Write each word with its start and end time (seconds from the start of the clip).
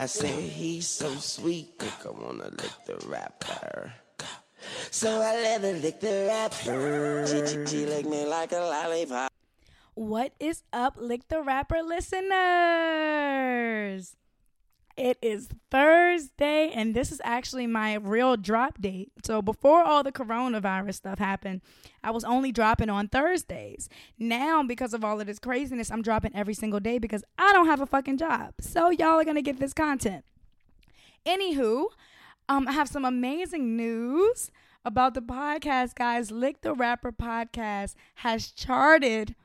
I 0.00 0.06
say 0.06 0.30
he's 0.30 0.86
so 0.86 1.12
sweet, 1.16 1.82
I 1.82 2.10
wanna 2.10 2.50
lick 2.50 2.70
the 2.86 3.04
rapper. 3.08 3.92
So 4.90 5.20
I 5.20 5.34
let 5.34 5.60
her 5.62 5.72
lick 5.72 5.98
the 6.00 6.26
rapper. 6.28 7.26
She, 7.26 7.46
she, 7.46 7.66
she 7.66 7.84
lick 7.86 8.06
me 8.06 8.24
like 8.24 8.52
a 8.52 8.58
lollipop. 8.58 9.32
What 9.94 10.34
is 10.38 10.62
up, 10.72 10.94
Lick 10.96 11.26
the 11.26 11.42
Rapper 11.42 11.82
listeners? 11.82 12.28
It 14.98 15.16
is 15.22 15.48
Thursday, 15.70 16.72
and 16.74 16.92
this 16.92 17.12
is 17.12 17.20
actually 17.22 17.68
my 17.68 17.94
real 17.94 18.36
drop 18.36 18.80
date. 18.80 19.12
So, 19.24 19.40
before 19.40 19.84
all 19.84 20.02
the 20.02 20.10
coronavirus 20.10 20.94
stuff 20.94 21.20
happened, 21.20 21.60
I 22.02 22.10
was 22.10 22.24
only 22.24 22.50
dropping 22.50 22.90
on 22.90 23.06
Thursdays. 23.06 23.88
Now, 24.18 24.64
because 24.64 24.92
of 24.94 25.04
all 25.04 25.20
of 25.20 25.28
this 25.28 25.38
craziness, 25.38 25.92
I'm 25.92 26.02
dropping 26.02 26.34
every 26.34 26.54
single 26.54 26.80
day 26.80 26.98
because 26.98 27.22
I 27.38 27.52
don't 27.52 27.66
have 27.66 27.80
a 27.80 27.86
fucking 27.86 28.16
job. 28.16 28.54
So, 28.58 28.90
y'all 28.90 29.20
are 29.20 29.24
to 29.24 29.40
get 29.40 29.60
this 29.60 29.72
content. 29.72 30.24
Anywho, 31.24 31.84
um, 32.48 32.66
I 32.66 32.72
have 32.72 32.88
some 32.88 33.04
amazing 33.04 33.76
news 33.76 34.50
about 34.84 35.14
the 35.14 35.22
podcast, 35.22 35.94
guys. 35.94 36.32
Lick 36.32 36.62
the 36.62 36.74
Rapper 36.74 37.12
podcast 37.12 37.94
has 38.16 38.50
charted 38.50 39.36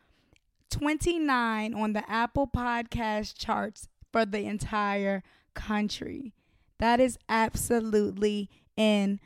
29 0.72 1.76
on 1.76 1.94
the 1.94 2.10
Apple 2.10 2.48
Podcast 2.48 3.36
charts 3.38 3.88
for 4.12 4.26
the 4.26 4.46
entire 4.46 5.22
country. 5.54 6.34
That 6.80 7.00
is 7.00 7.18
absolutely 7.30 8.50
insane. 8.76 9.22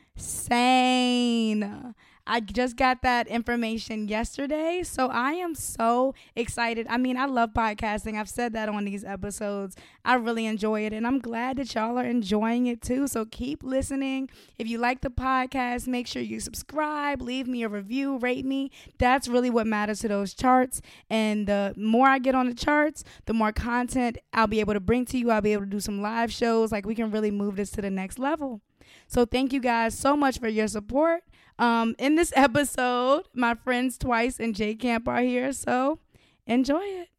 I 2.30 2.42
just 2.42 2.76
got 2.76 3.02
that 3.04 3.28
information 3.28 4.10
yesterday. 4.10 4.84
So 4.84 5.08
I 5.08 5.32
am 5.32 5.56
so 5.56 6.14
excited. 6.36 6.86
I 6.90 6.98
mean, 6.98 7.16
I 7.16 7.26
love 7.26 7.54
podcasting. 7.54 8.20
I've 8.20 8.30
said 8.30 8.52
that 8.52 8.68
on 8.68 8.84
these 8.84 9.06
episodes. 9.06 9.78
I 10.04 10.16
really 10.16 10.46
enjoy 10.46 10.82
it. 10.82 10.92
And 10.92 11.08
I'm 11.08 11.20
glad 11.20 11.56
that 11.56 11.74
y'all 11.74 11.98
are 11.98 12.04
enjoying 12.04 12.68
it 12.68 12.82
too. 12.82 13.08
So 13.08 13.24
keep 13.24 13.64
listening. 13.64 14.30
If 14.58 14.68
you 14.68 14.78
like 14.78 15.00
the 15.00 15.10
podcast, 15.10 15.88
make 15.88 16.06
sure 16.06 16.22
you 16.22 16.42
subscribe, 16.42 17.22
leave 17.22 17.48
me 17.48 17.64
a 17.64 17.70
review, 17.70 18.18
rate 18.18 18.46
me. 18.46 18.72
That's 18.98 19.30
really 19.30 19.50
what 19.50 19.66
matters 19.66 20.02
to 20.02 20.10
those 20.10 20.34
charts. 20.34 20.82
And 21.10 21.48
the 21.48 21.74
more 21.78 22.08
I 22.08 22.20
get 22.20 22.36
on 22.36 22.50
the 22.50 22.56
charts, 22.56 23.06
the 23.26 23.34
more 23.34 23.54
content 23.54 24.18
I'll 24.34 24.48
be 24.48 24.60
able 24.60 24.74
to 24.74 24.82
bring 24.82 25.06
to 25.06 25.18
you. 25.18 25.32
I'll 25.32 25.40
be 25.40 25.54
able 25.54 25.64
to 25.64 25.70
do 25.70 25.80
some 25.80 26.02
live 26.02 26.32
shows. 26.32 26.74
Like 26.74 26.86
we 26.86 26.94
can 26.94 27.10
really 27.10 27.32
move 27.32 27.56
this 27.56 27.72
to 27.72 27.82
the 27.82 27.90
next 27.90 28.20
level. 28.20 28.60
So 29.08 29.26
thank 29.26 29.54
you 29.54 29.62
guys 29.62 29.98
so 29.98 30.18
much 30.18 30.40
for 30.40 30.50
your 30.50 30.68
support. 30.68 31.24
Um, 31.60 31.96
in 31.98 32.16
this 32.16 32.32
episode, 32.36 33.24
my 33.34 33.56
friends 33.56 33.98
Twice 33.98 34.40
and 34.40 34.56
J 34.56 34.76
Camp 34.76 35.08
are 35.08 35.22
here, 35.22 35.52
so 35.52 36.00
enjoy 36.46 36.84
it. 36.84 37.10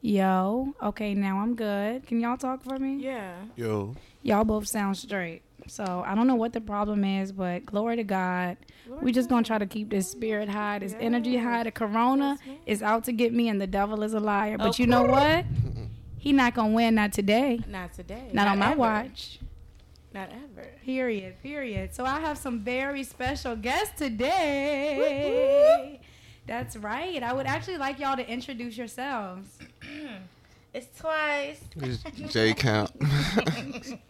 Yo, 0.00 0.74
okay, 0.82 1.12
now 1.14 1.40
I'm 1.40 1.54
good. 1.56 2.06
Can 2.06 2.20
y'all 2.20 2.36
talk 2.36 2.62
for 2.62 2.78
me? 2.78 3.02
Yeah. 3.02 3.34
Yo, 3.56 3.96
Y'all 4.22 4.44
both 4.44 4.66
sound 4.68 4.96
straight. 4.96 5.42
So 5.66 6.02
I 6.06 6.14
don't 6.14 6.26
know 6.26 6.36
what 6.36 6.52
the 6.52 6.60
problem 6.60 7.04
is, 7.04 7.32
but 7.32 7.66
glory 7.66 7.96
to 7.96 8.04
God. 8.04 8.56
we 9.02 9.12
just 9.12 9.28
gonna 9.28 9.42
try 9.42 9.58
to 9.58 9.66
keep 9.66 9.90
this 9.90 10.08
spirit 10.08 10.48
high, 10.48 10.78
this 10.78 10.94
energy 11.00 11.36
high. 11.36 11.64
The 11.64 11.72
corona 11.72 12.38
is 12.64 12.82
out 12.82 13.04
to 13.04 13.12
get 13.12 13.34
me 13.34 13.48
and 13.48 13.60
the 13.60 13.66
devil 13.66 14.02
is 14.02 14.14
a 14.14 14.20
liar. 14.20 14.56
But 14.56 14.78
you 14.78 14.86
know 14.86 15.02
what? 15.02 15.44
He 16.20 16.32
not 16.32 16.52
gonna 16.52 16.74
win, 16.74 16.96
not 16.96 17.12
today. 17.12 17.60
Not 17.68 17.92
today. 17.92 18.30
Not, 18.32 18.48
on 18.48 18.58
my 18.58 18.74
watch. 18.74 19.38
Not 20.18 20.30
ever. 20.32 20.66
Period. 20.84 21.40
Period. 21.44 21.94
So 21.94 22.04
I 22.04 22.18
have 22.18 22.38
some 22.38 22.58
very 22.60 23.04
special 23.04 23.54
guests 23.54 23.96
today. 23.96 26.00
That's 26.44 26.76
right. 26.76 27.22
I 27.22 27.32
would 27.32 27.46
actually 27.46 27.76
like 27.78 28.00
y'all 28.00 28.16
to 28.16 28.28
introduce 28.28 28.76
yourselves. 28.76 29.48
It's 30.74 30.98
twice. 31.00 31.60
it's 31.76 32.02
J 32.32 32.52
Camp. 32.52 32.90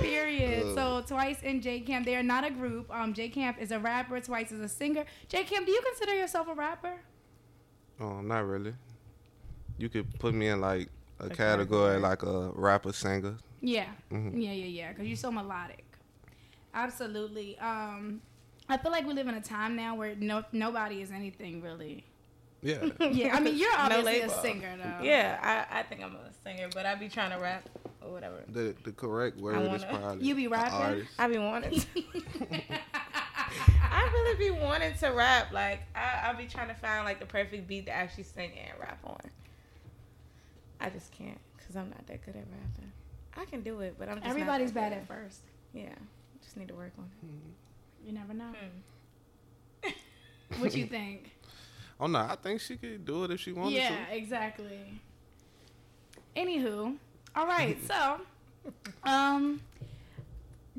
Period. 0.00 0.74
So 0.74 1.02
Twice 1.06 1.36
and 1.44 1.62
J 1.62 1.80
Camp, 1.80 2.06
they 2.06 2.16
are 2.16 2.22
not 2.22 2.44
a 2.44 2.50
group. 2.50 2.92
Um, 2.92 3.12
J 3.12 3.28
Camp 3.28 3.58
is 3.60 3.70
a 3.72 3.78
rapper. 3.78 4.18
Twice 4.20 4.50
is 4.52 4.60
a 4.60 4.68
singer. 4.68 5.04
J 5.28 5.44
Camp, 5.44 5.66
do 5.66 5.72
you 5.72 5.80
consider 5.82 6.14
yourself 6.16 6.48
a 6.48 6.54
rapper? 6.54 6.94
oh, 8.00 8.22
not 8.22 8.46
really. 8.46 8.72
You 9.76 9.90
could 9.90 10.18
put 10.18 10.32
me 10.34 10.48
in 10.48 10.62
like 10.62 10.88
a, 11.20 11.26
A 11.26 11.28
category 11.28 11.36
category. 11.36 11.98
like 11.98 12.22
a 12.22 12.50
rapper 12.54 12.92
singer. 12.94 13.36
Yeah. 13.60 13.86
Mhm. 14.10 14.32
Yeah, 14.42 14.52
yeah, 14.52 14.64
yeah. 14.66 14.88
Because 14.92 15.06
you're 15.06 15.16
so 15.16 15.30
melodic. 15.32 15.84
Absolutely. 16.74 17.58
Um, 17.58 18.20
I 18.68 18.76
feel 18.76 18.90
like 18.92 19.06
we 19.06 19.14
live 19.14 19.28
in 19.28 19.34
a 19.34 19.40
time 19.40 19.76
now 19.76 19.94
where 19.94 20.14
no 20.16 20.44
nobody 20.52 21.00
is 21.02 21.10
anything 21.10 21.62
really. 21.62 22.04
Yeah. 22.62 22.84
Yeah, 23.12 23.36
I 23.36 23.40
mean 23.40 23.56
you're 23.56 23.70
No 23.76 23.84
obviously 23.84 24.20
a 24.22 24.28
singer 24.28 24.76
though. 24.76 25.04
Yeah, 25.04 25.38
I, 25.70 25.80
I 25.80 25.82
think 25.84 26.02
I'm 26.02 26.16
a 26.16 26.32
singer, 26.44 26.68
but 26.74 26.84
I'd 26.86 26.98
be 27.00 27.08
trying 27.08 27.30
to 27.30 27.38
rap 27.38 27.68
or 28.02 28.10
whatever. 28.12 28.42
the 28.48 28.74
the 28.84 28.92
correct 28.92 29.36
word 29.38 29.56
is 29.62 29.68
wanna- 29.84 29.98
probably 30.00 30.26
You 30.26 30.34
be 30.34 30.48
rapping? 30.48 30.72
artist. 30.74 31.10
I 31.18 31.28
be 31.28 31.38
wanting. 31.38 31.80
To, 31.80 31.86
I 32.94 34.10
really 34.12 34.50
be 34.50 34.50
wanting 34.60 34.94
to 34.98 35.08
rap. 35.10 35.52
Like 35.52 35.82
I, 35.94 36.30
I 36.30 36.32
be 36.34 36.46
trying 36.46 36.68
to 36.68 36.74
find 36.74 37.04
like 37.04 37.20
the 37.20 37.26
perfect 37.26 37.66
beat 37.68 37.86
to 37.86 37.92
actually 37.92 38.24
sing 38.24 38.52
and 38.58 38.78
rap 38.80 38.98
on. 39.04 39.20
I 40.80 40.90
just 40.90 41.12
can't 41.12 41.38
because 41.56 41.76
I'm 41.76 41.88
not 41.90 42.06
that 42.06 42.24
good 42.24 42.36
at 42.36 42.44
rapping. 42.50 42.92
I 43.36 43.44
can 43.44 43.62
do 43.62 43.80
it, 43.80 43.96
but 43.98 44.08
I'm 44.08 44.16
just 44.18 44.28
Everybody's 44.28 44.72
that 44.72 44.90
bad 44.90 44.98
at 44.98 45.06
first. 45.08 45.40
Yeah, 45.74 45.88
just 46.42 46.56
need 46.56 46.68
to 46.68 46.74
work 46.74 46.92
on 46.98 47.04
it. 47.22 48.06
You 48.06 48.12
never 48.12 48.32
know. 48.34 48.52
Hmm. 49.82 49.90
What 50.62 50.74
you 50.76 50.86
think? 50.86 51.32
Oh 51.98 52.06
no, 52.06 52.18
I 52.18 52.36
think 52.36 52.60
she 52.60 52.76
could 52.76 53.06
do 53.06 53.24
it 53.24 53.30
if 53.30 53.40
she 53.40 53.52
wanted 53.52 53.76
to. 53.76 53.80
yeah, 53.80 54.06
exactly. 54.10 55.00
Anywho, 56.36 56.94
all 57.34 57.46
right. 57.46 57.78
So, 57.86 58.20
um, 59.04 59.60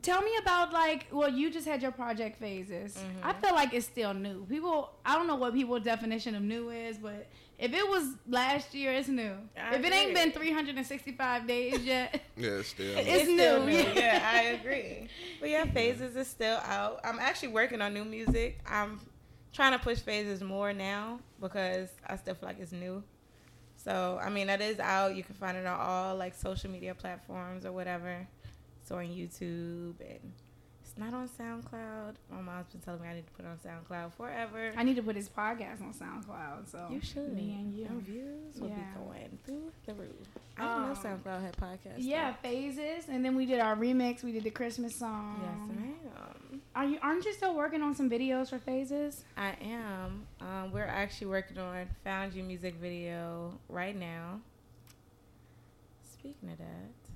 tell 0.03 0.21
me 0.21 0.31
about 0.39 0.71
like. 0.73 1.07
Well, 1.11 1.29
you 1.29 1.49
just 1.49 1.67
had 1.67 1.81
your 1.81 1.91
project 1.91 2.39
phases. 2.39 2.97
I 3.23 3.31
Mm-hmm. 3.31 3.41
feel 3.41 3.55
like 3.55 3.73
it's 3.73 3.87
still 3.87 4.13
new. 4.13 4.45
People, 4.45 4.91
I 5.05 5.15
don't 5.15 5.25
know 5.25 5.35
what 5.37 5.53
people's 5.55 5.81
definition 5.83 6.35
of 6.35 6.43
new 6.43 6.69
is, 6.69 6.97
but 6.99 7.25
if 7.59 7.73
it 7.73 7.87
was 7.87 8.07
last 8.27 8.73
year, 8.75 8.93
it's 8.93 9.07
new. 9.07 9.33
I 9.57 9.75
if 9.75 9.83
it 9.83 9.91
ain't 9.91 10.13
been 10.13 10.31
365 10.31 11.47
days 11.47 11.83
yet, 11.83 12.13
to. 12.13 12.19
Yeah, 12.37 12.61
still. 12.61 12.97
It's 12.97 13.23
still 13.23 13.65
new, 13.65 13.71
yeah. 13.71 13.93
Yeah, 13.95 14.31
I 14.31 14.41
agree. 14.59 15.07
But 15.39 15.49
yeah, 15.49 15.65
phases 15.65 16.15
is 16.15 16.27
still 16.27 16.57
out. 16.57 16.99
I'm 17.03 17.19
actually 17.19 17.49
working 17.49 17.81
on 17.81 17.93
new 17.93 18.05
music. 18.05 18.59
I'm 18.67 18.99
trying 19.53 19.71
to 19.71 19.79
push 19.79 19.97
phases 19.99 20.41
more 20.41 20.71
now 20.71 21.19
because 21.41 21.89
I 22.05 22.15
still 22.17 22.35
feel 22.35 22.47
like 22.47 22.59
it's 22.59 22.71
new. 22.71 23.03
So 23.75 24.19
I 24.21 24.29
mean, 24.29 24.47
that 24.47 24.61
is 24.61 24.79
out. 24.79 25.15
You 25.15 25.23
can 25.23 25.35
find 25.35 25.57
it 25.57 25.65
on 25.65 25.79
all 25.79 26.15
like 26.15 26.35
social 26.35 26.69
media 26.69 26.93
platforms 26.93 27.65
or 27.65 27.71
whatever. 27.71 28.27
So 28.83 28.97
on 28.97 29.05
YouTube 29.05 29.99
and 29.99 30.19
it's 30.33 30.43
not 30.97 31.13
on 31.13 31.29
SoundCloud. 31.29 32.15
My 32.31 32.41
mom's 32.41 32.67
been 32.71 32.81
telling 32.81 33.01
me 33.01 33.07
I 33.07 33.15
need 33.15 33.27
to 33.27 33.33
put 33.33 33.45
it 33.45 33.49
on 33.49 33.57
SoundCloud 33.57 34.13
forever. 34.13 34.71
I 34.75 34.83
need 34.83 34.95
to 34.95 35.03
put 35.03 35.15
this 35.15 35.29
podcast 35.29 35.81
on 35.81 35.93
SoundCloud. 35.93 36.69
So 36.71 36.87
you 36.91 36.99
should. 37.01 37.33
Me 37.33 37.55
and 37.59 37.73
you. 37.73 37.83
Your 37.83 38.01
views 38.01 38.59
will 38.59 38.69
Yeah. 38.69 38.75
be 38.75 38.99
going 38.99 39.39
through 39.45 39.71
the 39.85 39.93
roof. 39.93 40.11
I 40.57 40.61
didn't 40.63 40.81
know 40.81 41.11
Um, 41.11 41.21
SoundCloud 41.23 41.41
had 41.41 41.57
podcasts. 41.57 41.93
Yeah, 41.97 42.31
though. 42.31 42.37
phases, 42.49 43.09
and 43.09 43.23
then 43.23 43.35
we 43.35 43.45
did 43.45 43.59
our 43.59 43.75
remix. 43.75 44.23
We 44.23 44.31
did 44.31 44.43
the 44.43 44.49
Christmas 44.51 44.95
song. 44.95 45.39
Yes, 45.43 45.77
ma'am. 45.77 46.61
Are 46.75 46.85
you? 46.85 46.99
Aren't 47.01 47.25
you 47.25 47.33
still 47.33 47.55
working 47.55 47.81
on 47.81 47.95
some 47.95 48.09
videos 48.09 48.49
for 48.49 48.59
phases? 48.59 49.23
I 49.35 49.55
am. 49.61 50.27
Um, 50.41 50.71
we're 50.71 50.83
actually 50.85 51.27
working 51.27 51.57
on 51.57 51.87
Found 52.03 52.33
You 52.33 52.43
music 52.43 52.75
video 52.75 53.57
right 53.67 53.95
now. 53.95 54.41
Speaking 56.03 56.49
of 56.51 56.57
that, 56.57 57.06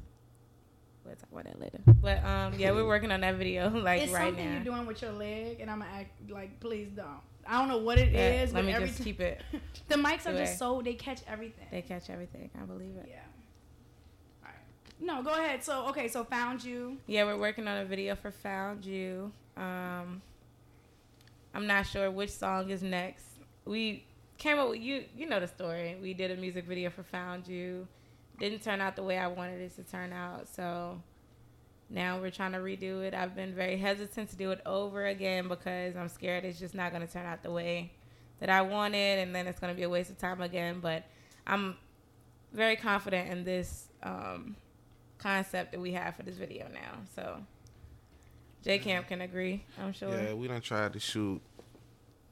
we'll 1.32 1.42
talk 1.44 1.48
about 1.48 1.60
that 1.60 1.60
later. 1.62 1.80
But 2.02 2.24
um, 2.26 2.54
yeah, 2.60 2.72
we're 2.72 2.86
working 2.88 3.12
on 3.12 3.22
that 3.22 3.36
video 3.36 3.70
like 3.74 4.02
it's 4.04 4.12
right 4.12 4.28
something 4.28 4.46
now. 4.46 4.56
you're 4.56 4.64
doing 4.64 4.86
with 4.86 5.02
your 5.02 5.12
leg, 5.12 5.60
and 5.60 5.70
I'm 5.70 5.80
gonna 5.80 5.92
act 5.94 6.30
like, 6.30 6.60
please 6.60 6.90
don't. 6.96 7.08
I 7.48 7.58
don't 7.60 7.70
know 7.70 7.80
what 7.80 7.98
it 7.98 8.12
Yeah, 8.14 8.44
is, 8.44 8.54
let 8.54 8.60
but 8.62 8.66
me 8.68 8.74
every 8.74 8.88
just 8.88 9.00
time 9.00 9.06
keep 9.06 9.20
it. 9.20 9.42
the 9.88 9.96
mics 9.96 10.26
are 10.26 10.30
away. 10.30 10.40
just 10.46 10.60
so 10.60 10.82
they 10.84 10.94
catch 10.94 11.22
everything. 11.28 11.66
They 11.72 11.82
catch 11.82 12.10
everything. 12.10 12.50
I 12.60 12.66
believe 12.66 12.96
it. 12.98 13.08
yeah. 13.10 13.16
All 14.44 14.50
right. 14.50 14.56
No, 15.00 15.24
go 15.24 15.32
ahead. 15.34 15.64
So 15.64 15.88
okay, 15.88 16.08
so 16.08 16.24
found 16.24 16.64
you. 16.64 16.98
Yeah, 17.08 17.24
we're 17.26 17.38
working 17.40 17.68
on 17.68 17.78
a 17.80 17.86
video 17.86 18.16
for 18.16 18.30
Found 18.32 18.86
You. 18.86 19.32
Um, 19.58 20.22
I'm 21.54 21.68
not 21.68 21.86
sure 21.88 22.10
which 22.12 22.30
song 22.32 22.70
is 22.70 22.82
next. 22.84 23.26
We 23.66 24.06
came 24.38 24.58
up 24.60 24.70
with 24.70 24.80
you. 24.80 25.04
You 25.18 25.28
know 25.28 25.40
the 25.40 25.48
story. 25.48 25.98
We 26.02 26.14
did 26.14 26.32
a 26.32 26.36
music 26.38 26.66
video 26.66 26.90
for 26.92 27.04
Found 27.04 27.48
You. 27.48 27.88
Didn't 28.42 28.64
turn 28.64 28.82
out 28.82 28.96
the 28.96 29.04
way 29.04 29.20
I 29.20 29.28
wanted 29.28 29.62
it 29.62 29.76
to 29.76 29.84
turn 29.84 30.12
out. 30.12 30.48
So 30.48 31.00
now 31.92 32.20
we're 32.20 32.32
trying 32.32 32.54
to 32.54 32.58
redo 32.58 33.04
it. 33.04 33.14
I've 33.14 33.36
been 33.36 33.54
very 33.54 33.78
hesitant 33.78 34.32
to 34.32 34.36
do 34.36 34.50
it 34.50 34.62
over 34.66 35.06
again 35.06 35.48
because 35.48 35.96
I'm 35.96 36.10
scared 36.10 36.44
it's 36.44 36.60
just 36.60 36.74
not 36.74 36.92
going 36.92 37.06
to 37.06 37.14
turn 37.14 37.28
out 37.28 37.44
the 37.44 37.52
way 37.52 37.92
that 38.40 38.50
I 38.50 38.64
wanted, 38.64 39.20
and 39.20 39.36
then 39.36 39.46
it's 39.46 39.60
going 39.60 39.72
to 39.72 39.78
be 39.78 39.84
a 39.84 39.90
waste 39.90 40.10
of 40.10 40.18
time 40.18 40.42
again. 40.42 40.80
But 40.80 41.04
I'm 41.46 41.78
very 42.52 42.76
confident 42.76 43.30
in 43.30 43.44
this 43.44 43.90
um, 44.02 44.56
concept 45.20 45.74
that 45.74 45.80
we 45.80 45.92
have 45.92 46.16
for 46.16 46.24
this 46.24 46.38
video 46.38 46.68
now. 46.74 46.98
So 47.16 47.38
J 48.64 48.80
Camp 48.80 49.08
can 49.08 49.22
agree, 49.22 49.64
I'm 49.80 49.94
sure. 49.94 50.10
Yeah, 50.10 50.34
we 50.34 50.48
done 50.48 50.62
tried 50.62 50.94
to 50.94 51.00
shoot 51.00 51.40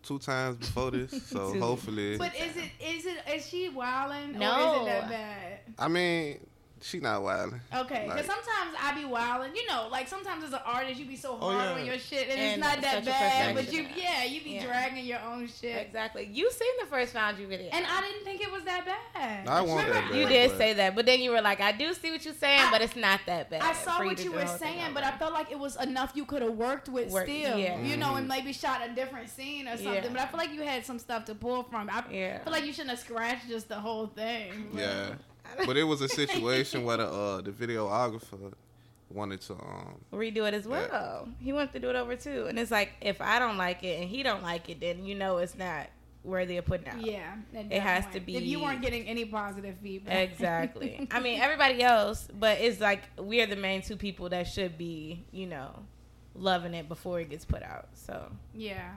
two 0.09 0.17
times 0.19 0.57
before 0.57 0.89
this, 0.91 1.11
so 1.33 1.57
hopefully. 1.59 2.17
But 2.17 2.35
is 2.35 2.57
it 2.57 2.71
is 2.83 3.06
it 3.06 3.17
is 3.35 3.47
she 3.47 3.69
wilding 3.69 4.35
or 4.35 4.39
No. 4.39 4.75
is 4.75 4.81
it 4.81 4.85
that 4.85 5.09
bad? 5.09 5.59
I 5.77 5.88
mean, 5.88 6.39
she 6.81 7.00
not 7.00 7.22
wild. 7.24 7.54
Okay, 7.76 8.04
because 8.08 8.08
Like- 8.08 8.26
sometimes 8.26 8.76
I 8.81 8.94
be 8.96 9.06
wilding. 9.06 9.56
You 9.56 9.68
know, 9.68 9.88
like 9.92 10.08
sometimes 10.08 10.44
as 10.44 10.54
an 10.54 10.60
artist, 10.66 11.00
you 11.00 11.06
be 11.06 11.16
so 11.16 11.38
Oh, 11.42 11.52
hard 11.52 11.66
yeah. 11.66 11.74
on 11.81 11.86
your 11.86 11.98
shit, 12.00 12.30
and, 12.30 12.40
And 12.40 12.42
it's 12.42 12.60
not 12.60 12.81
that 12.81 13.06
bad. 13.06 13.56
But 13.56 13.72
you, 13.74 13.86
yeah, 13.96 14.24
you 14.24 14.42
be 14.44 14.52
Yeah. 14.52 14.66
dragging 14.66 15.06
your 15.06 15.20
own 15.22 15.48
shit. 15.48 15.76
Exactly. 15.88 16.30
You 16.31 16.50
seen 16.52 16.72
the 16.80 16.86
first 16.88 17.14
Found 17.14 17.38
You 17.40 17.48
video. 17.48 17.70
And 17.72 17.86
I 17.86 18.02
didn't 18.02 18.24
think 18.24 18.42
it 18.42 18.52
was 18.52 18.64
that 18.64 18.86
bad. 18.86 19.48
I 19.48 19.62
want 19.62 19.88
that 19.88 20.10
bad. 20.10 20.16
you 20.16 20.28
did 20.28 20.52
but- 20.52 20.58
say 20.58 20.74
that, 20.74 20.96
but 20.96 21.06
then 21.06 21.20
you 21.22 21.31
were 21.31 21.42
like, 21.42 21.60
"I 21.60 21.72
do 21.72 21.94
see 21.94 22.12
what 22.12 22.24
you're 22.24 22.34
saying, 22.34 22.62
I- 22.62 22.72
but 22.72 22.81
it's 22.81 22.96
not 22.96 23.20
that 23.26 23.50
bad." 23.50 23.62
I 23.62 23.74
saw 23.74 24.04
what 24.04 24.24
you 24.24 24.31
were 24.31 24.40
the 24.40 24.46
whole 24.46 24.58
thing 24.58 24.80
saying, 24.80 24.94
but. 24.94 25.04
I 25.10 25.18
felt 25.18 25.34
like 25.34 25.52
it 25.52 25.58
was 25.60 25.76
enough 25.78 26.12
you 26.16 26.24
could 26.24 26.42
have 26.44 26.54
worked 26.54 26.88
with 26.88 27.10
Work- 27.12 27.26
still. 27.26 27.58
yeah. 27.58 27.80
You 27.81 27.98
know, 27.98 28.16
and 28.16 28.26
Mhm. 28.26 28.36
maybe 28.36 28.54
shot 28.54 28.81
a 28.86 28.90
different 28.90 29.28
scene 29.30 29.68
or 29.68 29.76
something. 29.76 29.94
Yeah. 30.04 30.10
But 30.10 30.20
I 30.22 30.26
feel 30.28 30.38
like 30.38 30.52
you 30.54 30.62
had 30.62 30.86
some 30.86 31.00
stuff 31.00 31.26
to 31.26 31.36
pull 31.36 31.64
from. 31.64 31.90
I 31.90 32.04
Yeah. 32.12 32.44
feel 32.44 32.54
like 32.54 32.64
you 32.66 32.72
shouldn't 32.72 32.92
have 32.92 33.00
scratched 33.00 33.48
just 33.48 33.68
the 33.70 33.76
whole 33.80 34.08
thing. 34.08 34.70
Yeah, 34.74 35.16
but 35.66 35.78
it 35.78 35.84
was 35.84 36.01
a 36.01 36.10
situation 36.10 36.84
where 36.84 36.98
the 36.98 37.07
uh, 37.07 37.42
the 37.42 37.51
videographer 37.51 38.54
wanted 39.12 39.42
to 39.42 39.54
um 39.54 39.96
redo 40.13 40.48
it 40.48 40.54
as 40.54 40.68
well. 40.68 41.28
He 41.40 41.51
wants 41.54 41.74
to 41.74 41.80
do 41.80 41.90
it 41.90 41.96
over 41.96 42.16
too, 42.16 42.46
and 42.48 42.60
it's 42.60 42.72
like 42.72 42.92
if 43.01 43.22
I 43.22 43.40
don't 43.40 43.57
like 43.57 43.84
it 43.84 44.00
and 44.01 44.10
he 44.10 44.24
don't 44.24 44.44
like 44.44 44.69
it, 44.69 44.80
then 44.80 45.06
you 45.06 45.16
know 45.16 45.38
it's 45.38 45.57
not 45.57 45.88
worthy 46.24 46.57
of 46.57 46.66
putting 46.66 46.88
out. 46.90 47.01
Yeah, 47.01 47.36
It 47.54 47.80
has 47.80 48.04
point. 48.04 48.13
to 48.16 48.19
be- 48.19 48.36
If 48.36 48.44
you 48.44 48.62
weren't 48.62 48.81
getting 48.81 49.07
any 49.07 49.24
positive 49.25 49.75
feedback, 49.81 50.30
Exactly. 50.30 51.07
I 51.12 51.22
mean, 51.22 51.40
everybody 51.40 51.81
else, 51.81 52.28
but 52.38 52.60
it's 52.60 52.81
like 52.81 53.04
we 53.18 53.42
are 53.42 53.45
the 53.48 53.56
main 53.56 53.81
two 53.81 53.95
people 53.95 54.28
that 54.30 54.45
should 54.48 54.78
be, 54.78 55.24
you 55.31 55.48
know, 55.48 55.72
loving 56.36 56.74
it 56.74 56.88
before 56.90 57.19
it 57.22 57.30
gets 57.30 57.45
put 57.45 57.63
out. 57.63 57.88
So 57.94 58.30
yeah. 58.54 58.92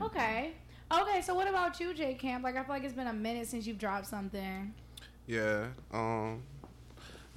Okay. 0.00 0.52
Okay. 0.92 1.20
So 1.22 1.34
what 1.34 1.48
about 1.48 1.78
you, 1.80 1.92
J 1.94 2.14
Camp? 2.14 2.44
Like 2.44 2.56
I 2.56 2.62
feel 2.62 2.74
like 2.74 2.84
it's 2.84 2.94
been 2.94 3.06
a 3.08 3.12
minute 3.12 3.48
since 3.48 3.66
you've 3.66 3.78
dropped 3.78 4.06
something. 4.06 4.72
Yeah 5.26 5.66
um 5.92 6.42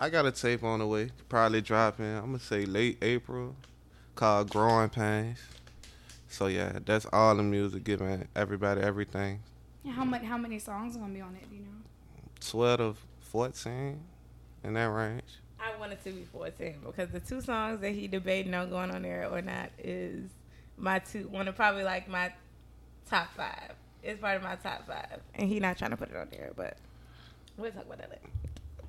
I 0.01 0.09
got 0.09 0.25
a 0.25 0.31
tape 0.31 0.63
on 0.63 0.79
the 0.79 0.87
way, 0.87 1.11
probably 1.27 1.59
dropping. 1.59 2.05
I'm 2.05 2.27
gonna 2.27 2.39
say 2.39 2.65
late 2.65 2.99
April, 3.01 3.53
called 4.15 4.49
Growing 4.49 4.87
Pains. 4.87 5.39
So 6.29 6.47
yeah, 6.47 6.79
that's 6.85 7.05
all 7.11 7.35
the 7.35 7.43
music 7.43 7.83
giving 7.83 8.25
everybody 8.33 8.79
everything. 8.79 9.41
How 9.89 10.05
much? 10.05 10.21
How 10.21 10.37
many 10.37 10.57
songs 10.57 10.95
are 10.95 10.99
gonna 10.99 11.13
be 11.13 11.19
on 11.19 11.35
it? 11.35 11.49
Do 11.49 11.55
you 11.57 11.63
know? 11.63 11.67
Twelve 12.39 12.77
to 12.77 12.95
fourteen, 13.19 13.99
in 14.63 14.75
that 14.75 14.85
range. 14.85 15.39
I 15.59 15.77
wanted 15.77 16.01
to 16.05 16.11
be 16.11 16.23
14 16.23 16.75
because 16.85 17.09
the 17.09 17.19
two 17.19 17.41
songs 17.41 17.81
that 17.81 17.91
he 17.91 18.07
debating 18.07 18.53
on 18.53 18.69
going 18.69 18.91
on 18.91 19.01
there 19.01 19.27
or 19.29 19.41
not 19.41 19.69
is 19.77 20.29
my 20.77 20.99
two, 20.99 21.27
one 21.27 21.49
of 21.49 21.57
probably 21.57 21.83
like 21.83 22.07
my 22.07 22.31
top 23.09 23.27
five. 23.35 23.73
It's 24.01 24.21
part 24.21 24.37
of 24.37 24.43
my 24.43 24.55
top 24.55 24.87
five, 24.87 25.19
and 25.35 25.49
he 25.49 25.59
not 25.59 25.77
trying 25.77 25.91
to 25.91 25.97
put 25.97 26.09
it 26.09 26.15
on 26.15 26.29
there, 26.31 26.53
but 26.55 26.77
we'll 27.59 27.71
talk 27.71 27.85
about 27.85 27.97
that 27.99 28.09
later. 28.09 28.29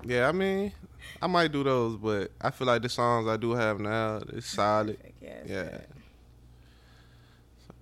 Yeah, 0.05 0.29
I 0.29 0.33
mean, 0.33 0.73
I 1.21 1.27
might 1.27 1.53
do 1.53 1.63
those, 1.63 1.97
but 1.97 2.31
I 2.41 2.51
feel 2.51 2.67
like 2.67 2.83
the 2.83 2.89
songs 2.89 3.29
I 3.29 3.37
do 3.37 3.53
have 3.53 3.79
now 3.81 4.17
is 4.33 4.47
solid. 4.47 4.99
Yes, 5.21 5.47
Yeah. 5.47 5.79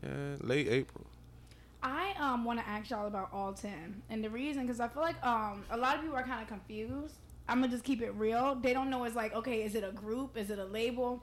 Yeah, 0.02 0.36
late 0.40 0.68
April. 0.68 1.04
I 1.82 2.14
um 2.18 2.44
want 2.44 2.58
to 2.58 2.68
ask 2.68 2.90
y'all 2.90 3.06
about 3.06 3.30
all 3.32 3.52
ten, 3.52 4.02
and 4.10 4.22
the 4.22 4.30
reason 4.30 4.66
because 4.66 4.80
I 4.80 4.88
feel 4.88 5.02
like 5.02 5.24
um 5.24 5.64
a 5.70 5.76
lot 5.76 5.96
of 5.96 6.02
people 6.02 6.16
are 6.16 6.22
kind 6.24 6.42
of 6.42 6.48
confused. 6.48 7.14
I'm 7.48 7.60
gonna 7.60 7.72
just 7.72 7.84
keep 7.84 8.02
it 8.02 8.12
real. 8.14 8.56
They 8.56 8.72
don't 8.72 8.90
know 8.90 9.04
it's 9.04 9.16
like 9.16 9.34
okay, 9.34 9.62
is 9.62 9.74
it 9.74 9.84
a 9.84 9.92
group? 9.92 10.36
Is 10.36 10.50
it 10.50 10.58
a 10.58 10.64
label? 10.64 11.22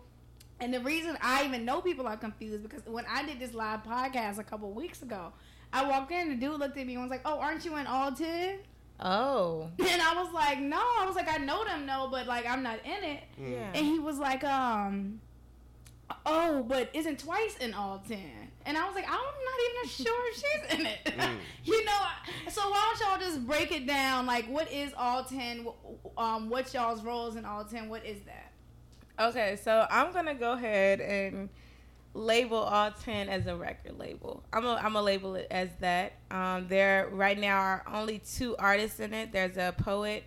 And 0.61 0.73
the 0.73 0.79
reason 0.79 1.17
I 1.21 1.45
even 1.45 1.65
know 1.65 1.81
people 1.81 2.07
are 2.07 2.15
confused 2.15 2.63
because 2.63 2.85
when 2.85 3.05
I 3.09 3.25
did 3.25 3.39
this 3.39 3.53
live 3.53 3.83
podcast 3.83 4.37
a 4.37 4.43
couple 4.43 4.71
weeks 4.71 5.01
ago, 5.01 5.33
I 5.73 5.85
walked 5.89 6.11
in, 6.13 6.29
the 6.29 6.35
dude 6.35 6.57
looked 6.59 6.77
at 6.77 6.87
me 6.87 6.93
and 6.93 7.01
was 7.01 7.11
like, 7.11 7.21
"Oh, 7.25 7.39
aren't 7.39 7.65
you 7.65 7.75
in 7.75 7.85
all 7.87 8.13
10? 8.13 8.59
Oh, 8.99 9.69
And 9.79 10.01
I 10.01 10.13
was 10.21 10.31
like, 10.33 10.59
"No." 10.59 10.77
I 10.77 11.05
was 11.05 11.15
like, 11.15 11.27
"I 11.31 11.37
know 11.37 11.65
them, 11.65 11.85
no, 11.85 12.07
but 12.09 12.27
like 12.27 12.45
I'm 12.47 12.63
not 12.63 12.79
in 12.85 13.03
it." 13.03 13.23
yeah. 13.37 13.71
And 13.73 13.85
he 13.85 13.99
was 13.99 14.17
like, 14.19 14.43
um, 14.45 15.19
oh, 16.25 16.63
but 16.63 16.89
isn't 16.93 17.19
twice 17.19 17.57
in 17.57 17.73
all 17.73 18.01
ten? 18.07 18.51
And 18.65 18.77
I 18.77 18.85
was 18.85 18.95
like, 18.95 19.05
I'm 19.07 19.13
not 19.13 19.59
even 19.69 19.89
sure 19.89 20.33
she's 20.33 20.79
in 20.79 20.85
it. 20.87 21.05
Mm. 21.05 21.35
you 21.65 21.85
know, 21.85 22.01
so 22.49 22.61
why 22.69 22.95
don't 22.97 23.09
y'all 23.09 23.19
just 23.19 23.45
break 23.45 23.71
it 23.71 23.85
down? 23.85 24.25
Like, 24.25 24.47
what 24.47 24.71
is 24.71 24.91
all 24.97 25.23
ten? 25.23 25.65
Wh- 25.65 26.19
Um, 26.19 26.49
what's 26.49 26.73
y'all's 26.73 27.03
roles 27.03 27.35
in 27.35 27.45
all 27.45 27.63
ten? 27.65 27.89
What 27.89 28.05
is 28.05 28.21
that? 28.23 28.51
Okay, 29.27 29.57
so 29.61 29.85
I'm 29.91 30.11
gonna 30.13 30.35
go 30.35 30.53
ahead 30.53 30.99
and 31.01 31.49
label 32.15 32.57
all 32.57 32.91
ten 32.91 33.29
as 33.29 33.45
a 33.45 33.55
record 33.55 33.99
label. 33.99 34.43
I'm 34.53 34.65
a, 34.65 34.75
I'm 34.75 34.93
gonna 34.93 35.01
label 35.03 35.35
it 35.35 35.47
as 35.51 35.69
that. 35.81 36.13
Um, 36.31 36.67
there 36.67 37.09
right 37.11 37.37
now 37.37 37.57
are 37.59 37.83
only 37.91 38.19
two 38.19 38.55
artists 38.57 38.99
in 38.99 39.13
it. 39.13 39.31
There's 39.31 39.57
a 39.57 39.73
poet 39.77 40.23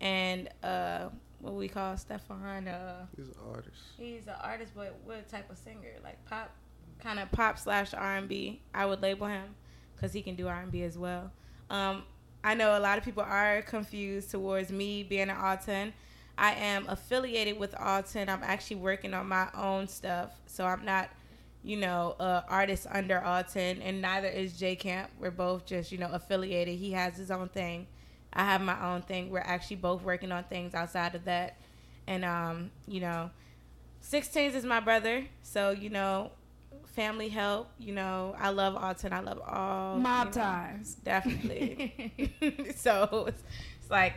and 0.00 0.48
uh, 0.62 1.08
what 1.40 1.54
we 1.54 1.68
call 1.68 1.96
Stefan. 1.96 2.68
Uh, 2.68 3.06
He's 3.16 3.26
an 3.28 3.34
artist. 3.52 3.76
he's 3.96 4.26
an 4.26 4.34
artist, 4.42 4.72
but 4.76 4.94
what 5.04 5.28
type 5.28 5.50
of 5.50 5.58
singer? 5.58 5.94
Like 6.04 6.24
pop, 6.26 6.54
kind 7.00 7.18
of 7.18 7.30
pop 7.32 7.58
slash 7.58 7.94
R&B. 7.94 8.60
I 8.74 8.86
would 8.86 9.00
label 9.02 9.26
him 9.26 9.54
because 9.96 10.12
he 10.12 10.22
can 10.22 10.34
do 10.36 10.48
R 10.48 10.60
and 10.60 10.70
B 10.70 10.82
as 10.82 10.98
well. 10.98 11.32
Um, 11.70 12.02
I 12.44 12.54
know 12.54 12.76
a 12.76 12.80
lot 12.80 12.98
of 12.98 13.04
people 13.04 13.22
are 13.22 13.62
confused 13.62 14.30
towards 14.30 14.70
me 14.70 15.02
being 15.02 15.30
an 15.30 15.36
all 15.36 15.56
ten. 15.56 15.92
I 16.36 16.52
am 16.54 16.86
affiliated 16.88 17.58
with 17.58 17.74
all 17.78 18.02
ten. 18.02 18.28
I'm 18.28 18.42
actually 18.42 18.76
working 18.76 19.14
on 19.14 19.28
my 19.28 19.48
own 19.54 19.86
stuff, 19.88 20.30
so 20.46 20.64
I'm 20.66 20.84
not, 20.84 21.08
you 21.64 21.76
know, 21.76 22.16
a 22.18 22.44
artist 22.48 22.86
under 22.90 23.20
all 23.20 23.42
ten, 23.44 23.80
and 23.82 24.02
neither 24.02 24.28
is 24.28 24.58
J 24.58 24.76
Camp. 24.76 25.10
We're 25.20 25.30
both 25.30 25.64
just, 25.66 25.92
you 25.92 25.98
know, 25.98 26.10
affiliated. 26.12 26.78
He 26.78 26.92
has 26.92 27.16
his 27.16 27.30
own 27.30 27.48
thing. 27.48 27.86
I 28.32 28.44
have 28.44 28.60
my 28.60 28.92
own 28.92 29.02
thing. 29.02 29.30
We're 29.30 29.40
actually 29.40 29.76
both 29.76 30.02
working 30.02 30.32
on 30.32 30.44
things 30.44 30.74
outside 30.74 31.14
of 31.14 31.24
that, 31.26 31.56
and 32.06 32.24
um, 32.24 32.70
you 32.88 33.00
know, 33.00 33.30
Sixteens 34.00 34.54
is 34.54 34.64
my 34.64 34.80
brother, 34.80 35.24
so 35.42 35.70
you 35.70 35.88
know, 35.90 36.32
family 36.86 37.28
help. 37.28 37.68
You 37.78 37.94
know, 37.94 38.34
I 38.38 38.50
love 38.50 38.74
all 38.74 38.94
ten. 38.94 39.12
I 39.12 39.20
love 39.20 39.40
all 39.46 39.96
Mob 39.98 40.28
you 40.28 40.34
know, 40.34 40.40
ties. 40.42 40.96
definitely. 41.04 42.12
so 42.76 43.26
it's, 43.28 43.42
it's 43.80 43.90
like 43.90 44.14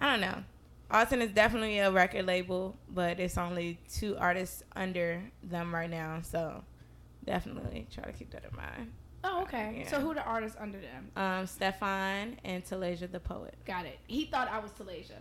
I 0.00 0.10
don't 0.10 0.20
know. 0.20 0.42
all 0.90 1.06
ten 1.06 1.22
is 1.22 1.30
definitely 1.30 1.78
a 1.78 1.90
record 1.92 2.26
label, 2.26 2.76
but 2.88 3.20
it's 3.20 3.38
only 3.38 3.78
two 3.88 4.16
artists 4.18 4.64
under 4.74 5.22
them 5.44 5.72
right 5.72 5.90
now. 5.90 6.20
So 6.22 6.64
definitely 7.28 7.86
try 7.92 8.04
to 8.04 8.12
keep 8.12 8.30
that 8.30 8.44
in 8.50 8.56
mind. 8.56 8.90
Oh, 9.22 9.42
okay. 9.42 9.80
Yeah. 9.80 9.90
So 9.90 10.00
who 10.00 10.14
the 10.14 10.24
artists 10.24 10.56
under 10.58 10.78
them? 10.80 11.10
Um, 11.16 11.46
Stefan 11.46 12.38
and 12.44 12.64
Talasia 12.64 13.10
the 13.10 13.20
poet. 13.20 13.54
Got 13.66 13.84
it. 13.84 13.98
He 14.06 14.24
thought 14.24 14.48
I 14.50 14.58
was 14.60 14.70
Talasia. 14.72 15.20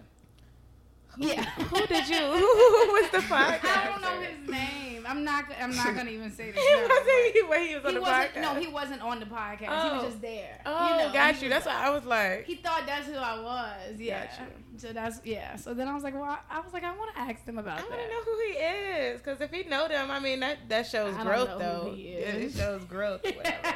Yeah. 1.17 1.43
Who 1.45 1.87
did 1.87 2.07
you? 2.09 2.17
Who 2.17 2.93
was 2.93 3.09
the 3.11 3.17
podcast? 3.19 3.65
I 3.65 3.87
don't 3.91 4.01
know 4.01 4.21
his 4.21 4.49
name. 4.49 5.03
I'm 5.07 5.23
not. 5.23 5.45
I'm 5.61 5.75
not 5.75 5.95
gonna 5.95 6.09
even 6.11 6.29
say 6.31 6.51
this. 6.51 6.61
He 6.63 6.75
now, 6.75 6.81
wasn't. 6.87 7.33
He, 7.33 7.41
when 7.43 7.67
he 7.67 7.75
was 7.75 7.85
on 7.85 7.91
He 7.91 7.95
the 7.95 8.01
wasn't. 8.01 8.33
podcast. 8.33 8.41
No, 8.41 8.55
he 8.55 8.67
wasn't 8.67 9.01
on 9.01 9.19
the 9.21 9.25
podcast. 9.25 9.59
He 9.59 9.65
Oh. 9.89 9.95
was 9.95 10.03
just 10.05 10.21
there. 10.21 10.61
Oh, 10.65 10.89
you 10.99 11.05
know, 11.07 11.13
got 11.13 11.41
you. 11.41 11.49
That's 11.49 11.65
why 11.65 11.73
I 11.75 11.89
was 11.91 12.05
like. 12.05 12.45
He 12.45 12.55
thought 12.55 12.83
that's 12.85 13.07
who 13.07 13.15
I 13.15 13.41
was. 13.41 13.99
Yeah. 13.99 14.29
So 14.77 14.93
that's 14.93 15.21
yeah. 15.23 15.55
So 15.55 15.73
then 15.73 15.87
I 15.87 15.93
was 15.95 16.03
like, 16.03 16.13
well, 16.13 16.23
I- 16.23 16.39
I 16.57 16.59
was 16.59 16.71
like, 16.73 16.83
I 16.83 16.95
want 16.95 17.15
to 17.15 17.21
ask 17.21 17.43
them 17.45 17.57
about 17.57 17.79
I 17.79 17.81
that. 17.81 17.89
want 17.89 18.01
to 18.01 18.07
know 18.09 18.23
who 18.23 18.39
he 18.45 18.53
is, 18.59 19.21
because 19.21 19.41
if 19.41 19.49
he 19.51 19.63
know 19.63 19.87
them, 19.87 20.11
I 20.11 20.19
mean 20.19 20.39
that 20.41 20.57
that 20.69 20.85
shows 20.87 21.15
I 21.15 21.17
don't 21.23 21.25
growth 21.25 21.49
know 21.49 21.57
though. 21.59 21.89
who 21.89 21.95
he 21.95 22.09
Yeah, 22.13 22.17
it 22.19 22.51
shows 22.53 22.83
growth. 22.83 23.23
Whatever. 23.23 23.73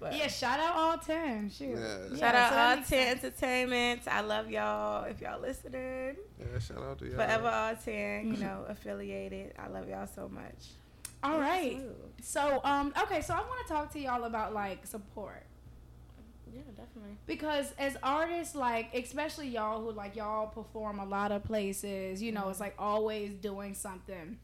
But 0.00 0.16
yeah. 0.16 0.28
Shout 0.28 0.58
out 0.58 0.74
all 0.76 0.98
ten. 0.98 1.50
Shoot. 1.50 1.76
Yeah. 1.78 2.08
Shout 2.08 2.18
Yeah, 2.18 2.48
so 2.50 2.56
out 2.56 2.68
all 2.78 2.84
ten 2.84 2.84
sense. 3.18 3.24
entertainment. 3.24 4.00
I 4.10 4.20
love 4.22 4.50
y'all. 4.50 5.04
If 5.04 5.20
y'all 5.20 5.40
listening, 5.40 6.16
Yeah, 6.38 6.58
shout 6.58 6.78
out 6.82 6.98
to 7.00 7.04
y'all. 7.06 7.14
forever 7.16 7.48
all 7.48 7.76
ten. 7.76 8.28
You 8.34 8.36
know, 8.44 8.64
affiliated. 8.68 9.52
I 9.58 9.68
love 9.68 9.88
y'all 9.88 10.06
so 10.06 10.28
much. 10.28 10.68
All 11.22 11.38
right. 11.38 11.72
Smooth. 11.76 11.94
So 12.22 12.60
um 12.64 12.94
okay. 13.02 13.20
So 13.20 13.34
I 13.34 13.40
want 13.40 13.66
to 13.66 13.72
talk 13.72 13.92
to 13.92 14.00
y'all 14.00 14.24
about 14.24 14.54
like 14.54 14.86
support. 14.86 15.42
Yeah, 16.52 16.62
definitely. 16.76 17.16
because 17.26 17.72
as 17.78 17.96
artists 18.02 18.56
like 18.56 18.92
especially 18.92 19.46
y'all 19.48 19.80
who 19.82 19.92
like 19.92 20.16
y'all 20.16 20.48
perform 20.48 20.98
a 20.98 21.04
lot 21.04 21.30
of 21.30 21.44
places 21.44 22.20
you 22.20 22.32
know 22.32 22.48
it's 22.48 22.58
like 22.58 22.74
always 22.76 23.34
doing 23.34 23.72
something 23.74 24.36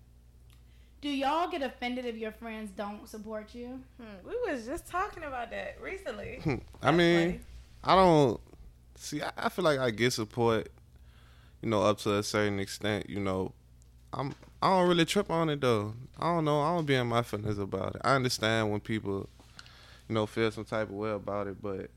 do 1.07 1.13
y'all 1.13 1.49
get 1.49 1.63
offended 1.63 2.05
if 2.05 2.17
your 2.17 2.33
friends 2.33 2.73
don't 2.77 3.09
support 3.09 3.55
you 3.55 3.81
Hmm, 4.01 4.29
we 4.29 4.51
was 4.51 4.67
just 4.67 4.89
talking 4.89 5.23
about 5.23 5.51
that 5.51 5.81
recently. 5.81 6.41
I 6.45 6.61
That's 6.81 6.97
mean, 6.97 7.29
funny. 7.29 7.41
I 7.85 7.95
don't 7.95 8.41
see. 8.97 9.23
I, 9.23 9.31
I 9.37 9.49
feel 9.49 9.65
like 9.65 9.79
I 9.79 9.91
get 9.91 10.13
support, 10.13 10.69
you 11.63 11.71
know, 11.71 11.83
up 11.83 11.99
to 11.99 12.17
a 12.17 12.23
certain 12.25 12.59
extent. 12.59 13.09
You 13.09 13.21
know, 13.21 13.53
I'm. 14.13 14.35
I 14.61 14.71
don't 14.71 14.89
really 14.89 15.05
trip 15.05 15.31
on 15.31 15.49
it 15.49 15.61
though. 15.61 15.95
I 16.19 16.25
don't 16.25 16.45
know. 16.45 16.61
I 16.61 16.75
don't 16.75 16.87
be 16.87 16.97
in 16.97 17.07
my 17.07 17.23
feelings 17.23 17.59
about 17.59 17.95
it. 17.95 18.01
I 18.05 18.17
understand 18.17 18.73
when 18.73 18.81
people, 18.81 19.29
you 20.09 20.15
know, 20.17 20.27
feel 20.27 20.51
some 20.51 20.65
type 20.65 20.89
of 20.89 20.95
way 20.95 21.11
about 21.11 21.47
it, 21.47 21.63
but 21.63 21.89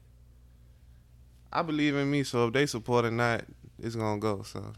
I 1.52 1.64
believe 1.64 1.96
in 1.96 2.12
me. 2.12 2.24
So 2.24 2.48
if 2.48 2.54
they 2.54 2.68
support 2.68 3.06
or 3.06 3.12
not, 3.12 3.44
it's 3.82 3.96
gonna 3.96 4.20
go. 4.20 4.44
So 4.44 4.74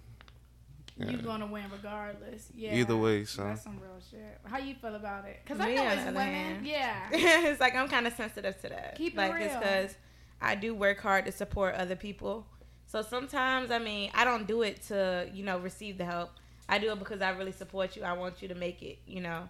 you 0.97 1.05
Yeah. 1.07 1.17
gonna 1.17 1.47
win 1.47 1.63
regardless. 1.71 2.49
Yeah. 2.55 2.75
Either 2.75 2.95
way, 2.97 3.25
so. 3.25 3.43
That's 3.43 3.63
some 3.63 3.79
real 3.79 3.99
shit. 4.09 4.39
How 4.45 4.57
you 4.59 4.75
feel 4.75 4.95
about 4.95 5.25
it? 5.25 5.39
Because 5.43 5.59
I 5.59 5.73
know 5.73 5.87
it's 5.89 6.03
the 6.05 6.11
women. 6.11 6.33
hand. 6.33 6.65
Yeah. 6.67 7.07
it's 7.11 7.59
like 7.59 7.75
I'm 7.75 7.87
kind 7.87 8.07
of 8.07 8.13
sensitive 8.13 8.59
to 8.61 8.69
that. 8.69 8.95
Keep 8.97 9.13
it 9.13 9.17
like 9.17 9.33
it's 9.41 9.51
real. 9.53 9.59
because 9.59 9.95
I 10.41 10.55
do 10.55 10.73
work 10.75 10.99
hard 10.99 11.25
to 11.25 11.31
support 11.31 11.75
other 11.75 11.95
people. 11.95 12.45
So 12.85 13.01
sometimes, 13.01 13.71
I 13.71 13.79
mean, 13.79 14.11
I 14.13 14.25
don't 14.25 14.45
do 14.47 14.61
it 14.63 14.81
to 14.87 15.29
you 15.33 15.43
know 15.43 15.57
receive 15.59 15.97
the 15.97 16.05
help. 16.05 16.31
I 16.69 16.77
do 16.77 16.91
it 16.91 16.99
because 16.99 17.21
I 17.21 17.29
really 17.31 17.51
support 17.51 17.95
you. 17.95 18.03
I 18.03 18.13
want 18.13 18.41
you 18.41 18.47
to 18.49 18.55
make 18.55 18.81
it. 18.83 18.99
You 19.07 19.21
know. 19.21 19.49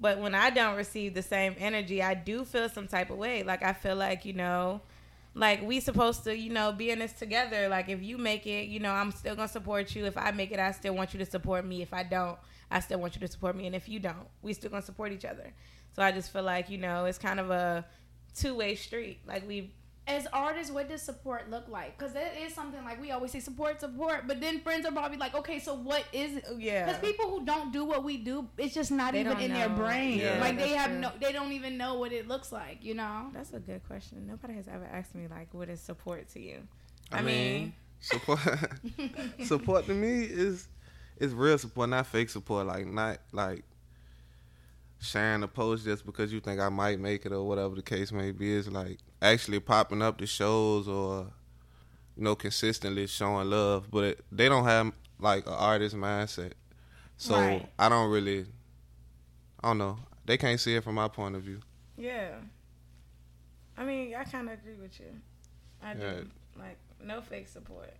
But 0.00 0.18
when 0.20 0.34
I 0.34 0.50
don't 0.50 0.76
receive 0.76 1.14
the 1.14 1.22
same 1.22 1.56
energy, 1.58 2.02
I 2.02 2.14
do 2.14 2.44
feel 2.44 2.68
some 2.68 2.86
type 2.86 3.10
of 3.10 3.16
way. 3.18 3.42
Like 3.42 3.62
I 3.64 3.72
feel 3.72 3.96
like 3.96 4.24
you 4.24 4.32
know, 4.32 4.80
like 5.34 5.62
we 5.62 5.80
supposed 5.80 6.24
to 6.24 6.36
you 6.36 6.50
know 6.50 6.72
be 6.72 6.90
in 6.90 6.98
this 7.00 7.12
together. 7.12 7.68
Like 7.68 7.88
if 7.88 8.02
you 8.02 8.18
make 8.18 8.46
it, 8.46 8.68
you 8.68 8.80
know, 8.80 8.92
I'm 8.92 9.12
still 9.12 9.34
gonna 9.36 9.48
support 9.48 9.94
you. 9.94 10.06
If 10.06 10.16
I 10.16 10.30
make 10.32 10.50
it, 10.52 10.58
I 10.58 10.72
still 10.72 10.94
want 10.94 11.12
you 11.12 11.18
to 11.20 11.26
support 11.26 11.64
me. 11.64 11.82
If 11.82 11.92
I 11.92 12.02
don't, 12.02 12.38
I 12.70 12.80
still 12.80 12.98
want 13.00 13.14
you 13.14 13.20
to 13.20 13.28
support 13.28 13.56
me. 13.56 13.66
And 13.66 13.74
if 13.74 13.88
you 13.88 14.00
don't, 14.00 14.28
we 14.42 14.52
still 14.52 14.70
gonna 14.70 14.82
support 14.82 15.12
each 15.12 15.24
other. 15.24 15.52
So 15.94 16.02
I 16.02 16.12
just 16.12 16.32
feel 16.32 16.42
like 16.42 16.70
you 16.70 16.78
know 16.78 17.04
it's 17.04 17.18
kind 17.18 17.40
of 17.40 17.50
a 17.50 17.84
two 18.34 18.54
way 18.54 18.74
street. 18.74 19.20
Like 19.26 19.46
we 19.46 19.72
As 20.08 20.26
artists, 20.32 20.72
what 20.72 20.88
does 20.88 21.02
support 21.02 21.50
look 21.50 21.68
like? 21.68 21.98
Because 21.98 22.14
it 22.14 22.32
is 22.42 22.54
something 22.54 22.82
like 22.82 22.98
we 23.00 23.10
always 23.10 23.30
say 23.30 23.40
support, 23.40 23.78
support, 23.80 24.26
but 24.26 24.40
then 24.40 24.60
friends 24.60 24.86
are 24.86 24.92
probably 24.92 25.18
like, 25.18 25.34
okay, 25.34 25.58
so 25.58 25.74
what 25.74 26.02
is 26.14 26.36
it? 26.38 26.46
yeah. 26.58 26.86
Because 26.86 27.00
people 27.00 27.28
who 27.30 27.44
don't 27.44 27.72
do 27.72 27.84
what 27.84 28.02
we 28.02 28.16
do, 28.16 28.48
it's 28.56 28.74
just 28.74 28.90
not 28.90 29.12
They 29.12 29.20
even 29.20 29.34
don't 29.34 29.42
in 29.42 29.52
their 29.52 29.68
brain. 29.68 30.18
Yeah, 30.18 30.40
like 30.40 30.56
they 30.56 30.70
have 30.70 30.90
true. 30.90 31.00
no, 31.00 31.12
they 31.20 31.30
don't 31.30 31.52
even 31.52 31.76
know 31.76 31.94
what 31.96 32.12
it 32.12 32.26
looks 32.26 32.50
like. 32.52 32.78
You 32.82 32.94
know. 32.94 33.26
That's 33.34 33.52
a 33.52 33.60
good 33.60 33.86
question. 33.86 34.26
Nobody 34.26 34.54
has 34.54 34.66
ever 34.66 34.86
asked 34.90 35.14
me 35.14 35.26
like 35.28 35.52
what 35.52 35.68
is 35.68 35.80
support 35.80 36.28
to 36.30 36.40
you. 36.40 36.66
I, 37.12 37.18
I 37.18 37.22
mean, 37.22 37.60
mean- 37.60 37.72
support. 38.00 38.40
support 39.44 39.86
to 39.86 39.94
me 39.94 40.22
is 40.22 40.68
is 41.18 41.34
real 41.34 41.58
support, 41.58 41.90
not 41.90 42.06
fake 42.06 42.30
support. 42.30 42.66
Like 42.66 42.86
not 42.86 43.18
like 43.32 43.64
sharing 45.00 45.42
a 45.42 45.48
post 45.48 45.84
just 45.84 46.04
because 46.04 46.32
you 46.32 46.40
think 46.40 46.60
I 46.60 46.68
might 46.68 46.98
make 46.98 47.24
it 47.24 47.32
or 47.32 47.46
whatever 47.46 47.74
the 47.74 47.82
case 47.82 48.12
may 48.12 48.32
be. 48.32 48.52
Is 48.52 48.68
like 48.68 48.98
actually 49.22 49.60
popping 49.60 50.02
up 50.02 50.18
to 50.18 50.26
shows 50.26 50.88
or 50.88 51.26
you 52.16 52.24
know 52.24 52.34
consistently 52.34 53.06
showing 53.06 53.50
love. 53.50 53.90
But 53.90 54.04
it, 54.04 54.24
they 54.30 54.48
don't 54.48 54.64
have 54.64 54.92
like 55.18 55.46
an 55.46 55.54
artist 55.54 55.96
mindset, 55.96 56.52
so 57.16 57.34
Right. 57.34 57.68
I 57.78 57.88
don't 57.88 58.10
really. 58.10 58.46
I 59.62 59.68
don't 59.68 59.78
know. 59.78 59.98
They 60.24 60.36
can't 60.36 60.60
see 60.60 60.76
it 60.76 60.84
from 60.84 60.94
my 60.94 61.08
point 61.08 61.34
of 61.34 61.42
view. 61.42 61.60
Yeah. 61.96 62.36
I 63.76 63.84
mean, 63.84 64.14
I 64.14 64.24
kind 64.24 64.48
of 64.48 64.54
agree 64.54 64.74
with 64.74 64.98
you. 65.00 65.06
I 65.82 65.94
do. 65.94 66.26
Like 66.58 66.78
no 67.04 67.20
fake 67.20 67.48
support. 67.48 67.94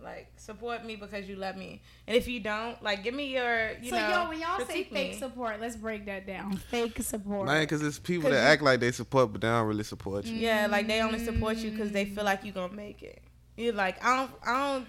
Like 0.00 0.30
support 0.36 0.84
me 0.84 0.94
because 0.94 1.28
you 1.28 1.34
love 1.34 1.56
me, 1.56 1.82
and 2.06 2.16
if 2.16 2.28
you 2.28 2.38
don't, 2.38 2.80
like 2.84 3.02
give 3.02 3.14
me 3.14 3.34
your 3.34 3.72
you 3.82 3.90
so 3.90 3.96
know. 3.96 4.08
yo, 4.24 4.28
when 4.28 4.40
y'all 4.40 4.58
say 4.60 4.84
fake 4.84 4.92
me. 4.92 5.18
support, 5.18 5.60
let's 5.60 5.74
break 5.74 6.06
that 6.06 6.24
down. 6.24 6.56
Fake 6.70 7.02
support. 7.02 7.46
Man, 7.46 7.62
because 7.64 7.82
it's 7.82 7.98
people 7.98 8.30
'Cause 8.30 8.32
that 8.32 8.42
you- 8.44 8.48
act 8.52 8.62
like 8.62 8.78
they 8.78 8.92
support, 8.92 9.32
but 9.32 9.40
they 9.40 9.48
don't 9.48 9.66
really 9.66 9.82
support 9.82 10.24
you. 10.24 10.36
Yeah, 10.36 10.68
like 10.70 10.86
they 10.86 11.00
only 11.02 11.18
support 11.18 11.56
you 11.56 11.72
because 11.72 11.90
they 11.90 12.04
feel 12.04 12.22
like 12.22 12.44
you 12.44 12.52
gonna 12.52 12.72
make 12.72 13.02
it. 13.02 13.20
You're 13.56 13.72
like, 13.74 14.02
I 14.04 14.16
don't, 14.18 14.30
I 14.46 14.52
don't, 14.76 14.86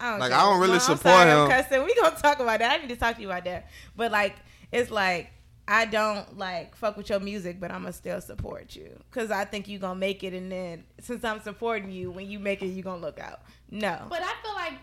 I 0.00 0.10
don't. 0.10 0.18
Like, 0.20 0.30
care. 0.32 0.40
I 0.40 0.42
don't 0.50 0.60
really 0.60 0.74
I'm 0.74 0.80
support 0.80 1.00
sorry, 1.02 1.30
I'm 1.30 1.44
him. 1.50 1.62
cussing. 1.62 1.84
We 1.84 1.94
gonna 1.94 2.16
talk 2.16 2.40
about 2.40 2.58
that. 2.58 2.72
I 2.72 2.82
need 2.82 2.88
to 2.88 2.96
talk 2.96 3.14
to 3.16 3.22
you 3.22 3.28
about 3.30 3.44
that. 3.44 3.68
But 3.96 4.10
like, 4.10 4.34
it's 4.72 4.90
like 4.90 5.30
I 5.68 5.84
don't 5.84 6.36
like 6.38 6.74
fuck 6.76 6.96
with 6.96 7.08
your 7.08 7.20
music, 7.20 7.60
but 7.60 7.70
I'ma 7.70 7.90
still 7.92 8.20
support 8.20 8.74
you 8.74 8.98
because 9.10 9.30
I 9.30 9.44
think 9.44 9.68
you 9.68 9.78
gonna 9.78 9.94
make 9.98 10.24
it. 10.24 10.34
And 10.34 10.50
then 10.50 10.84
since 11.00 11.24
I'm 11.24 11.40
supporting 11.40 11.90
you, 11.90 12.10
when 12.10 12.28
you 12.28 12.38
make 12.38 12.62
it, 12.62 12.66
you 12.66 12.82
gonna 12.82 13.00
look 13.00 13.20
out. 13.20 13.42
No. 13.70 14.06
But 14.08 14.22
I 14.22 14.32
feel 14.42 14.54
like 14.54 14.74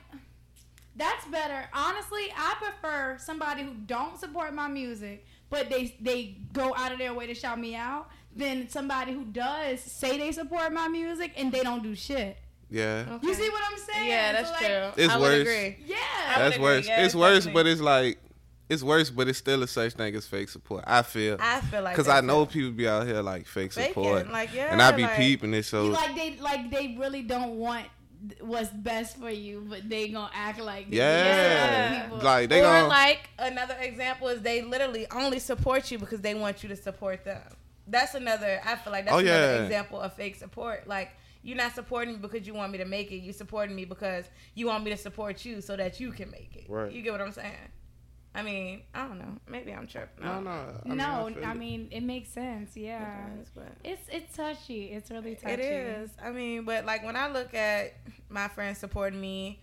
that's 0.96 1.26
better. 1.28 1.70
Honestly, 1.74 2.32
I 2.36 2.56
prefer 2.60 3.18
somebody 3.20 3.64
who 3.64 3.74
don't 3.86 4.18
support 4.20 4.54
my 4.54 4.68
music, 4.68 5.26
but 5.50 5.70
they 5.70 5.96
they 6.00 6.38
go 6.54 6.74
out 6.76 6.92
of 6.92 6.98
their 6.98 7.14
way 7.14 7.28
to 7.28 7.34
shout 7.34 7.60
me 7.60 7.76
out, 7.76 8.10
than 8.36 8.70
somebody 8.70 9.12
who 9.14 9.26
does 9.26 9.82
say 9.82 10.18
they 10.18 10.32
support 10.32 10.72
my 10.74 10.88
music 10.88 11.34
and 11.38 11.52
they 11.52 11.62
don't 11.62 11.84
do 11.84 11.94
shit. 11.96 12.38
Yeah. 12.70 13.06
Okay. 13.10 13.28
You 13.28 13.34
see 13.34 13.50
what 13.50 13.62
I'm 13.72 13.78
saying? 13.80 14.08
Yeah, 14.10 14.32
that's 14.32 14.48
So, 14.50 14.54
like, 14.54 14.66
true. 14.66 15.04
It's 15.04 15.14
I 15.14 15.18
would 15.18 15.24
worse. 15.24 15.42
agree. 15.42 15.78
Yeah. 15.88 15.96
I 15.98 16.38
would 16.38 16.44
That's 16.46 16.56
agree. 16.56 16.64
worse. 16.66 16.88
Yeah, 16.88 17.06
it's 17.06 17.16
worse, 17.16 17.48
but 17.48 17.66
it's 17.68 17.82
like 17.82 18.20
it's 18.70 18.84
worse, 18.84 19.10
but 19.10 19.28
it's 19.28 19.40
still 19.40 19.64
a 19.64 19.68
such 19.68 19.94
thing 19.94 20.16
as 20.16 20.26
fake 20.28 20.48
support. 20.50 20.84
I 20.88 21.02
feel 21.02 21.38
I 21.40 21.60
feel 21.62 21.82
like 21.82 21.96
because 21.96 22.08
I 22.08 22.22
know 22.22 22.46
too. 22.46 22.52
people 22.52 22.72
be 22.72 22.88
out 22.88 23.06
here 23.08 23.22
like 23.22 23.46
fake 23.48 23.74
Faking, 23.74 23.94
support, 23.94 24.32
like 24.32 24.54
yeah, 24.54 24.72
and 24.72 24.82
I 24.82 24.92
be 24.92 25.02
like, 25.04 25.18
peeping 25.18 25.54
it. 25.54 25.64
So 25.66 25.88
like 25.88 26.16
they 26.16 26.38
like 26.38 26.70
they 26.72 26.96
really 27.00 27.24
don't 27.24 27.58
want 27.58 27.86
what's 28.42 28.70
best 28.70 29.18
for 29.18 29.30
you, 29.30 29.66
but 29.70 29.88
they 29.90 30.10
gonna 30.10 30.30
act 30.34 30.60
like 30.60 30.86
they 30.86 30.92
do 30.92 30.98
Yeah. 30.98 31.68
to 31.90 31.96
other 31.96 32.02
people. 32.04 32.18
like 32.20 32.50
they 32.50 32.60
or 32.60 32.64
gonna 32.64 32.88
like 32.88 33.30
another 33.40 33.76
example 33.80 34.28
is 34.28 34.42
they 34.42 34.62
literally 34.62 35.08
only 35.12 35.40
support 35.40 35.90
you 35.90 35.98
because 35.98 36.22
they 36.22 36.36
want 36.36 36.62
you 36.62 36.70
to 36.70 36.76
support 36.76 37.24
them. 37.26 37.42
That's 37.88 38.14
another. 38.16 38.62
I 38.64 38.76
feel 38.76 38.94
like 38.94 39.06
that's 39.06 39.16
Oh, 39.16 39.20
another 39.20 39.56
yeah. 39.56 39.64
example 39.64 40.00
of 40.00 40.14
fake 40.14 40.36
support. 40.36 40.88
Like 40.88 41.12
you're 41.42 41.58
not 41.58 41.74
supporting 41.74 42.16
me 42.16 42.20
because 42.20 42.46
you 42.46 42.54
want 42.54 42.72
me 42.72 42.78
to 42.78 42.86
make 42.86 43.12
it. 43.12 43.16
You 43.18 43.32
supporting 43.34 43.76
me 43.76 43.86
because 43.86 44.26
you 44.54 44.68
want 44.68 44.84
me 44.84 44.92
to 44.92 44.98
support 44.98 45.44
you 45.46 45.62
so 45.62 45.76
that 45.78 46.00
you 46.00 46.12
can 46.12 46.30
make 46.30 46.56
it. 46.56 46.66
Right. 46.70 46.92
You 46.92 47.02
get 47.02 47.14
what 47.14 47.22
I'm 47.22 47.32
saying? 47.32 47.54
I 48.36 48.44
mean, 48.44 48.84
I 48.94 49.08
don't 49.08 49.18
know. 49.18 49.38
Maybe 49.48 49.74
I'm 49.74 49.88
tripping. 49.88 50.24
no, 50.24 50.40
no. 50.40 50.52
I 50.86 50.88
mean, 50.88 50.98
no, 50.98 51.30
feel 51.34 51.46
I 51.46 51.52
it. 51.52 51.58
mean 51.58 51.88
it 51.92 52.02
makes 52.04 52.30
sense. 52.30 52.78
Yeah, 52.78 53.26
It 53.28 53.38
does, 53.40 53.48
but- 53.56 53.72
it's 53.84 54.08
it's 54.12 54.36
touchy. 54.36 54.86
It's 54.92 55.10
really 55.10 55.36
touchy. 55.36 55.54
It 55.54 55.60
is. 55.62 56.12
I 56.24 56.32
mean, 56.32 56.64
but 56.64 56.86
like 56.86 57.04
when 57.04 57.16
I 57.16 57.28
look 57.30 57.54
at 57.54 57.96
my 58.30 58.48
friends 58.48 58.78
supporting 58.78 59.20
me, 59.20 59.60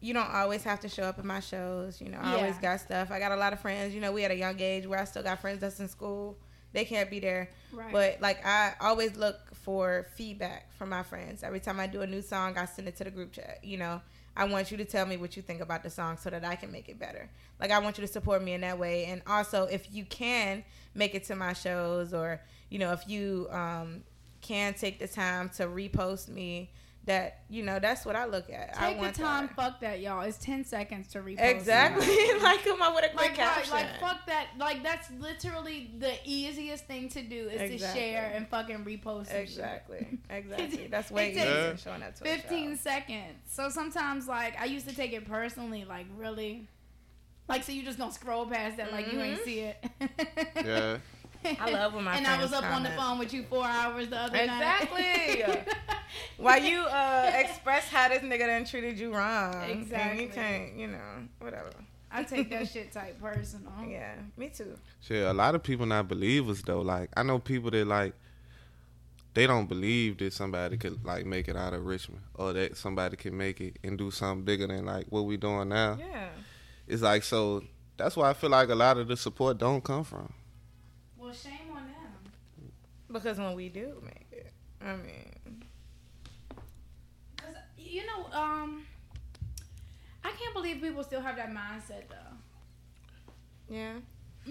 you 0.00 0.14
don't 0.14 0.30
always 0.32 0.62
have 0.64 0.80
to 0.80 0.88
show 0.88 1.02
up 1.04 1.18
at 1.18 1.24
my 1.26 1.40
shows. 1.40 2.00
You 2.00 2.08
know, 2.08 2.18
I 2.20 2.32
Yeah. 2.32 2.36
always 2.38 2.58
got 2.58 2.80
stuff. 2.80 3.10
I 3.10 3.18
got 3.18 3.32
a 3.32 3.36
lot 3.36 3.52
of 3.52 3.60
friends. 3.60 3.94
You 3.94 4.00
know, 4.00 4.12
we 4.12 4.24
at 4.24 4.30
a 4.30 4.36
young 4.36 4.58
age 4.60 4.86
where 4.86 4.98
I 4.98 5.04
still 5.04 5.22
got 5.22 5.40
friends 5.40 5.60
that's 5.60 5.78
in 5.80 5.88
school. 5.88 6.38
They 6.72 6.84
can't 6.86 7.08
be 7.10 7.20
there. 7.20 7.50
Right. 7.72 7.92
But 7.92 8.20
like 8.22 8.44
I 8.46 8.74
always 8.80 9.14
look 9.16 9.54
for 9.54 10.06
feedback 10.16 10.72
from 10.74 10.88
my 10.88 11.02
friends. 11.02 11.42
Every 11.42 11.60
time 11.60 11.78
I 11.78 11.86
do 11.86 12.00
a 12.02 12.06
new 12.06 12.22
song, 12.22 12.56
I 12.58 12.64
send 12.64 12.88
it 12.88 12.96
to 12.96 13.04
the 13.04 13.10
group 13.10 13.32
chat. 13.32 13.58
You 13.62 13.76
know, 13.76 14.00
I 14.36 14.44
want 14.44 14.70
you 14.70 14.76
to 14.78 14.84
tell 14.84 15.06
me 15.06 15.16
what 15.16 15.36
you 15.36 15.42
think 15.42 15.60
about 15.60 15.82
the 15.82 15.90
song 15.90 16.16
so 16.16 16.30
that 16.30 16.44
I 16.44 16.56
can 16.56 16.72
make 16.72 16.88
it 16.88 16.98
better. 16.98 17.30
Like 17.60 17.70
I 17.70 17.78
want 17.78 17.98
you 17.98 18.02
to 18.06 18.12
support 18.12 18.42
me 18.42 18.52
in 18.54 18.62
that 18.62 18.78
way. 18.78 19.04
And 19.06 19.22
also, 19.26 19.64
if 19.64 19.92
you 19.92 20.04
can 20.04 20.64
make 20.94 21.14
it 21.14 21.24
to 21.24 21.36
my 21.36 21.52
shows, 21.52 22.12
or 22.12 22.40
you 22.68 22.78
know, 22.78 22.92
if 22.92 23.08
you 23.08 23.46
um, 23.50 24.02
can 24.40 24.74
take 24.74 24.98
the 24.98 25.08
time 25.08 25.50
to 25.50 25.66
repost 25.66 26.28
me, 26.28 26.70
that 27.06 27.40
you 27.50 27.62
know, 27.62 27.78
that's 27.78 28.06
what 28.06 28.16
I 28.16 28.24
look 28.24 28.48
at. 28.50 28.74
I 28.78 28.94
Take 28.94 29.02
the 29.14 29.22
time. 29.22 29.46
that. 29.48 29.56
Fuck 29.56 29.80
that, 29.80 30.00
y'all. 30.00 30.22
It's 30.22 30.38
ten 30.38 30.64
seconds 30.64 31.08
to 31.08 31.18
repost. 31.20 31.40
Exactly. 31.40 32.06
like 32.42 32.64
come 32.64 32.80
up 32.80 32.94
with 32.94 33.04
a 33.04 33.08
quick 33.08 33.30
Like, 33.30 33.38
right, 33.38 33.54
caption. 33.54 33.72
like 33.74 34.00
fuck 34.00 34.26
that. 34.26 34.46
Like 34.58 34.82
that's 34.82 35.10
literally 35.20 35.90
the 35.98 36.12
easiest 36.24 36.86
thing 36.86 37.08
to 37.10 37.22
do 37.22 37.48
is 37.50 37.80
to 37.80 37.86
share 37.94 38.32
and 38.34 38.48
fucking 38.48 38.84
repost. 38.84 39.32
Exactly. 39.32 40.18
Exactly. 40.30 40.86
That's 40.88 41.10
way 41.10 41.30
It 41.32 41.36
easier 41.36 41.62
than 41.68 41.76
showing 41.76 42.02
up 42.02 42.14
to 42.16 42.24
a 42.24 42.26
15 42.38 42.76
seconds. 42.78 43.34
So 43.46 43.68
sometimes, 43.68 44.26
like, 44.26 44.58
I 44.60 44.64
used 44.64 44.88
to 44.88 44.94
take 44.96 45.12
it 45.12 45.26
personally, 45.26 45.84
like, 45.84 46.06
really. 46.16 46.66
Like, 47.48 47.62
so 47.62 47.72
you 47.72 47.82
just 47.82 47.98
gonna 47.98 48.10
scroll 48.12 48.46
past 48.46 48.78
that, 48.78 48.90
like, 48.92 49.12
you 49.12 49.20
ain't 49.20 49.40
Mhm. 49.40 49.44
see 49.44 49.60
it. 49.60 49.84
Yeah. 50.64 50.96
I 51.44 51.70
love 51.70 51.94
when 51.94 52.04
my 52.04 52.16
And 52.16 52.26
I 52.26 52.40
was 52.40 52.50
friends 52.50 52.64
up 52.64 52.72
on 52.72 52.82
the 52.82 52.90
phone 52.90 53.18
with 53.18 53.32
you 53.32 53.44
four 53.44 53.64
hours 53.64 54.08
the 54.08 54.16
other 54.18 54.36
night. 54.36 54.44
Exactly. 54.44 55.42
night. 55.42 55.68
Why 56.36 56.56
you 56.58 56.78
uh 56.80 57.32
express 57.34 57.88
how 57.88 58.08
this 58.08 58.22
nigga 58.22 58.46
done 58.46 58.64
treated 58.64 58.98
you 58.98 59.14
wrong. 59.14 59.54
And 59.54 59.82
Exactly. 59.82 60.24
you 60.24 60.28
can't, 60.30 60.74
you 60.76 60.86
know, 60.88 61.28
whatever. 61.40 61.70
I 62.10 62.22
take 62.22 62.48
that 62.50 62.68
shit 62.68 62.92
type 62.92 63.20
personal. 63.20 63.72
Yeah, 63.88 64.14
me 64.36 64.48
too. 64.48 64.76
Shit, 65.00 65.26
a 65.26 65.32
lot 65.32 65.54
of 65.54 65.62
people 65.62 65.86
not 65.86 66.08
believers 66.08 66.62
though. 66.62 66.80
Like 66.80 67.10
I 67.16 67.22
know 67.22 67.38
people 67.38 67.70
that 67.72 67.86
like 67.86 68.14
they 69.34 69.46
don't 69.48 69.68
believe 69.68 70.18
that 70.18 70.32
somebody 70.32 70.76
could 70.76 71.04
like 71.04 71.26
make 71.26 71.48
it 71.48 71.56
out 71.56 71.74
of 71.74 71.84
Richmond 71.84 72.22
or 72.34 72.52
that 72.52 72.76
somebody 72.76 73.16
can 73.16 73.36
make 73.36 73.60
it 73.60 73.78
and 73.82 73.98
do 73.98 74.10
something 74.12 74.44
bigger 74.44 74.68
than 74.68 74.86
like 74.86 75.06
what 75.08 75.22
we 75.22 75.36
doing 75.36 75.68
now. 75.68 75.98
Yeah. 75.98 76.28
It's 76.86 77.02
like 77.02 77.24
so 77.24 77.64
that's 77.96 78.16
why 78.16 78.30
I 78.30 78.34
feel 78.34 78.50
like 78.50 78.68
a 78.68 78.74
lot 78.74 78.96
of 78.96 79.08
the 79.08 79.16
support 79.16 79.58
don't 79.58 79.82
come 79.82 80.04
from. 80.04 80.32
Well, 81.18 81.32
shame 81.32 81.52
on 81.72 81.82
them. 81.86 82.72
Because 83.14 83.38
when 83.38 83.54
we 83.54 83.68
do 83.68 84.02
make 84.04 84.26
it, 84.32 84.52
I 84.82 84.96
mean, 84.96 85.62
Cause 87.36 87.54
you 87.78 88.02
know, 88.04 88.26
um, 88.38 88.84
I 90.24 90.32
can't 90.32 90.52
believe 90.52 90.82
people 90.82 91.04
still 91.04 91.20
have 91.20 91.36
that 91.36 91.50
mindset 91.50 92.08
though. 92.10 92.36
yeah. 93.74 93.94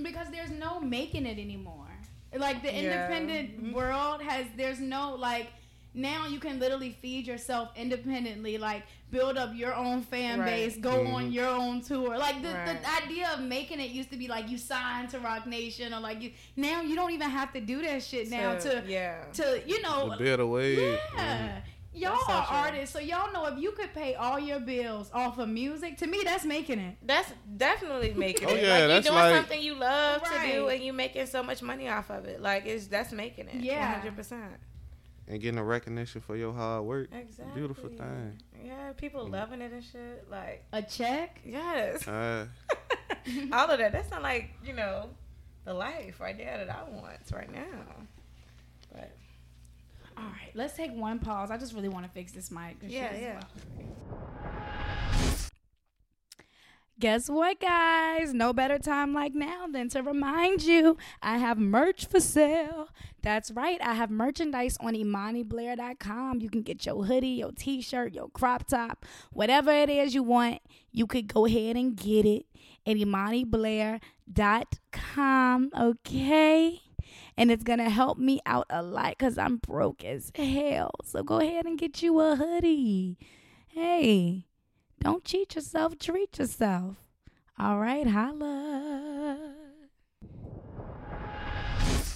because 0.02 0.28
there's 0.32 0.50
no 0.50 0.80
making 0.80 1.26
it 1.26 1.38
anymore. 1.38 1.90
Like 2.36 2.64
the 2.64 2.74
independent 2.74 3.62
Mhm. 3.64 3.74
world 3.74 4.22
has 4.24 4.48
there's 4.58 4.80
no 4.80 5.14
like 5.16 5.48
now 5.94 6.26
you 6.28 6.40
can 6.40 6.60
literally 6.60 6.92
feed 7.02 7.28
yourself 7.28 7.70
independently, 7.76 8.58
like 8.58 8.84
build 9.12 9.38
up 9.38 9.52
your 9.54 9.76
own 9.76 10.02
fan 10.02 10.40
Right. 10.40 10.46
base, 10.48 10.78
go 10.78 10.92
Mhm. 11.06 11.14
on 11.14 11.32
your 11.32 11.48
own 11.48 11.82
tour. 11.82 12.18
Like 12.18 12.42
the, 12.42 12.50
Right. 12.50 12.82
the 12.82 13.04
idea 13.06 13.30
of 13.34 13.42
making 13.42 13.80
it 13.80 13.92
used 13.92 14.10
to 14.12 14.18
be 14.18 14.28
like 14.28 14.50
you 14.50 14.58
sign 14.58 15.08
to 15.10 15.20
Roc 15.20 15.46
Nation 15.46 15.94
or 15.94 16.00
like 16.00 16.22
you 16.22 16.32
now 16.56 16.82
you 16.82 16.96
don't 16.96 17.12
even 17.12 17.30
have 17.30 17.54
to 17.54 17.62
do 17.62 17.82
that 17.84 18.02
shit 18.02 18.30
now 18.30 18.56
to 18.56 18.84
yeah. 18.88 19.26
to 19.34 19.62
you 19.68 19.82
know 19.84 20.10
The 20.18 20.24
better 20.24 20.46
way. 20.48 20.94
yeah. 21.16 21.62
Y'all 21.96 22.14
That's 22.14 22.26
so 22.26 22.34
are 22.34 22.48
true. 22.48 22.56
artists, 22.58 22.94
so 22.94 23.00
y'all 23.00 23.32
know 23.32 23.46
if 23.46 23.60
you 23.60 23.72
could 23.74 23.94
pay 23.94 24.16
all 24.16 24.40
your 24.40 24.60
bills 24.60 25.12
off 25.14 25.38
of 25.38 25.48
music, 25.48 25.96
to 26.00 26.08
me 26.08 26.22
that's 26.24 26.44
making 26.44 26.80
it. 26.80 26.96
That's 27.04 27.32
definitely 27.56 28.14
making 28.18 28.48
Oh, 28.50 28.54
it. 28.56 28.64
yeah, 28.64 28.78
like 28.80 28.88
that's 28.88 29.06
you're 29.06 29.14
doing 29.14 29.26
like- 29.32 29.36
something 29.36 29.62
you 29.62 29.76
love 29.76 30.24
to 30.24 30.52
do, 30.52 30.70
and 30.70 30.84
you 30.84 30.92
making 30.92 31.28
so 31.28 31.44
much 31.44 31.62
money 31.62 31.88
off 31.88 32.10
of 32.10 32.26
it. 32.26 32.42
Like 32.42 32.66
it's 32.66 32.88
that's 32.88 33.12
making 33.12 33.48
it. 33.50 33.62
Yeah. 33.64 33.94
hundred 33.94 34.16
percent. 34.16 34.56
And 35.28 35.42
getting 35.42 35.58
a 35.60 35.64
recognition 35.64 36.22
for 36.22 36.36
your 36.36 36.54
hard 36.54 36.84
work. 36.84 37.10
Exactly. 37.14 37.54
Beautiful 37.56 37.90
thing. 37.90 38.38
Yeah, 38.66 38.92
people 38.94 39.28
loving 39.28 39.62
it 39.62 39.72
and 39.72 39.84
shit. 39.84 40.26
Like 40.30 40.64
A 40.72 40.82
check? 40.82 41.40
yes, 41.46 42.08
Uh, 42.08 42.46
all 43.52 43.70
of 43.70 43.80
that. 43.80 43.92
That's 43.92 44.12
not 44.12 44.22
like 44.22 44.50
you 44.64 44.74
know 44.74 45.10
the 45.66 45.74
life 45.74 46.20
right 46.20 46.38
there 46.38 46.66
that 46.66 46.70
I 46.76 46.90
want 46.90 47.18
right 47.34 47.52
now. 47.52 47.62
But 48.92 49.12
All 50.18 50.24
right, 50.26 50.52
let's 50.54 50.76
take 50.76 50.94
one 50.94 51.20
pause. 51.20 51.52
I 51.52 51.58
just 51.58 51.74
really 51.74 51.90
want 51.90 52.06
to 52.06 52.12
fix 52.12 52.32
this 52.32 52.52
mic. 52.52 52.78
Yeah, 52.82 53.16
yeah. 53.16 53.34
loud. 53.34 53.46
Guess 57.00 57.28
what, 57.28 57.60
guys? 57.60 58.36
No 58.36 58.54
better 58.54 58.78
time 58.78 59.14
like 59.14 59.34
now 59.34 59.66
than 59.68 59.90
to 59.90 60.04
remind 60.04 60.62
you 60.62 60.96
I 61.24 61.40
have 61.40 61.58
merch 61.58 62.06
for 62.06 62.20
sale. 62.20 62.90
That's 63.24 63.50
right, 63.52 63.82
I 63.82 63.96
have 63.96 64.12
merchandise 64.12 64.78
on 64.80 64.94
ImaniBlair.com. 64.94 66.42
You 66.42 66.50
can 66.50 66.62
get 66.62 66.86
your 66.86 67.06
hoodie, 67.06 67.30
your 67.30 67.52
t 67.52 67.82
shirt, 67.82 68.14
your 68.14 68.30
crop 68.30 68.68
top, 68.68 69.08
whatever 69.32 69.72
it 69.72 69.90
is 69.90 70.14
you 70.14 70.22
want. 70.22 70.62
You 70.92 71.08
could 71.08 71.34
go 71.34 71.48
ahead 71.48 71.76
and 71.76 71.96
get 71.96 72.28
it 72.28 72.46
at 72.86 72.98
ImaniBlair.com, 72.98 75.72
okay? 75.80 76.80
And 77.36 77.50
it's 77.50 77.64
gonna 77.64 77.90
help 77.90 78.20
me 78.20 78.40
out 78.46 78.68
a 78.70 78.84
lot 78.84 79.16
because 79.18 79.40
I'm 79.40 79.58
broke 79.58 80.04
as 80.04 80.32
hell. 80.36 80.92
So 81.04 81.24
go 81.24 81.40
ahead 81.40 81.66
and 81.66 81.80
get 81.80 82.04
you 82.04 82.20
a 82.20 82.36
hoodie. 82.36 83.18
Hey, 83.68 84.46
don't 85.04 85.26
cheat 85.26 85.56
yourself, 85.56 86.00
treat 86.00 86.40
yourself. 86.40 86.96
All 87.60 87.78
right, 87.80 88.08
holla. 88.08 89.38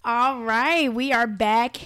All 0.06 0.42
right, 0.44 0.92
we 0.92 1.12
are 1.12 1.28
back 1.28 1.78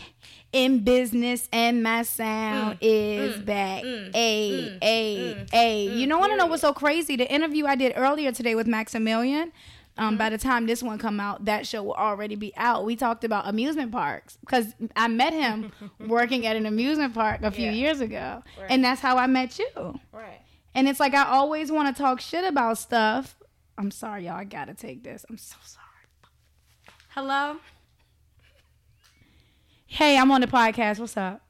in 0.54 0.84
business 0.84 1.50
and 1.52 1.82
my 1.82 2.04
sound 2.04 2.76
mm, 2.76 2.78
is 2.82 3.38
mm, 3.38 3.46
back. 3.46 3.84
Mm, 3.84 4.16
a, 4.16 4.78
a, 4.84 5.48
a. 5.54 5.88
You 5.88 6.06
know, 6.06 6.20
want 6.20 6.34
to 6.34 6.38
know 6.38 6.46
what's 6.46 6.62
so 6.62 6.72
crazy? 6.72 7.16
The 7.16 7.32
interview 7.32 7.66
I 7.66 7.76
did 7.76 7.94
earlier 7.96 8.32
today 8.32 8.54
with 8.54 8.68
Maximilian. 8.68 9.52
Um, 9.98 10.18
by 10.18 10.26
mm-hmm. 10.26 10.32
the 10.32 10.38
time 10.38 10.68
this 10.68 10.82
one 10.82 10.98
come 10.98 11.20
out, 11.20 11.46
that 11.46 11.68
show 11.68 11.84
will 11.84 11.94
already 11.94 12.36
be 12.36 12.54
out. 12.56 12.86
We 12.86 12.96
talked 12.96 13.26
about 13.26 13.48
amusement 13.50 13.92
parks 13.92 14.38
because 14.40 14.74
I 14.96 15.10
met 15.10 15.34
him 15.34 15.74
working 16.08 16.46
at 16.46 16.56
an 16.56 16.66
amusement 16.66 17.14
park 17.14 17.42
a 17.44 17.52
few 17.52 17.66
Yeah. 17.66 17.72
years 17.72 18.00
ago, 18.00 18.42
Right. 18.58 18.68
and 18.70 18.84
that's 18.86 19.02
how 19.02 19.18
I 19.18 19.28
met 19.28 19.60
you. 19.60 20.00
right. 20.14 20.40
And 20.74 20.88
it's 20.88 21.00
like 21.00 21.14
I 21.14 21.26
always 21.26 21.72
want 21.72 21.96
to 21.96 22.02
talk 22.02 22.22
shit 22.22 22.46
about 22.46 22.78
stuff. 22.78 23.38
I'm 23.78 23.92
sorry, 23.92 24.26
y'all. 24.26 24.36
I 24.36 24.44
gotta 24.44 24.74
take 24.74 25.04
this. 25.04 25.26
I'm 25.30 25.38
so 25.38 25.58
sorry. 25.64 25.86
Hello. 27.10 27.58
Hey, 29.86 30.18
I'm 30.18 30.32
on 30.32 30.42
the 30.42 30.48
podcast. 30.48 31.00
What's 31.00 31.18
up? 31.18 31.42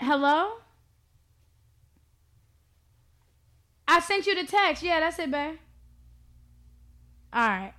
Hello. 0.00 0.52
I 3.86 4.00
sent 4.00 4.26
you 4.26 4.34
the 4.34 4.44
text. 4.46 4.82
Yeah, 4.82 5.00
that's 5.00 5.18
it, 5.18 5.30
babe. 5.30 5.56
All 7.32 7.48
right. 7.48 7.74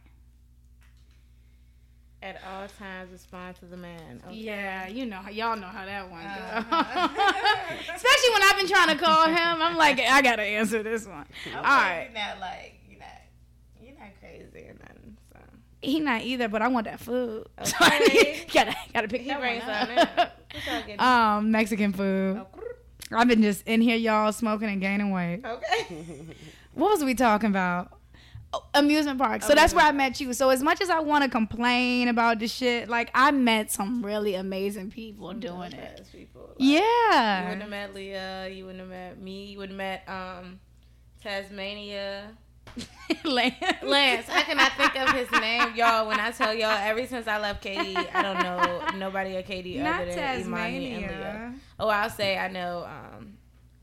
At 2.25 2.41
all 2.44 2.67
times, 2.79 3.12
respond 3.12 3.55
to 3.58 3.65
the 3.65 3.77
man. 3.77 4.20
Okay? 4.25 4.36
Yeah, 4.36 4.88
you 4.88 5.05
know, 5.05 5.22
y'all 5.32 5.55
know 5.55 5.67
how 5.67 5.86
that 5.86 6.10
one 6.10 6.24
goes. 6.24 6.32
Uh-huh. 6.74 7.08
Especially 7.96 8.34
when 8.34 8.41
I've 8.44 8.58
been 8.58 8.67
trying 8.67 8.98
to 8.98 9.03
call 9.03 9.27
him, 9.27 9.62
I'm 9.62 9.77
like, 9.77 10.00
I 10.00 10.24
gotta 10.24 10.41
answer 10.41 10.82
this 10.82 11.05
one. 11.05 11.25
All 11.55 11.62
right, 11.62 12.10
You're 12.12 12.20
not 12.24 12.39
like 12.39 12.79
you're 12.89 13.00
not 13.00 13.08
you're 13.79 13.94
not 14.00 14.10
crazy 14.20 14.67
or 14.67 14.74
nothing. 14.74 15.17
So 15.34 15.39
he 15.84 16.00
not 16.00 16.22
either, 16.24 16.48
but 16.48 16.63
I 16.63 16.67
want 16.67 16.86
that 16.86 17.00
food. 17.00 17.46
So 17.63 17.75
Okay. 17.86 18.46
gotta 18.51 18.75
gotta 18.91 19.08
pick 19.08 19.22
he 19.22 19.27
that 19.27 19.39
brings 19.39 19.63
one 19.63 19.75
something. 19.75 19.98
up. 20.00 20.10
in. 20.10 20.62
What 20.62 20.65
y'all 20.65 20.82
getting? 20.82 21.00
Um, 21.00 21.51
Mexican 21.51 21.94
food. 21.94 22.44
I've 23.12 23.27
been 23.27 23.44
just 23.44 23.67
in 23.67 23.82
here, 23.82 23.98
y'all, 23.98 24.32
smoking 24.32 24.67
and 24.70 24.82
gaining 24.82 25.11
weight. 25.11 25.42
okay. 25.46 26.25
What 26.74 26.90
was 26.90 27.03
we 27.03 27.14
talking 27.14 27.50
about? 27.51 27.95
Oh, 28.55 28.63
amusement 28.74 29.20
park. 29.20 29.44
So 29.44 29.53
that's 29.53 29.74
where 29.74 29.85
I 29.85 29.91
met 29.91 30.22
you. 30.22 30.33
So 30.33 30.50
as 30.50 30.63
much 30.63 30.79
as 30.81 30.89
I 30.89 31.00
want 31.00 31.24
to 31.24 31.29
complain 31.29 32.07
about 32.07 32.39
the 32.39 32.48
shit, 32.48 32.87
like 32.87 33.09
I 33.13 33.31
met 33.31 33.72
some 33.72 34.05
really 34.05 34.35
amazing 34.35 34.91
people 34.91 35.33
doing 35.33 35.74
it. 35.74 36.07
People. 36.11 36.41
Like, 36.50 36.59
You 37.41 37.44
wouldn't 37.46 37.61
have 37.61 37.70
met 37.70 37.94
Leah. 37.94 38.48
You 38.50 38.65
wouldn't 38.65 38.79
have 38.81 38.89
met 38.89 39.22
me. 39.22 39.46
You 39.46 39.57
wouldn't 39.57 39.79
have 39.79 40.01
met 40.07 40.09
um, 40.09 40.59
Tasmania. 41.22 42.29
Lance. 43.24 43.55
Lance. 43.83 44.27
I 44.29 44.41
cannot 44.41 44.72
think 44.74 44.96
of 44.98 45.09
his 45.13 45.31
name, 45.39 45.75
y'all. 45.75 46.07
When 46.07 46.20
I 46.20 46.31
tell 46.31 46.53
y'all, 46.53 46.72
ever 46.77 47.05
since 47.07 47.27
I 47.27 47.39
left 47.39 47.63
KD, 47.63 48.07
I 48.13 48.22
don't 48.22 48.39
know 48.44 48.98
nobody 48.98 49.35
at 49.37 49.48
KD 49.48 49.81
Not 49.81 50.01
other 50.01 50.15
than 50.15 50.41
Imani 50.41 50.94
and 50.94 51.01
Leah. 51.07 51.53
Oh, 51.79 51.87
I'll 51.89 52.09
say 52.09 52.37
I 52.37 52.48
know 52.50 52.85
um, 52.85 53.37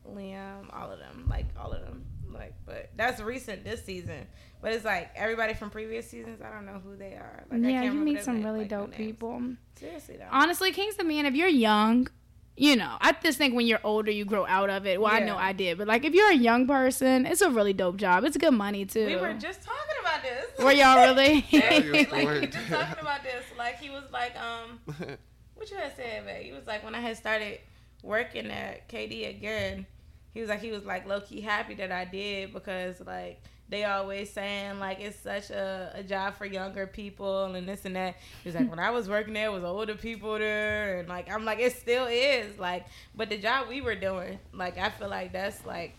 Liam, 0.07 0.65
all 0.73 0.91
of 0.91 0.99
them, 0.99 1.25
like 1.29 1.45
all 1.59 1.71
of 1.71 1.81
them, 1.81 2.05
like. 2.31 2.53
But 2.65 2.91
that's 2.95 3.21
recent 3.21 3.63
this 3.63 3.83
season. 3.83 4.27
But 4.63 4.71
it's 4.71 4.85
like 4.85 5.09
everybody 5.13 5.53
from 5.53 5.69
previous 5.69 6.09
seasons. 6.09 6.41
I 6.41 6.49
don't 6.49 6.65
know 6.65 6.81
who 6.81 6.95
they 6.95 7.15
are. 7.15 7.43
Like, 7.51 7.63
I 7.63 7.67
yeah, 7.69 7.81
can't 7.81 7.95
you 7.95 7.99
meet 7.99 8.23
some 8.23 8.35
name, 8.35 8.45
really 8.45 8.59
like, 8.61 8.69
dope 8.69 8.91
names. 8.91 8.95
people. 8.95 9.41
Seriously 9.75 10.15
though. 10.15 10.27
Honestly, 10.31 10.71
Kings 10.71 10.95
the 10.95 11.03
Man, 11.03 11.25
if 11.25 11.35
you're 11.35 11.49
young, 11.49 12.07
you 12.55 12.77
know, 12.77 12.95
I 13.01 13.11
just 13.11 13.37
think 13.37 13.55
when 13.55 13.67
you're 13.67 13.81
older, 13.83 14.09
you 14.09 14.23
grow 14.23 14.45
out 14.45 14.69
of 14.69 14.87
it. 14.87 15.01
Well, 15.01 15.11
I 15.11 15.19
know 15.19 15.35
I 15.35 15.51
did, 15.51 15.77
but 15.77 15.87
like 15.87 16.05
if 16.05 16.13
you're 16.13 16.31
a 16.31 16.35
young 16.35 16.65
person, 16.65 17.25
it's 17.25 17.41
a 17.41 17.49
really 17.49 17.73
dope 17.73 17.97
job. 17.97 18.23
It's 18.23 18.37
good 18.37 18.53
money 18.53 18.85
too. 18.85 19.05
we 19.05 19.17
were 19.17 19.33
just 19.33 19.63
talking 19.63 19.79
about 19.99 20.23
this. 20.23 20.63
Were 20.63 20.71
y'all 20.71 20.95
really? 21.13 21.45
Yeah, 21.49 21.69
like 21.69 22.11
we 22.13 22.25
were. 22.25 22.33
were 22.39 22.45
just 22.45 22.69
talking 22.69 23.01
about 23.01 23.21
this. 23.23 23.43
Like 23.57 23.79
he 23.79 23.89
was 23.89 24.05
like, 24.13 24.33
um, 24.39 24.79
what 25.55 25.69
you 25.69 25.75
had 25.75 25.93
said, 25.97 26.25
babe? 26.25 26.45
He 26.45 26.53
was 26.53 26.65
like 26.67 26.85
when 26.85 26.95
I 26.95 27.01
had 27.01 27.17
started 27.17 27.59
working 28.01 28.49
at 28.49 28.87
KD 28.87 29.29
again. 29.29 29.87
He 30.33 30.39
was 30.39 30.47
like 30.47 30.61
he 30.61 30.71
was 30.71 30.85
like 30.85 31.05
low 31.05 31.19
key 31.19 31.41
happy 31.41 31.73
that 31.75 31.91
I 31.91 32.05
did 32.05 32.53
because 32.53 33.01
like 33.01 33.41
they 33.73 33.83
always 33.85 34.29
saying 34.29 34.79
like 34.79 34.99
it's 35.01 35.19
such 35.19 35.49
a, 35.49 35.91
a 35.95 36.03
job 36.03 36.35
for 36.37 36.45
younger 36.45 36.85
people 36.87 37.45
and 37.55 37.67
this 37.67 37.85
and 37.85 37.95
that. 37.95 38.15
He 38.43 38.47
was 38.49 38.55
like 38.55 38.69
when 38.69 38.79
I 38.79 38.91
was 38.91 39.09
working 39.09 39.33
there, 39.33 39.47
it 39.47 39.51
was 39.51 39.63
older 39.63 39.95
people 39.95 40.37
there 40.37 40.99
and 40.99 41.09
like 41.09 41.29
I'm 41.31 41.43
like 41.43 41.59
it 41.59 41.73
still 41.75 42.05
is 42.05 42.57
like, 42.59 42.85
but 43.15 43.29
the 43.29 43.37
job 43.37 43.67
we 43.67 43.81
were 43.81 43.95
doing, 43.95 44.39
like 44.53 44.77
I 44.77 44.89
feel 44.91 45.09
like 45.09 45.33
that's 45.33 45.65
like. 45.65 45.95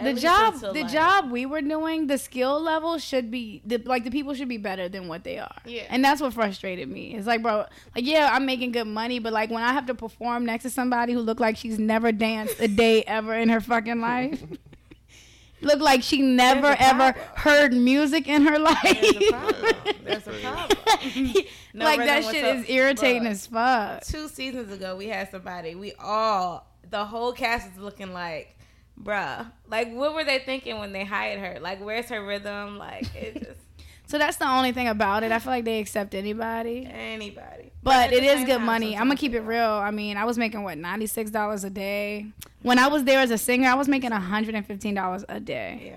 the 0.00 0.14
job 0.14 0.54
until, 0.54 0.72
the 0.72 0.82
like- 0.82 0.92
job 0.92 1.30
we 1.30 1.46
were 1.46 1.60
doing 1.62 2.08
the 2.08 2.18
skill 2.18 2.60
level 2.60 2.98
should 2.98 3.30
be 3.30 3.62
the, 3.64 3.78
like 3.84 4.02
the 4.02 4.10
people 4.10 4.34
should 4.34 4.48
be 4.48 4.56
better 4.58 4.88
than 4.88 5.06
what 5.06 5.22
they 5.22 5.38
are 5.38 5.54
Yeah. 5.64 5.82
and 5.90 6.04
that's 6.04 6.20
what 6.20 6.32
frustrated 6.32 6.88
me 6.88 7.14
it's 7.14 7.26
like 7.26 7.40
bro 7.42 7.66
like 7.94 8.04
yeah 8.04 8.30
i'm 8.32 8.44
making 8.44 8.72
good 8.72 8.86
money 8.88 9.20
but 9.20 9.32
like 9.32 9.50
when 9.50 9.62
i 9.62 9.72
have 9.72 9.86
to 9.86 9.94
perform 9.94 10.44
next 10.44 10.64
to 10.64 10.70
somebody 10.70 11.12
who 11.12 11.20
looked 11.20 11.40
like 11.40 11.56
she's 11.56 11.78
never 11.78 12.10
danced 12.10 12.58
a 12.58 12.66
day 12.66 13.04
ever 13.06 13.34
in 13.34 13.48
her 13.48 13.60
fucking 13.60 14.00
life 14.00 14.42
look 15.62 15.80
like 15.80 16.02
she 16.02 16.20
never 16.22 16.76
ever 16.78 17.12
heard 17.36 17.72
music 17.72 18.28
in 18.28 18.42
her 18.42 18.58
life 18.58 18.82
There's 18.82 19.16
a 19.16 19.30
problem. 19.32 19.94
There's 20.04 20.26
a 20.26 20.32
problem. 20.40 21.34
No 21.74 21.86
like 21.86 22.00
that 22.00 22.24
shit 22.24 22.44
is 22.44 22.68
irritating 22.68 23.26
as 23.26 23.46
fuck. 23.46 24.04
two 24.04 24.28
seasons 24.28 24.70
ago 24.70 24.94
we 24.94 25.08
had 25.08 25.30
somebody 25.30 25.74
we 25.74 25.94
all 25.98 26.66
the 26.90 27.02
whole 27.04 27.32
cast 27.32 27.72
is 27.72 27.78
looking 27.78 28.12
like 28.12 28.58
bruh. 29.02 29.50
Like 29.68 29.90
what 29.92 30.14
were 30.14 30.24
they 30.24 30.40
thinking 30.40 30.78
when 30.78 30.92
they 30.92 31.04
hired 31.04 31.40
her? 31.40 31.58
Like 31.60 31.82
where's 31.82 32.10
her 32.10 32.22
rhythm? 32.24 32.76
Like 32.76 33.14
it 33.14 33.34
just 33.44 33.60
so 34.12 34.18
that's 34.18 34.36
the 34.36 34.46
only 34.46 34.72
thing 34.72 34.88
about 34.88 35.22
it 35.24 35.32
i 35.32 35.38
feel 35.38 35.52
like 35.52 35.64
they 35.64 35.80
accept 35.80 36.14
anybody 36.14 36.86
anybody 36.92 37.72
But 37.82 38.08
at 38.08 38.12
it 38.12 38.20
the 38.20 38.26
is 38.26 38.34
same 38.40 38.46
good 38.46 38.60
money. 38.60 38.94
I'm 38.96 39.04
gonna 39.08 39.16
keep 39.16 39.34
it 39.34 39.40
real. 39.40 39.72
I 39.88 39.90
mean, 39.90 40.16
I 40.16 40.24
was 40.24 40.36
making 40.38 40.62
what 40.62 40.78
ninety 40.78 41.06
six 41.08 41.30
dollars 41.32 41.64
a 41.64 41.70
day. 41.70 42.26
When 42.62 42.78
I 42.78 42.86
was 42.86 43.02
there 43.04 43.18
as 43.18 43.30
a 43.32 43.38
singer, 43.38 43.68
I 43.68 43.74
was 43.74 43.88
making 43.88 44.12
hundred 44.12 44.54
and 44.54 44.64
fifteen 44.64 44.94
dollars 44.94 45.24
a 45.28 45.40
day 45.40 45.70
yeah 45.90 45.96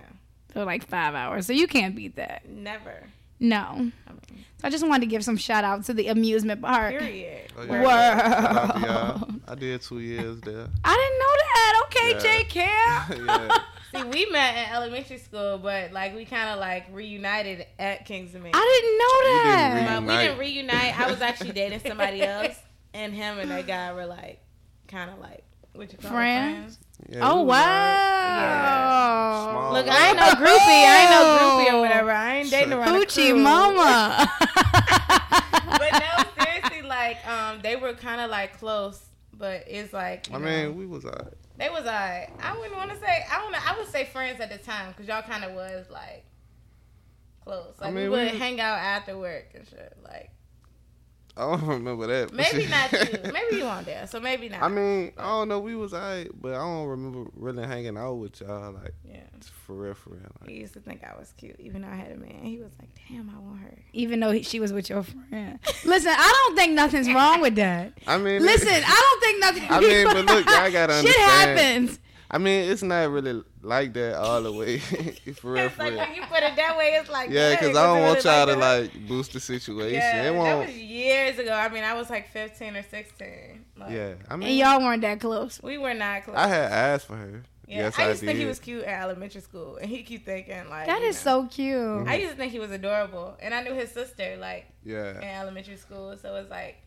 for 0.53 0.63
like 0.65 0.81
five 0.87 1.13
hours. 1.13 1.45
So 1.45 1.53
you 1.53 1.67
can't 1.67 1.93
beat 1.95 2.15
that. 2.15 2.47
never 2.49 3.03
No. 3.39 3.91
I 4.07 4.11
mean, 4.17 4.45
So 4.59 4.63
I 4.67 4.69
just 4.71 4.83
wanted 4.87 5.01
to 5.01 5.11
give 5.13 5.23
some 5.23 5.37
shout 5.37 5.63
out 5.63 5.83
to 5.85 5.93
the 5.93 6.07
amusement 6.07 6.61
park. 6.61 6.97
period 6.97 7.51
Oh, 7.57 7.67
Word. 7.67 7.83
Shout 7.83 8.83
out. 8.89 9.29
I 9.47 9.55
did 9.55 9.81
two 9.81 9.99
years 9.99 10.41
there. 10.41 10.67
I 10.83 10.93
didn't 10.99 11.19
know 11.23 11.35
that. 11.45 11.71
Okay, 11.85 12.09
Yeah. 12.13 12.19
J 12.25 12.43
Camp. 12.45 13.03
yeah. 13.27 13.57
See 13.97 14.03
we 14.03 14.25
met 14.31 14.55
in 14.57 14.65
elementary 14.73 15.17
school 15.17 15.57
but 15.57 15.91
like 15.91 16.15
we 16.15 16.23
kind 16.25 16.49
of 16.49 16.59
like 16.59 16.85
reunited 16.91 17.65
at 17.79 18.05
Kingsman 18.05 18.51
I 18.53 18.81
didn't 18.81 18.97
know 18.99 19.15
We 19.19 19.25
didn't 19.27 19.45
that. 19.85 20.05
But 20.05 20.07
we 20.07 20.17
didn't 20.23 20.39
reunite. 20.39 20.99
I 20.99 21.09
was 21.11 21.21
actually 21.21 21.51
dating 21.53 21.81
somebody 21.85 22.21
else, 22.21 22.57
and 22.93 23.13
him 23.13 23.39
and 23.39 23.49
that 23.51 23.67
guy 23.67 23.91
were 23.93 24.05
like, 24.05 24.39
kind 24.87 25.09
of 25.09 25.19
like, 25.19 25.43
what 25.73 25.91
you 25.91 25.97
call 25.97 26.11
it, 26.11 26.13
Friends? 26.13 26.77
Yeah, 27.09 27.29
oh 27.29 27.41
wow. 27.43 29.49
Small 29.51 29.73
Look. 29.73 29.87
I 29.89 30.07
ain't 30.09 30.17
no 30.17 30.29
groupie. 30.31 30.85
I 30.87 31.01
ain't 31.01 31.11
no 31.11 31.21
groupie 31.37 31.69
or 31.73 31.79
whatever. 31.81 32.11
I 32.11 32.35
ain't 32.37 32.49
dating 32.49 32.71
around 32.73 32.93
the 32.93 32.99
Hoochie 33.05 33.35
mama. 33.41 34.27
But 35.77 35.91
no, 35.91 36.23
seriously, 36.45 36.81
like 36.83 37.17
um 37.27 37.59
they 37.61 37.75
were 37.75 37.93
kind 37.93 38.21
of 38.21 38.29
like 38.31 38.57
close, 38.59 39.03
but 39.33 39.65
it's 39.67 39.91
like 39.91 40.29
I 40.31 40.37
know, 40.37 40.45
mean, 40.45 40.75
we 40.77 40.85
was 40.85 41.03
alright. 41.05 41.33
They 41.57 41.69
was 41.69 41.81
alright. 41.85 42.29
I 42.41 42.57
wouldn't 42.57 42.75
want 42.75 42.91
to 42.91 42.97
say 42.97 43.25
I 43.31 43.37
don't 43.39 43.51
know. 43.51 43.59
I 43.65 43.77
would 43.77 43.87
say 43.89 44.05
friends 44.05 44.39
at 44.39 44.49
the 44.51 44.57
time 44.57 44.89
because 44.91 45.07
y'all 45.07 45.21
kind 45.21 45.43
of 45.43 45.53
was 45.53 45.85
like 45.89 46.25
close. 47.43 47.75
Like 47.79 47.93
mean, 47.93 48.03
we 48.05 48.09
we 48.09 48.09
would 48.25 48.31
was- 48.31 48.39
hang 48.41 48.59
out 48.59 48.77
after 48.77 49.17
work 49.17 49.51
and 49.55 49.67
shit. 49.67 49.97
Like 50.03 50.31
I 51.37 51.41
don't 51.41 51.63
remember 51.67 52.07
that. 52.07 52.33
maybe 52.33 52.65
not 52.69 52.91
you. 52.91 53.31
Maybe 53.31 53.57
you 53.57 53.63
weren't 53.63 53.85
there, 53.85 54.07
so 54.07 54.19
maybe 54.19 54.49
not. 54.49 54.61
I 54.61 54.67
mean, 54.69 55.11
I 55.17 55.23
don't 55.23 55.49
know. 55.49 55.59
We 55.59 55.75
was 55.75 55.93
alright, 55.93 56.29
but 56.33 56.53
I 56.53 56.57
don't 56.57 56.87
remember 56.87 57.29
really 57.35 57.65
hanging 57.67 57.97
out 57.97 58.13
with 58.13 58.39
y'all 58.39 58.71
like 58.71 58.93
yeah. 59.03 59.21
for 59.65 59.73
real, 59.73 59.93
for 59.95 60.11
real. 60.11 60.21
Like, 60.39 60.49
He 60.49 60.57
used 60.57 60.73
to 60.73 60.79
think 60.79 61.03
I 61.03 61.17
was 61.17 61.33
cute, 61.37 61.59
even 61.59 61.81
though 61.81 61.89
I 61.89 61.95
had 61.95 62.11
a 62.11 62.17
man. 62.17 62.43
He 62.43 62.59
was 62.59 62.71
like, 62.79 62.89
"Damn, 63.09 63.29
I 63.29 63.39
want 63.39 63.59
her." 63.59 63.77
Even 63.91 64.21
though 64.21 64.31
he, 64.31 64.43
she 64.43 64.59
was 64.59 64.71
with 64.71 64.89
your 64.89 65.03
friend. 65.03 65.59
Listen, 65.83 66.13
I 66.15 66.45
don't 66.45 66.55
think 66.55 66.73
nothing's 66.73 67.11
wrong 67.11 67.41
with 67.41 67.55
that. 67.55 67.93
I 68.07 68.17
mean, 68.17 68.41
Listen, 68.41 68.69
I 68.85 69.19
don't 69.19 69.21
think 69.21 69.39
nothing. 69.41 69.63
I 69.69 69.79
mean, 69.81 70.05
but 70.07 70.25
look, 70.33 70.45
y'all 70.45 70.71
gotta 70.71 70.93
understand. 70.93 71.05
Shit 71.05 71.19
happens. 71.19 71.99
I 72.31 72.37
mean, 72.37 72.69
it's 72.71 72.81
not 72.81 73.09
really 73.11 73.43
like 73.65 73.93
that 73.93 74.15
all 74.17 74.41
the 74.41 74.51
way. 74.51 74.77
for 75.35 75.53
real, 75.53 75.65
It's 75.65 75.75
for 75.75 75.83
like 75.83 75.91
real. 75.93 75.99
when 75.99 76.15
you 76.15 76.21
put 76.23 76.43
it 76.43 76.55
that 76.55 76.77
way, 76.77 76.97
it's 76.99 77.09
like 77.09 77.29
Yeah, 77.29 77.51
because 77.51 77.75
I 77.75 77.83
don't 77.85 78.01
want 78.03 78.23
y'all 78.23 78.45
to 78.47 78.55
that? 78.55 78.59
like 78.81 79.07
boost 79.07 79.33
the 79.33 79.39
situation. 79.39 79.93
Yeah, 79.95 80.21
it 80.21 80.23
that 80.31 80.35
won't. 80.35 80.67
was 80.67 80.77
years 80.77 81.39
ago. 81.39 81.51
I 81.53 81.69
mean, 81.69 81.83
I 81.83 81.93
was 81.93 82.09
like 82.09 82.29
15 82.31 82.75
or 82.75 82.83
16. 82.83 83.65
Like, 83.77 83.91
yeah, 83.91 84.03
I 84.05 84.09
mean, 84.09 84.15
And 84.31 84.39
mean, 84.41 84.57
y'all 84.57 84.79
weren't 84.79 85.01
that 85.01 85.19
close. 85.19 85.59
we 85.63 85.77
were 85.77 85.93
not 85.93 86.23
close. 86.23 86.37
I 86.37 86.47
had 86.47 86.71
asked 86.71 87.07
for 87.07 87.15
her. 87.17 87.43
yeah, 87.67 87.77
yes, 87.79 87.99
I 87.99 88.03
I, 88.03 88.07
used 88.09 88.19
to 88.21 88.25
think 88.27 88.39
he 88.39 88.45
was 88.45 88.59
cute 88.59 88.83
in 88.83 88.89
elementary 88.89 89.41
school, 89.41 89.77
and 89.77 89.89
he 89.89 90.03
keep 90.03 90.25
thinking 90.25 90.69
like 90.69 90.85
that 90.85 91.01
is 91.01 91.23
know. 91.25 91.43
so 91.43 91.47
cute. 91.47 92.07
I 92.07 92.15
used 92.15 92.31
to 92.31 92.37
think 92.37 92.51
he 92.51 92.59
was 92.59 92.71
adorable, 92.71 93.35
and 93.41 93.53
I 93.53 93.63
knew 93.63 93.73
his 93.73 93.91
sister 93.91 94.37
like 94.39 94.67
yeah 94.83 95.17
in 95.17 95.23
elementary 95.23 95.77
school. 95.77 96.15
So 96.21 96.35
it's 96.35 96.49
like 96.51 96.77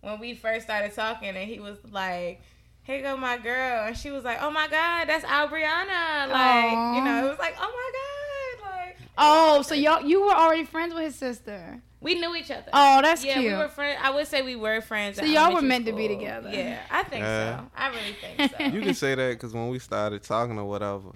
when 0.00 0.18
we 0.18 0.34
first 0.34 0.64
started 0.64 0.94
talking, 0.94 1.28
and 1.28 1.48
he 1.48 1.60
was 1.60 1.76
like. 1.90 2.40
Here 2.86 3.02
go 3.02 3.16
my 3.16 3.36
girl, 3.38 3.86
and 3.86 3.96
she 3.96 4.10
was 4.10 4.22
like, 4.24 4.38
"Oh 4.40 4.50
my 4.50 4.68
God, 4.68 5.08
that's 5.08 5.24
Albriana. 5.24 6.28
Like, 6.30 6.96
you 6.96 7.04
know, 7.04 7.26
it 7.26 7.30
was 7.30 7.38
like, 7.38 7.56
"Oh 7.60 7.62
my 8.62 8.62
God!" 8.62 8.70
Like, 8.76 8.96
Oh, 9.18 9.62
so 9.62 9.74
y'all 9.74 10.02
you 10.02 10.22
were 10.24 10.32
already 10.34 10.64
friends 10.64 10.94
with 10.94 11.02
his 11.04 11.14
sister. 11.16 11.80
we 12.00 12.14
knew 12.14 12.34
each 12.36 12.50
other. 12.50 12.68
Oh, 12.72 13.02
that's 13.02 13.24
yeah, 13.24 13.40
cute. 13.40 13.52
we 13.52 13.58
were 13.58 13.68
friends. 13.68 13.98
I 14.02 14.10
would 14.10 14.26
say 14.28 14.42
we 14.42 14.54
were 14.56 14.80
friends. 14.80 15.16
So 15.18 15.24
y'all 15.24 15.46
were 15.46 15.58
elementary 15.58 15.68
meant 15.68 15.86
to 15.86 15.92
be 15.94 16.06
together. 16.08 16.50
Yeah, 16.52 16.80
I 16.90 17.02
think 17.02 17.22
Yeah. 17.22 17.60
so. 17.60 17.66
I 17.76 17.88
really 17.88 18.16
think 18.20 18.52
so. 18.58 18.64
You 18.64 18.80
can 18.82 18.94
say 18.94 19.14
that 19.16 19.30
because 19.32 19.52
when 19.52 19.68
we 19.68 19.78
started 19.80 20.22
talking 20.22 20.56
or 20.58 20.64
whatever, 20.66 21.08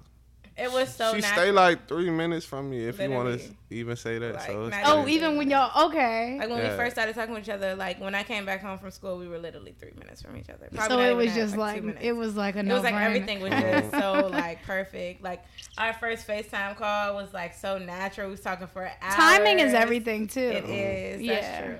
it 0.57 0.71
was 0.71 0.93
so. 0.93 1.13
she 1.13 1.21
natural. 1.21 1.43
stay 1.43 1.51
like 1.51 1.87
three 1.87 2.09
minutes 2.09 2.45
from 2.45 2.69
me 2.69 2.85
if 2.85 2.99
you 2.99 3.09
want 3.09 3.39
to 3.39 3.49
even 3.69 3.95
say 3.95 4.19
that. 4.19 4.35
Like, 4.35 4.47
so 4.47 4.65
it's 4.65 4.77
oh, 4.83 4.91
even- 4.91 5.03
crazy. 5.03 5.17
even 5.17 5.37
when 5.37 5.49
y'all 5.49 5.87
okay. 5.87 6.37
Like 6.39 6.49
when 6.49 6.59
we 6.59 6.69
first 6.75 6.95
started 6.95 7.15
talking 7.15 7.33
with 7.33 7.43
each 7.43 7.49
other, 7.49 7.75
like 7.75 7.99
when 8.01 8.13
I 8.15 8.23
came 8.23 8.45
back 8.45 8.61
home 8.61 8.77
from 8.77 8.91
school, 8.91 9.17
we 9.17 9.27
were 9.27 9.39
literally 9.39 9.73
three 9.79 9.93
minutes 9.97 10.21
from 10.21 10.37
each 10.37 10.49
other. 10.49 10.67
Probably 10.73 10.97
so 10.97 10.99
it 11.01 11.15
was 11.15 11.33
just 11.33 11.53
two 11.53 11.59
like 11.59 11.83
it 12.01 12.13
was 12.13 12.35
like 12.35 12.55
a 12.55 12.59
It 12.59 12.63
no 12.63 12.75
was 12.75 12.83
like 12.83 12.95
everything 12.95 13.41
was 13.41 13.51
just 13.51 13.91
so 13.99 14.27
like 14.31 14.61
perfect. 14.63 15.23
Like 15.23 15.43
our 15.77 15.93
first 15.93 16.27
FaceTime 16.27 16.75
call 16.75 17.15
was 17.15 17.33
like 17.33 17.53
so 17.55 17.77
natural. 17.77 18.27
We 18.27 18.31
was 18.31 18.41
talking 18.41 18.67
for 18.67 18.83
hours. 18.83 19.15
Timing 19.15 19.59
is 19.59 19.73
everything 19.73 20.27
too. 20.27 20.39
It 20.41 20.65
is. 20.65 21.27
That's 21.27 21.47
Yeah. 21.47 21.65
true. 21.65 21.77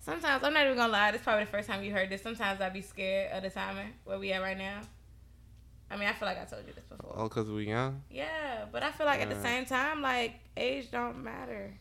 Sometimes 0.00 0.42
I'm 0.42 0.54
not 0.54 0.64
even 0.64 0.76
gonna 0.76 0.92
lie. 0.92 1.10
This 1.10 1.20
is 1.20 1.24
probably 1.24 1.44
the 1.44 1.50
first 1.50 1.68
time 1.68 1.84
you 1.84 1.92
heard 1.92 2.08
this. 2.08 2.22
Sometimes 2.22 2.60
I'd 2.60 2.72
be 2.72 2.80
scared 2.80 3.30
of 3.32 3.42
the 3.42 3.50
timing 3.50 3.92
where 4.04 4.18
we 4.18 4.32
at 4.32 4.40
right 4.40 4.56
now. 4.56 4.80
I 5.90 5.96
mean, 5.96 6.08
I 6.08 6.12
feel 6.12 6.28
like 6.28 6.40
I 6.40 6.44
told 6.44 6.66
you 6.66 6.72
this 6.74 6.84
before. 6.84 7.14
Oh, 7.16 7.24
because 7.24 7.48
we 7.50 7.66
young? 7.68 8.02
Yeah, 8.10 8.66
but 8.70 8.82
I 8.82 8.90
feel 8.90 9.06
like 9.06 9.20
at 9.20 9.30
the 9.30 9.40
same 9.40 9.64
time, 9.64 10.02
like 10.02 10.34
age 10.56 10.90
don't 10.90 11.24
matter. 11.24 11.72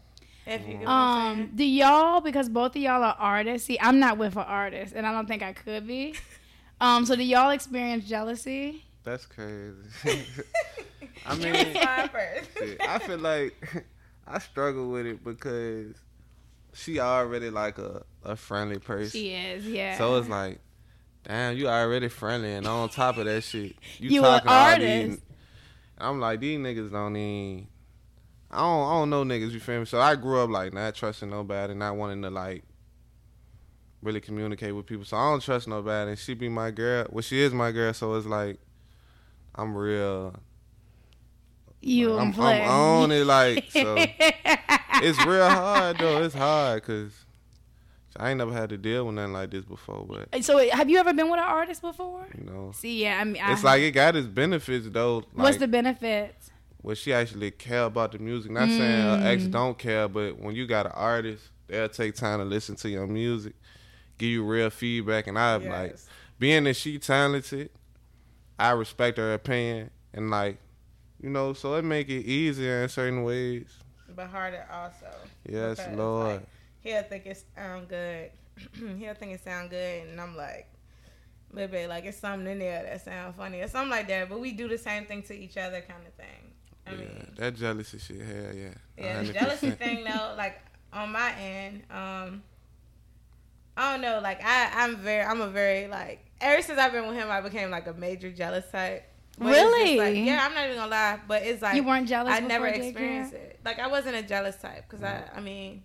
If 0.46 0.62
you 0.66 0.74
get 0.76 0.80
what 0.82 0.90
I'm. 0.90 1.40
Um, 1.42 1.52
do 1.54 1.64
y'all 1.66 2.22
because 2.22 2.48
both 2.48 2.76
of 2.76 2.82
y'all 2.82 3.04
are 3.04 3.16
artists? 3.20 3.68
See, 3.68 3.78
I'm 3.82 4.00
not 4.00 4.18
with 4.18 4.38
an 4.38 4.44
artist, 4.44 4.94
and 4.96 5.06
I 5.06 5.12
don't 5.12 5.28
think 5.28 5.44
I 5.44 5.54
could 5.54 5.86
be. 5.88 6.16
Um, 6.80 7.08
so 7.08 7.16
do 7.16 7.24
y'all 7.24 7.50
experience 7.50 8.06
jealousy? 8.06 8.86
That's 9.04 9.26
crazy. 9.26 9.74
I 11.26 11.34
You 11.34 11.42
mean, 11.42 11.54
respond 11.54 12.12
first. 12.12 12.50
I 12.82 13.00
feel 13.00 13.18
like 13.18 13.88
I 14.28 14.38
struggle 14.38 14.92
with 14.92 15.08
it 15.08 15.24
because 15.24 15.96
she 16.74 17.00
already 17.00 17.50
like 17.50 17.80
a, 17.80 18.04
a 18.24 18.36
friendly 18.36 18.78
person. 18.78 19.10
She 19.10 19.30
is, 19.34 19.66
yeah. 19.66 19.98
So 19.98 20.18
it's 20.18 20.30
like, 20.30 20.60
damn, 21.28 21.58
you 21.58 21.68
already 21.68 22.08
friendly, 22.08 22.54
and 22.54 22.66
on 22.66 22.90
top 22.90 23.18
of 23.18 23.26
that 23.26 23.44
shit, 23.44 23.76
you, 24.00 24.10
You 24.10 24.22
talking 24.22 24.50
all 24.50 24.80
these. 24.80 25.20
I'm 25.98 26.20
like, 26.20 26.40
these 26.40 26.60
niggas 26.60 26.92
don't 26.92 27.16
even. 27.16 27.68
I 28.50 28.60
don't, 28.60 28.90
I 28.90 28.94
don't 28.94 29.10
know 29.10 29.24
niggas. 29.26 29.52
You 29.52 29.60
feel 29.60 29.80
me? 29.80 29.86
So 29.86 30.00
I 30.00 30.16
grew 30.16 30.40
up 30.40 30.50
like 30.50 30.74
not 30.74 30.96
trusting 30.96 31.30
nobody, 31.30 31.72
and 31.72 31.80
not 31.80 31.96
wanting 31.96 32.22
to 32.22 32.30
like 32.30 32.64
really 34.02 34.22
communicate 34.22 34.74
with 34.76 34.86
people. 34.86 35.04
So 35.04 35.18
I 35.18 35.32
don't 35.32 35.42
trust 35.42 35.68
nobody. 35.68 36.12
And 36.12 36.20
she 36.20 36.34
be 36.34 36.48
my 36.48 36.72
girl. 36.72 37.08
Well, 37.10 37.22
she 37.22 37.42
is 37.42 37.54
my 37.54 37.72
girl. 37.72 37.94
So 37.94 38.14
it's 38.16 38.28
like, 38.28 38.60
I'm 39.56 39.76
real. 39.76 40.36
you 41.82 42.18
I'm, 42.18 42.34
I'm, 42.40 42.40
I'm 42.40 42.70
on 42.70 43.12
it. 43.12 43.26
Like 43.26 43.66
so, 43.72 43.96
it's 44.00 45.26
real 45.26 45.50
hard 45.50 45.98
though. 45.98 46.24
It's 46.24 46.36
hard 46.36 46.84
because 46.84 47.12
I 48.20 48.30
ain't 48.32 48.38
never 48.40 48.52
had 48.52 48.70
to 48.70 48.78
deal 48.78 49.06
with 49.06 49.16
nothing 49.16 49.34
like 49.34 49.52
this 49.52 49.64
before. 49.66 50.06
But 50.06 50.44
so 50.44 50.58
have 50.70 50.90
you 50.90 50.98
ever 50.98 51.14
been 51.14 51.30
with 51.30 51.40
an 51.40 51.46
artist 51.46 51.82
before? 51.82 52.26
No. 52.38 52.72
See, 52.74 53.04
yeah, 53.04 53.20
I 53.20 53.24
mean, 53.24 53.42
It's 53.48 53.64
I, 53.64 53.68
like 53.74 53.82
it 53.84 53.92
got 53.92 54.16
its 54.16 54.28
benefits 54.28 54.88
though. 54.90 55.18
Like, 55.18 55.26
what's 55.36 55.58
the 55.58 55.68
benefits? 55.68 56.52
well, 56.82 56.96
she 56.96 57.14
actually 57.14 57.52
care 57.52 57.84
about 57.84 58.12
the 58.14 58.20
music. 58.20 58.52
Not 58.52 58.70
saying 58.70 59.02
her 59.04 59.20
ex 59.22 59.44
Mm. 59.44 59.52
don't 59.52 59.78
care, 59.78 60.08
but 60.08 60.40
when 60.40 60.56
you 60.56 60.66
got 60.68 60.86
an 60.86 60.94
artist, 60.96 61.50
they'll 61.68 61.90
take 61.90 62.16
time 62.16 62.40
to 62.40 62.46
listen 62.46 62.76
to 62.78 62.90
your 62.90 63.08
music, 63.08 63.54
give 64.18 64.30
you 64.30 64.44
real 64.46 64.70
feedback. 64.70 65.28
And 65.28 65.38
I 65.38 65.58
like 65.58 65.92
Yes. 65.92 66.08
being 66.40 66.64
that 66.66 66.76
she 66.76 66.98
talented, 67.00 67.70
I 68.60 68.72
respect 68.72 69.18
her 69.18 69.34
opinion 69.34 69.92
and 70.14 70.32
like, 70.32 70.58
you 71.22 71.30
know, 71.30 71.54
so 71.54 71.76
it 71.76 71.84
make 71.84 72.10
it 72.10 72.26
easier 72.26 72.84
in 72.84 72.90
certain 72.90 73.24
ways. 73.24 73.68
but 74.16 74.28
harder 74.28 74.66
also. 74.72 75.06
Yes, 75.48 75.80
Lord. 75.94 76.42
like, 76.42 76.48
he'll 76.82 77.04
think 77.04 77.26
it 77.26 77.44
sound 77.56 77.88
good. 77.88 78.32
he'll 79.00 79.14
think 79.14 79.34
it 79.34 79.44
sound 79.44 79.70
good, 79.70 80.08
and 80.08 80.20
I'm 80.20 80.36
like, 80.36 80.68
baby, 81.54 81.88
like 81.88 82.06
it's 82.06 82.18
something 82.18 82.48
in 82.48 82.60
there 82.60 82.84
that 82.84 83.04
sound 83.04 83.36
funny 83.36 83.62
or 83.62 83.68
something 83.68 83.92
like 83.92 84.08
that. 84.08 84.30
But 84.30 84.40
we 84.40 84.52
do 84.52 84.68
the 84.68 84.78
same 84.78 85.06
thing 85.06 85.24
to 85.24 85.34
each 85.36 85.58
other, 85.58 85.82
kind 85.82 86.06
of 86.06 86.14
thing. 86.14 86.54
I 86.86 86.92
yeah, 86.92 86.98
mean, 86.98 87.32
that 87.38 87.56
jealousy 87.56 87.98
shit, 88.00 88.22
hell 88.22 88.56
yeah. 88.56 88.70
yeah, 88.98 89.22
the 89.22 89.30
100%. 89.30 89.34
jealousy 89.34 89.72
thing 89.72 90.04
though, 90.04 90.36
like 90.38 90.60
on 90.94 91.12
my 91.12 91.34
end, 91.34 91.84
um, 91.92 92.44
I 93.76 93.92
don't 93.92 94.02
know, 94.02 94.20
like 94.22 94.44
I, 94.44 94.72
I'm 94.74 94.98
very, 94.98 95.24
I'm 95.24 95.42
a 95.42 95.50
very 95.50 95.88
like. 95.88 96.24
Ever 96.40 96.62
since 96.62 96.78
I've 96.78 96.92
been 96.92 97.08
with 97.08 97.16
him, 97.16 97.32
I 97.32 97.42
became 97.42 97.72
like 97.72 97.88
a 97.88 97.94
major 97.94 98.32
jealous 98.32 98.70
type. 98.72 99.04
But 99.40 99.48
Really? 99.50 99.98
like, 99.98 100.16
yeah, 100.16 100.46
I'm 100.48 100.54
not 100.54 100.66
even 100.66 100.78
gonna 100.78 100.92
lie, 100.92 101.20
but 101.28 101.44
it's 101.44 101.62
like 101.62 101.76
you 101.76 101.84
weren't 101.84 102.08
jealous. 102.08 102.34
I 102.34 102.40
never 102.40 102.68
experienced 102.68 103.34
yeah? 103.34 103.40
it. 103.40 103.60
Like 103.64 103.80
I 103.80 103.88
wasn't 103.88 104.16
a 104.16 104.24
jealous 104.24 104.56
type 104.56 104.86
because 104.90 105.04
I, 105.04 105.24
I 105.36 105.42
mean, 105.42 105.84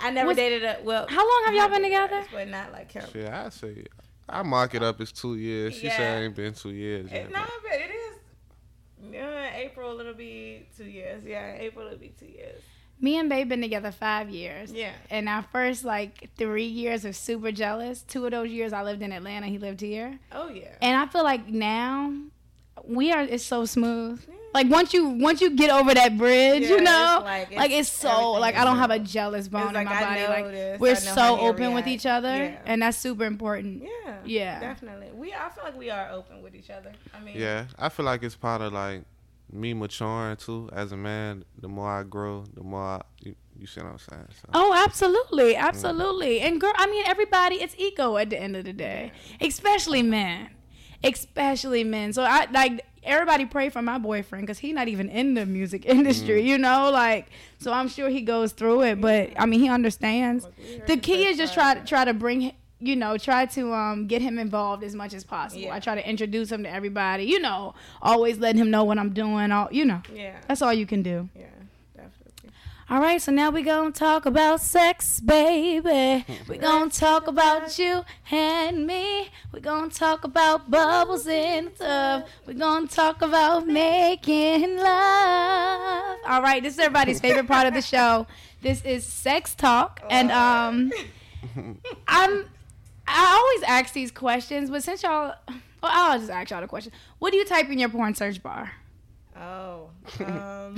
I 0.00 0.10
never 0.10 0.28
Was- 0.28 0.36
dated 0.36 0.64
a 0.64 0.78
well. 0.82 1.06
How 1.08 1.18
long 1.26 1.42
have 1.46 1.54
y'all 1.54 1.68
been 1.68 1.82
together? 1.82 2.14
artists, 2.16 2.32
But 2.32 2.48
not 2.48 2.72
like 2.72 2.92
him. 2.92 3.04
Shit, 3.12 3.28
I 3.28 3.48
say 3.50 3.84
I 4.28 4.42
mark 4.42 4.74
it 4.74 4.82
up 4.82 5.00
as 5.00 5.10
two 5.12 5.36
years. 5.36 5.74
She 5.74 5.88
said 5.88 5.98
Yeah. 6.00 6.16
it 6.18 6.24
ain't 6.26 6.36
been 6.36 6.54
two 6.54 6.70
years 6.70 7.10
yet. 7.10 7.26
It, 7.26 7.32
no, 7.32 7.40
but 7.62 7.72
it 7.72 7.90
is. 7.90 9.12
Yeah, 9.12 9.54
April 9.56 9.98
it'll 10.00 10.14
be 10.14 10.66
two 10.76 10.84
years. 10.84 11.24
Yeah, 11.24 11.54
April 11.58 11.86
it'll 11.86 11.98
be 11.98 12.12
two 12.18 12.26
years. 12.26 12.60
Me 13.00 13.16
and 13.16 13.28
Babe 13.28 13.48
been 13.48 13.60
together 13.60 13.92
five 13.92 14.28
years. 14.28 14.72
Yeah. 14.72 14.90
And 15.08 15.28
our 15.28 15.42
first 15.52 15.84
like 15.84 16.30
three 16.36 16.66
years 16.66 17.04
of 17.04 17.14
super 17.14 17.52
jealous. 17.52 18.02
Two 18.02 18.24
of 18.26 18.32
those 18.32 18.50
years 18.50 18.72
I 18.72 18.82
lived 18.82 19.02
in 19.02 19.12
Atlanta. 19.12 19.46
He 19.46 19.56
lived 19.58 19.80
here. 19.80 20.18
Oh 20.32 20.48
yeah. 20.48 20.74
And 20.82 20.96
I 20.96 21.06
feel 21.06 21.22
like 21.22 21.46
now 21.48 22.12
we 22.84 23.12
are. 23.12 23.22
It's 23.22 23.44
so 23.44 23.64
smooth. 23.66 24.24
Yeah. 24.28 24.34
Like 24.54 24.68
once 24.70 24.94
you 24.94 25.08
once 25.08 25.40
you 25.40 25.50
get 25.54 25.70
over 25.70 25.92
that 25.94 26.16
bridge, 26.16 26.62
Yeah, 26.62 26.68
you 26.68 26.80
know, 26.80 27.20
like, 27.24 27.50
like 27.54 27.70
it's- 27.70 27.88
it's, 27.88 27.90
so 27.90 28.32
like 28.32 28.56
I 28.56 28.64
don't 28.64 28.78
have 28.78 28.90
a 28.90 28.98
jealous 28.98 29.46
bone 29.46 29.68
It's 29.68 29.76
in 29.78 29.84
my 29.84 29.92
I 29.94 30.00
body. 30.04 30.20
know 30.22 30.28
Like 30.28 30.44
this, 30.46 30.80
we're 30.80 30.94
so 30.96 31.14
how 31.14 31.36
he'll 31.36 31.46
open 31.48 31.74
with 31.74 31.86
each 31.86 32.06
other, 32.06 32.34
Yeah. 32.34 32.58
and 32.64 32.82
that's 32.82 32.96
super 32.98 33.24
important. 33.24 33.82
Yeah. 33.82 34.16
Yeah. 34.24 34.60
Definitely. 34.60 35.08
We. 35.14 35.32
I 35.34 35.48
feel 35.50 35.64
like 35.64 35.76
we 35.76 35.90
are 35.90 36.10
open 36.10 36.42
with 36.42 36.54
each 36.54 36.70
other. 36.70 36.92
I 37.14 37.20
mean. 37.22 37.36
Yeah, 37.36 37.66
I 37.78 37.88
feel 37.90 38.06
like 38.06 38.22
it's 38.22 38.36
part 38.36 38.62
of 38.62 38.72
like 38.72 39.02
me 39.52 39.74
maturing 39.74 40.36
too 40.36 40.70
as 40.72 40.92
a 40.92 40.96
man. 40.96 41.44
The 41.60 41.68
more 41.68 41.90
I 41.90 42.02
grow, 42.02 42.44
the 42.54 42.62
more 42.62 42.82
I, 42.82 43.02
you, 43.20 43.34
you 43.58 43.66
see 43.66 43.80
what 43.80 43.92
I'm 43.92 43.98
saying. 43.98 44.26
So, 44.40 44.48
Oh, 44.54 44.72
absolutely, 44.74 45.56
absolutely. 45.56 46.40
And 46.40 46.60
girl, 46.60 46.72
I 46.76 46.86
mean, 46.86 47.04
everybody, 47.06 47.56
it's 47.56 47.74
ego 47.78 48.16
at 48.16 48.30
the 48.30 48.38
end 48.40 48.56
of 48.56 48.64
the 48.64 48.72
day, 48.72 49.12
especially 49.40 50.02
men, 50.02 50.50
especially 51.04 51.84
men. 51.84 52.12
So 52.12 52.22
I 52.22 52.46
like 52.52 52.84
everybody 53.02 53.44
pray 53.46 53.68
for 53.68 53.82
my 53.82 53.98
boyfriend 53.98 54.46
because 54.46 54.58
he's 54.58 54.74
not 54.74 54.88
even 54.88 55.08
in 55.08 55.34
the 55.34 55.46
music 55.46 55.84
industry, 55.96 56.42
you 56.42 56.58
know. 56.58 56.90
Like, 56.90 57.26
so 57.58 57.72
I'm 57.72 57.88
sure 57.88 58.08
he 58.08 58.22
goes 58.22 58.52
through 58.52 58.82
it, 58.82 59.00
but 59.00 59.30
I 59.38 59.46
mean, 59.46 59.60
he 59.60 59.68
understands. 59.68 60.44
Look, 60.44 60.54
we 60.58 60.64
heard 60.78 60.86
The 60.86 60.94
the 60.96 61.00
key 61.00 61.26
is 61.26 61.36
just 61.36 61.54
try 61.54 61.74
to 61.74 61.84
try 61.84 62.04
to 62.04 62.14
bring. 62.14 62.52
You 62.80 62.94
know, 62.94 63.18
try 63.18 63.44
to 63.46 63.72
um 63.74 64.06
get 64.06 64.22
him 64.22 64.38
involved 64.38 64.84
as 64.84 64.94
much 64.94 65.12
as 65.12 65.24
possible. 65.24 65.62
Yeah. 65.62 65.74
I 65.74 65.80
try 65.80 65.96
to 65.96 66.08
introduce 66.08 66.52
him 66.52 66.62
to 66.62 66.70
everybody. 66.72 67.24
You 67.24 67.40
know, 67.40 67.74
always 68.00 68.38
letting 68.38 68.60
him 68.60 68.70
know 68.70 68.84
what 68.84 68.98
I'm 68.98 69.12
doing. 69.12 69.50
All 69.50 69.66
you 69.72 69.84
know, 69.84 70.00
Yeah. 70.14 70.36
that's 70.46 70.62
all 70.62 70.72
you 70.72 70.86
can 70.86 71.02
do. 71.02 71.28
Yeah. 71.34 71.46
All 72.90 73.00
right, 73.00 73.20
so 73.20 73.30
now 73.30 73.50
we 73.50 73.60
gonna 73.60 73.90
talk 73.90 74.24
about 74.24 74.62
sex, 74.62 75.20
baby. 75.20 76.24
We 76.48 76.56
gonna 76.56 76.90
talk 76.90 77.26
about 77.26 77.78
you 77.78 78.02
and 78.30 78.86
me. 78.86 79.28
We 79.52 79.60
gonna 79.60 79.90
talk 79.90 80.24
about 80.24 80.70
bubbles 80.70 81.26
in 81.26 81.66
the 81.66 81.70
tub. 81.84 82.26
We 82.46 82.54
gonna 82.54 82.86
talk 82.86 83.20
about 83.20 83.66
making 83.66 84.78
love. 84.78 86.18
All 86.26 86.40
right, 86.40 86.62
this 86.62 86.74
is 86.74 86.78
everybody's 86.80 87.20
favorite 87.20 87.46
part 87.46 87.66
of 87.66 87.74
the 87.74 87.82
show. 87.82 88.26
This 88.62 88.82
is 88.86 89.04
sex 89.04 89.54
talk, 89.54 90.00
and 90.08 90.32
um, 90.32 90.90
I'm. 92.08 92.46
I 93.06 93.36
always 93.38 93.68
ask 93.68 93.92
these 93.92 94.10
questions, 94.10 94.70
but 94.70 94.82
since 94.82 95.02
y'all, 95.02 95.34
well, 95.46 95.52
I'll 95.82 96.18
just 96.18 96.30
ask 96.30 96.48
y'all 96.48 96.62
the 96.62 96.66
question. 96.66 96.92
What 97.18 97.32
do 97.32 97.36
you 97.36 97.44
type 97.44 97.68
in 97.68 97.78
your 97.78 97.90
porn 97.90 98.14
search 98.14 98.42
bar? 98.42 98.72
Oh. 99.36 99.90
Um, 100.24 100.76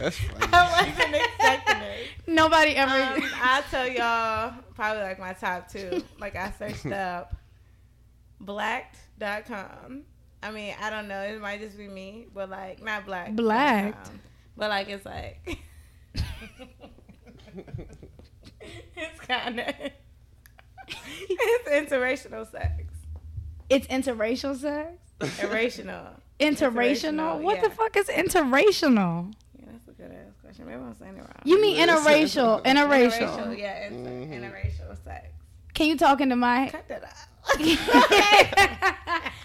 That's 0.00 0.16
funny. 0.18 0.52
I 0.52 0.86
wasn't 0.88 1.14
expecting 1.14 1.82
it. 1.82 2.06
Nobody 2.26 2.74
ever. 2.76 3.02
Um, 3.24 3.30
I'll 3.42 3.62
tell 3.64 3.88
y'all 3.88 4.54
probably 4.74 5.02
like 5.02 5.18
my 5.18 5.32
top 5.34 5.70
two. 5.70 6.02
Like 6.18 6.36
I 6.36 6.52
searched 6.58 6.86
up 6.86 7.34
blacked.com. 8.40 10.02
I 10.42 10.50
mean, 10.50 10.74
I 10.80 10.88
don't 10.90 11.06
know. 11.06 11.20
It 11.20 11.40
might 11.40 11.60
just 11.60 11.76
be 11.76 11.86
me, 11.86 12.26
but 12.32 12.48
like 12.48 12.82
not 12.82 13.04
black. 13.04 13.32
Blacked? 13.34 14.10
But 14.56 14.70
like 14.70 14.88
it's 14.88 15.04
like 15.04 15.58
it's 18.96 19.20
kind 19.26 19.60
of 19.60 19.74
it's 20.88 21.92
interracial 21.92 22.50
sex. 22.50 22.84
it's 23.68 23.86
interracial 23.88 24.56
sex. 24.56 24.96
Irrational. 25.42 26.06
Interracial? 26.38 27.42
What 27.42 27.56
yeah. 27.56 27.68
the 27.68 27.70
fuck 27.70 27.96
is 27.96 28.08
interracial? 28.08 29.34
Yeah, 29.58 29.66
that's 29.72 29.88
a 29.88 29.92
good 29.92 30.10
ass 30.10 30.34
question. 30.50 30.66
Maybe 30.66 30.82
I'm 30.82 30.94
saying 30.94 31.16
it 31.16 31.20
wrong. 31.20 31.42
You 31.44 31.60
mean 31.62 31.76
interracial? 31.78 32.62
interracial? 32.64 33.20
Interracial. 33.20 33.58
Yeah, 33.58 33.86
inter- 33.86 34.10
Mhm. 34.10 34.30
interracial 34.40 35.04
sex. 35.04 35.26
Can 35.74 35.86
you 35.86 35.96
talk 35.96 36.20
into 36.20 36.36
my? 36.36 36.68
Cut 36.68 36.88
that 36.88 37.04
out. 37.04 37.16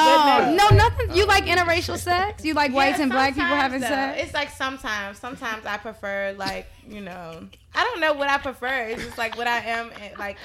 Oh 0.00 0.54
no. 0.56 0.68
no, 0.68 0.76
nothing. 0.76 1.16
You 1.16 1.26
like 1.26 1.46
interracial 1.46 1.98
sex? 1.98 2.44
You 2.44 2.54
like 2.54 2.72
whites 2.72 3.00
and 3.00 3.10
black 3.10 3.30
people 3.34 3.48
having 3.48 3.80
though. 3.80 3.88
sex? 3.88 4.22
It's 4.22 4.32
like 4.34 4.50
sometimes. 4.50 5.18
Sometimes 5.18 5.66
I 5.66 5.76
prefer 5.76 6.34
like 6.38 6.68
you 6.86 7.00
know. 7.00 7.48
I 7.74 7.82
don't 7.84 7.98
know 7.98 8.12
what 8.12 8.28
I 8.28 8.38
prefer. 8.38 8.90
It's 8.90 9.02
just 9.02 9.18
like 9.18 9.36
what 9.36 9.48
I 9.48 9.58
am 9.58 9.90
eh, 10.00 10.10
like 10.16 10.36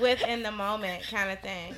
with 0.00 0.20
in 0.26 0.42
the 0.42 0.50
moment 0.50 1.04
kind 1.08 1.30
of 1.30 1.38
thing. 1.40 1.74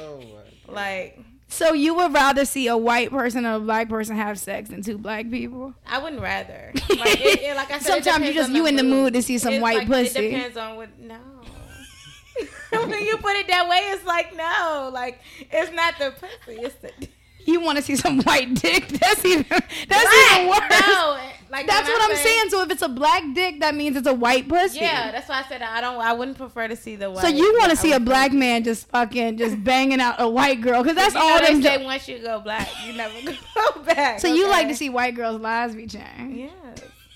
Oh 0.00 0.18
my. 0.66 0.72
Like 0.74 1.20
So 1.50 1.72
you 1.72 1.94
would 1.94 2.12
rather 2.12 2.44
see 2.44 2.66
a 2.68 2.76
white 2.76 3.10
person 3.10 3.46
or 3.46 3.54
a 3.54 3.60
black 3.60 3.88
person 3.88 4.16
have 4.16 4.38
sex 4.38 4.68
than 4.68 4.82
two 4.82 4.98
black 4.98 5.30
people? 5.30 5.74
I 5.86 5.98
wouldn't 5.98 6.20
rather. 6.22 6.72
Like, 6.90 7.20
it, 7.20 7.42
it- 7.42 7.56
like 7.56 7.70
I 7.70 7.78
said, 7.78 8.04
Sometimes 8.04 8.26
you 8.26 8.34
just 8.34 8.50
you 8.52 8.66
in 8.66 8.76
the 8.76 8.82
mood 8.82 9.14
to 9.14 9.22
see 9.22 9.38
some 9.38 9.54
It's 9.54 9.62
white 9.62 9.78
like, 9.78 9.86
pussy. 9.86 10.18
It 10.26 10.30
depends 10.30 10.56
on 10.56 10.76
what. 10.76 10.98
No. 10.98 11.16
when 12.70 13.02
you 13.04 13.16
put 13.16 13.34
it 13.36 13.46
that 13.48 13.68
way, 13.68 13.78
it's 13.78 14.04
like 14.04 14.36
no. 14.36 14.90
Like 14.92 15.20
it's 15.50 15.72
not 15.72 15.94
the 15.98 16.12
pussy. 16.12 16.60
It's 16.60 16.74
the. 16.76 16.92
You 17.46 17.60
want 17.60 17.78
to 17.78 17.82
see 17.82 17.96
some 17.96 18.20
white 18.24 18.52
dick? 18.56 18.88
That's 18.88 19.24
even 19.24 19.46
that's 19.48 19.64
Black, 19.88 20.32
even 20.34 20.48
worse. 20.50 20.80
No, 20.86 21.18
like 21.50 21.66
That's 21.66 21.88
what 21.88 22.00
I 22.02 22.04
I'm 22.10 22.16
say- 22.16 22.22
saying. 22.24 22.50
So 22.50 22.62
if 22.62 22.70
it's 22.70 22.82
a 22.82 22.88
black 22.88 23.22
dick, 23.34 23.60
that 23.60 23.74
means 23.74 23.96
it's 23.96 24.06
a 24.06 24.12
white 24.14 24.48
pussy. 24.48 24.80
Yeah, 24.80 25.10
that's 25.10 25.28
why 25.28 25.40
I 25.44 25.48
said 25.48 25.62
I 25.62 25.80
don't. 25.80 26.00
I 26.00 26.12
wouldn't 26.12 26.36
prefer 26.36 26.68
to 26.68 26.76
see 26.76 26.96
the 26.96 27.10
white. 27.10 27.22
So 27.22 27.28
you 27.28 27.56
want 27.58 27.70
to 27.70 27.76
see 27.76 27.92
a 27.92 28.00
black 28.00 28.32
man 28.32 28.64
just 28.64 28.88
fucking 28.88 29.38
just 29.38 29.62
banging 29.64 30.00
out 30.00 30.16
a 30.20 30.28
white 30.28 30.60
girl 30.60 30.82
because 30.82 30.96
that's 30.96 31.14
all 31.16 31.38
they 31.40 31.60
say 31.60 31.78
jo- 31.78 31.84
once 31.84 32.06
you 32.08 32.18
go 32.18 32.40
black, 32.40 32.68
you 32.86 32.92
never 32.92 33.14
go 33.54 33.82
back. 33.82 34.20
so 34.20 34.28
you 34.28 34.48
like 34.48 34.68
to 34.68 34.74
see 34.74 34.88
white 34.90 35.14
girls' 35.14 35.40
lives 35.40 35.74
be 35.74 35.86
changed? 35.86 36.36
Yes. 36.36 36.52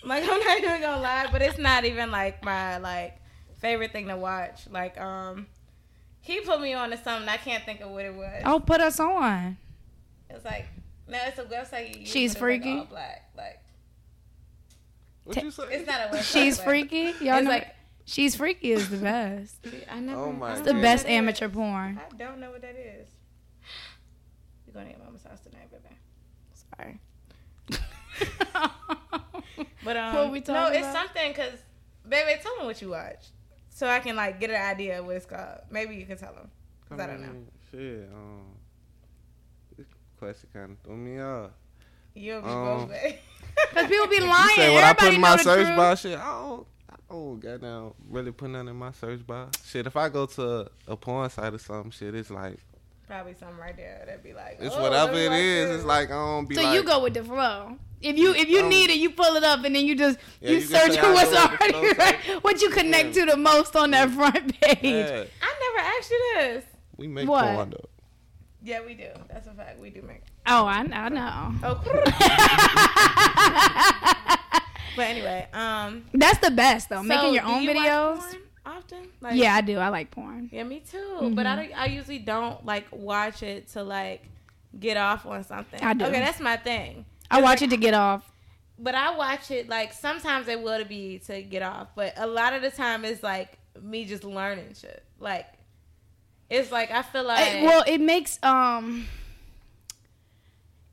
Like 0.05 0.25
I'm 0.25 0.41
not 0.41 0.59
even 0.59 0.81
gonna 0.81 1.01
lie, 1.03 1.29
but 1.31 1.43
it's 1.43 1.59
not 1.59 1.85
even 1.85 2.11
like 2.11 2.45
my 2.45 2.79
like 2.79 3.19
favorite 3.61 3.93
thing 3.93 4.09
to 4.09 4.17
watch. 4.17 4.63
Like 4.71 5.01
um, 5.01 5.47
he 6.21 6.41
put 6.41 6.61
me 6.61 6.73
on 6.73 6.91
to 6.91 6.97
something 6.97 7.29
I 7.29 7.37
can't 7.37 7.65
think 7.65 7.81
of 7.81 7.91
what 7.91 8.05
it 8.05 8.15
was. 8.15 8.43
Oh, 8.45 8.59
put 8.61 8.81
us 8.81 8.99
on. 8.99 9.57
It's 10.29 10.45
like 10.45 10.67
no, 11.07 11.19
it's 11.27 11.39
a 11.39 11.45
website. 11.45 12.01
You 12.01 12.07
She's 12.07 12.33
it's, 12.33 12.35
like, 12.35 12.41
freaky? 12.41 12.79
all 12.79 12.85
black. 12.87 13.31
Like 13.37 13.61
What 15.25 15.43
you 15.43 15.51
say? 15.51 15.63
it's 15.71 15.87
not 15.87 16.01
a 16.01 16.17
website. 16.17 16.33
She's 16.33 16.61
freaky. 16.61 17.15
Y'all 17.25 17.37
It's 17.37 17.45
know. 17.45 17.51
like 17.51 17.75
She's 18.05 18.35
freaky 18.35 18.73
is 18.73 18.89
the 18.91 18.97
best. 18.97 19.57
I 19.91 20.01
never. 20.01 20.21
Oh 20.21 20.33
my 20.33 20.49
I 20.49 20.53
It's 20.53 20.61
the 20.63 20.73
know 20.73 20.79
what 20.79 20.83
best 20.83 21.05
that 21.05 21.11
is. 21.13 21.17
amateur 21.19 21.49
porn. 21.49 22.01
I 22.01 22.17
don't 22.17 22.41
know 22.41 22.51
what 22.51 22.63
that 22.63 22.75
is. 22.77 23.09
You're 24.67 24.75
going 24.75 24.87
to 24.87 24.93
get 24.93 25.05
mama's 25.05 25.23
house 25.23 25.41
tonight, 25.41 25.71
baby. 25.71 25.97
Sorry. 26.77 27.01
But 29.85 29.97
um, 29.97 30.15
What 30.15 30.31
we 30.33 30.39
no, 30.41 30.45
talking 30.45 30.79
it's 30.79 30.87
about? 30.89 31.07
something 31.07 31.33
because, 31.33 31.59
baby, 32.09 32.41
tell 32.41 32.57
me 32.59 32.67
what 32.67 32.81
you 32.81 32.91
watch, 32.91 33.27
so 33.69 33.87
I 33.89 33.99
can 33.99 34.15
like 34.15 34.39
get 34.39 34.51
an 34.51 34.61
idea 34.63 35.01
of 35.01 35.07
what 35.07 35.17
it's 35.17 35.27
called. 35.27 35.59
Maybe 35.71 35.97
you 35.97 36.07
can 36.07 36.17
tell 36.17 36.33
them, 36.35 36.51
cause 36.89 37.01
I, 37.01 37.07
don't 37.09 37.21
know. 37.21 37.27
mean, 37.33 37.47
Shit. 37.71 38.09
Um. 38.15 38.43
This 39.77 39.87
question 40.19 40.49
kind 40.53 40.71
of 40.73 40.79
threw 40.85 40.97
me 40.97 41.21
off. 41.21 41.51
You'll 42.15 42.43
be 42.43 42.49
Um, 42.49 42.65
both 42.65 42.89
way. 42.91 43.21
Because 43.71 43.89
people 43.91 44.07
be 44.09 44.21
lying. 44.21 44.23
You 44.23 44.29
lying. 44.31 44.57
say 44.57 44.75
what 44.75 44.85
I 44.85 44.93
put 44.95 45.15
in 45.15 45.21
my 45.21 45.37
search 45.37 45.67
truth. 45.67 45.77
bar? 45.77 45.97
Shit, 45.97 46.19
I 46.19 46.25
don't. 46.25 46.67
I 46.91 46.95
don't 47.15 47.41
goddamn 47.41 47.93
really 48.09 48.33
put 48.33 48.49
nothing 48.51 48.69
in 48.69 48.77
my 48.77 48.93
search 48.93 49.27
bar. 49.27 49.49
Shit, 49.65 49.87
if 49.87 49.97
I 49.97 50.09
go 50.09 50.27
to 50.27 50.71
a 50.89 50.97
porn 50.97 51.29
site 51.31 51.53
or 51.53 51.59
something, 51.59 51.91
shit, 51.91 52.15
it's 52.15 52.31
like 52.31 52.59
Probably 53.07 53.35
something 53.35 53.59
right 53.59 53.77
there 53.77 54.03
that'd 54.07 54.23
be 54.23 54.33
like. 54.33 54.57
it's 54.61 54.75
oh, 54.75 54.81
whatever 54.81 55.13
it 55.13 55.17
is. 55.17 55.21
me 55.21 55.27
it 55.27 55.29
watch 55.29 55.39
is. 55.41 55.69
this. 55.69 55.77
It's 55.79 55.85
like 55.85 56.09
I 56.11 56.15
don't 56.15 56.49
be 56.49 56.55
So 56.55 56.63
like. 56.63 56.75
you 56.75 56.83
go 56.85 57.03
with 57.03 57.13
the 57.15 57.23
flow. 57.25 57.77
If 58.01 58.17
you 58.17 58.33
if 58.35 58.49
you 58.49 58.63
Um, 58.63 58.69
need 58.71 58.89
it, 58.91 58.97
you 58.97 59.11
pull 59.11 59.37
it 59.37 59.45
up 59.45 59.63
and 59.65 59.77
then 59.77 59.85
you 59.85 59.95
just 59.95 60.19
Yeah, 60.41 60.51
you, 60.51 60.55
you 60.57 60.61
search 60.63 60.97
for 60.99 61.13
what's 61.13 61.31
go 61.31 61.31
with 61.31 61.31
the 61.31 61.39
already 61.67 61.73
flow 61.73 62.05
right, 62.05 62.45
what 62.45 62.63
you 62.63 62.71
connect 62.71 63.15
Yeah. 63.15 63.27
to 63.27 63.31
the 63.33 63.37
most 63.37 63.77
on 63.77 63.91
that 63.91 64.09
front 64.11 64.59
page. 64.61 64.79
Yeah, 64.83 65.25
I 65.43 65.75
never 65.77 65.89
asked 65.99 66.11
you 66.11 66.33
this. 66.37 66.65
we 66.97 67.07
make 67.09 67.29
What? 67.29 67.45
porn 67.55 67.71
though. 67.71 67.89
Yeah, 68.63 68.81
we 68.87 68.95
do. 68.95 69.09
That's 69.29 69.47
a 69.47 69.53
fact. 69.53 69.79
We 69.79 69.91
do 69.91 70.01
make. 70.03 70.23
Oh, 70.47 70.67
I, 70.67 70.81
I 70.93 71.09
know. 71.09 71.55
Oh. 71.63 71.81
but 74.97 75.07
anyway, 75.07 75.47
um, 75.53 76.05
That's 76.13 76.39
the 76.39 76.51
best 76.51 76.89
though. 76.89 76.97
so 76.97 77.03
Making 77.05 77.35
your 77.35 77.45
do 77.45 77.51
own 77.51 77.63
you 77.63 77.71
videos. 77.71 78.19
porn 78.19 78.43
often. 78.67 79.09
Like, 79.21 79.37
Yeah, 79.37 79.55
I 79.55 79.61
do. 79.61 79.79
I 79.79 79.89
like 79.89 80.11
porn. 80.11 80.51
Yeah, 80.53 80.65
me 80.65 80.81
too. 80.81 81.31
But 81.35 81.47
Mm-hmm. 81.47 81.75
I, 81.79 81.83
I 81.83 81.87
usually 81.87 82.19
don't 82.19 82.65
like 82.67 82.87
watch 82.91 83.43
it 83.43 83.69
to 83.71 83.83
like 83.83 84.23
get 84.79 84.97
off 84.97 85.25
on 85.27 85.45
something. 85.45 85.81
I 85.83 85.95
do. 85.95 86.05
Okay, 86.07 86.21
that's 86.21 86.41
my 86.41 86.57
thing. 86.57 87.05
I 87.31 87.41
watch 87.41 87.63
it 87.63 87.71
to 87.71 87.77
get 87.77 87.95
off. 87.95 88.29
But 88.79 88.95
I 88.97 89.17
watch 89.17 89.51
it 89.51 89.69
like 89.69 89.93
sometimes 89.93 90.49
it 90.49 90.61
will 90.61 90.79
to 90.79 90.85
be 90.85 91.21
to 91.27 91.41
get 91.43 91.63
off, 91.63 91.89
but 91.95 92.15
a 92.17 92.27
lot 92.27 92.53
of 92.53 92.63
the 92.63 92.71
time 92.71 93.05
it's 93.05 93.23
like 93.23 93.59
me 93.81 94.05
just 94.05 94.25
learning 94.25 94.75
shit. 94.79 95.03
Like 95.21 95.47
it's 96.51 96.73
like 96.73 96.91
I 96.91 97.03
feel 97.03 97.23
like 97.25 97.55
It- 97.55 97.63
well, 97.63 97.85
it 97.87 98.01
makes 98.01 98.39
um. 98.43 99.07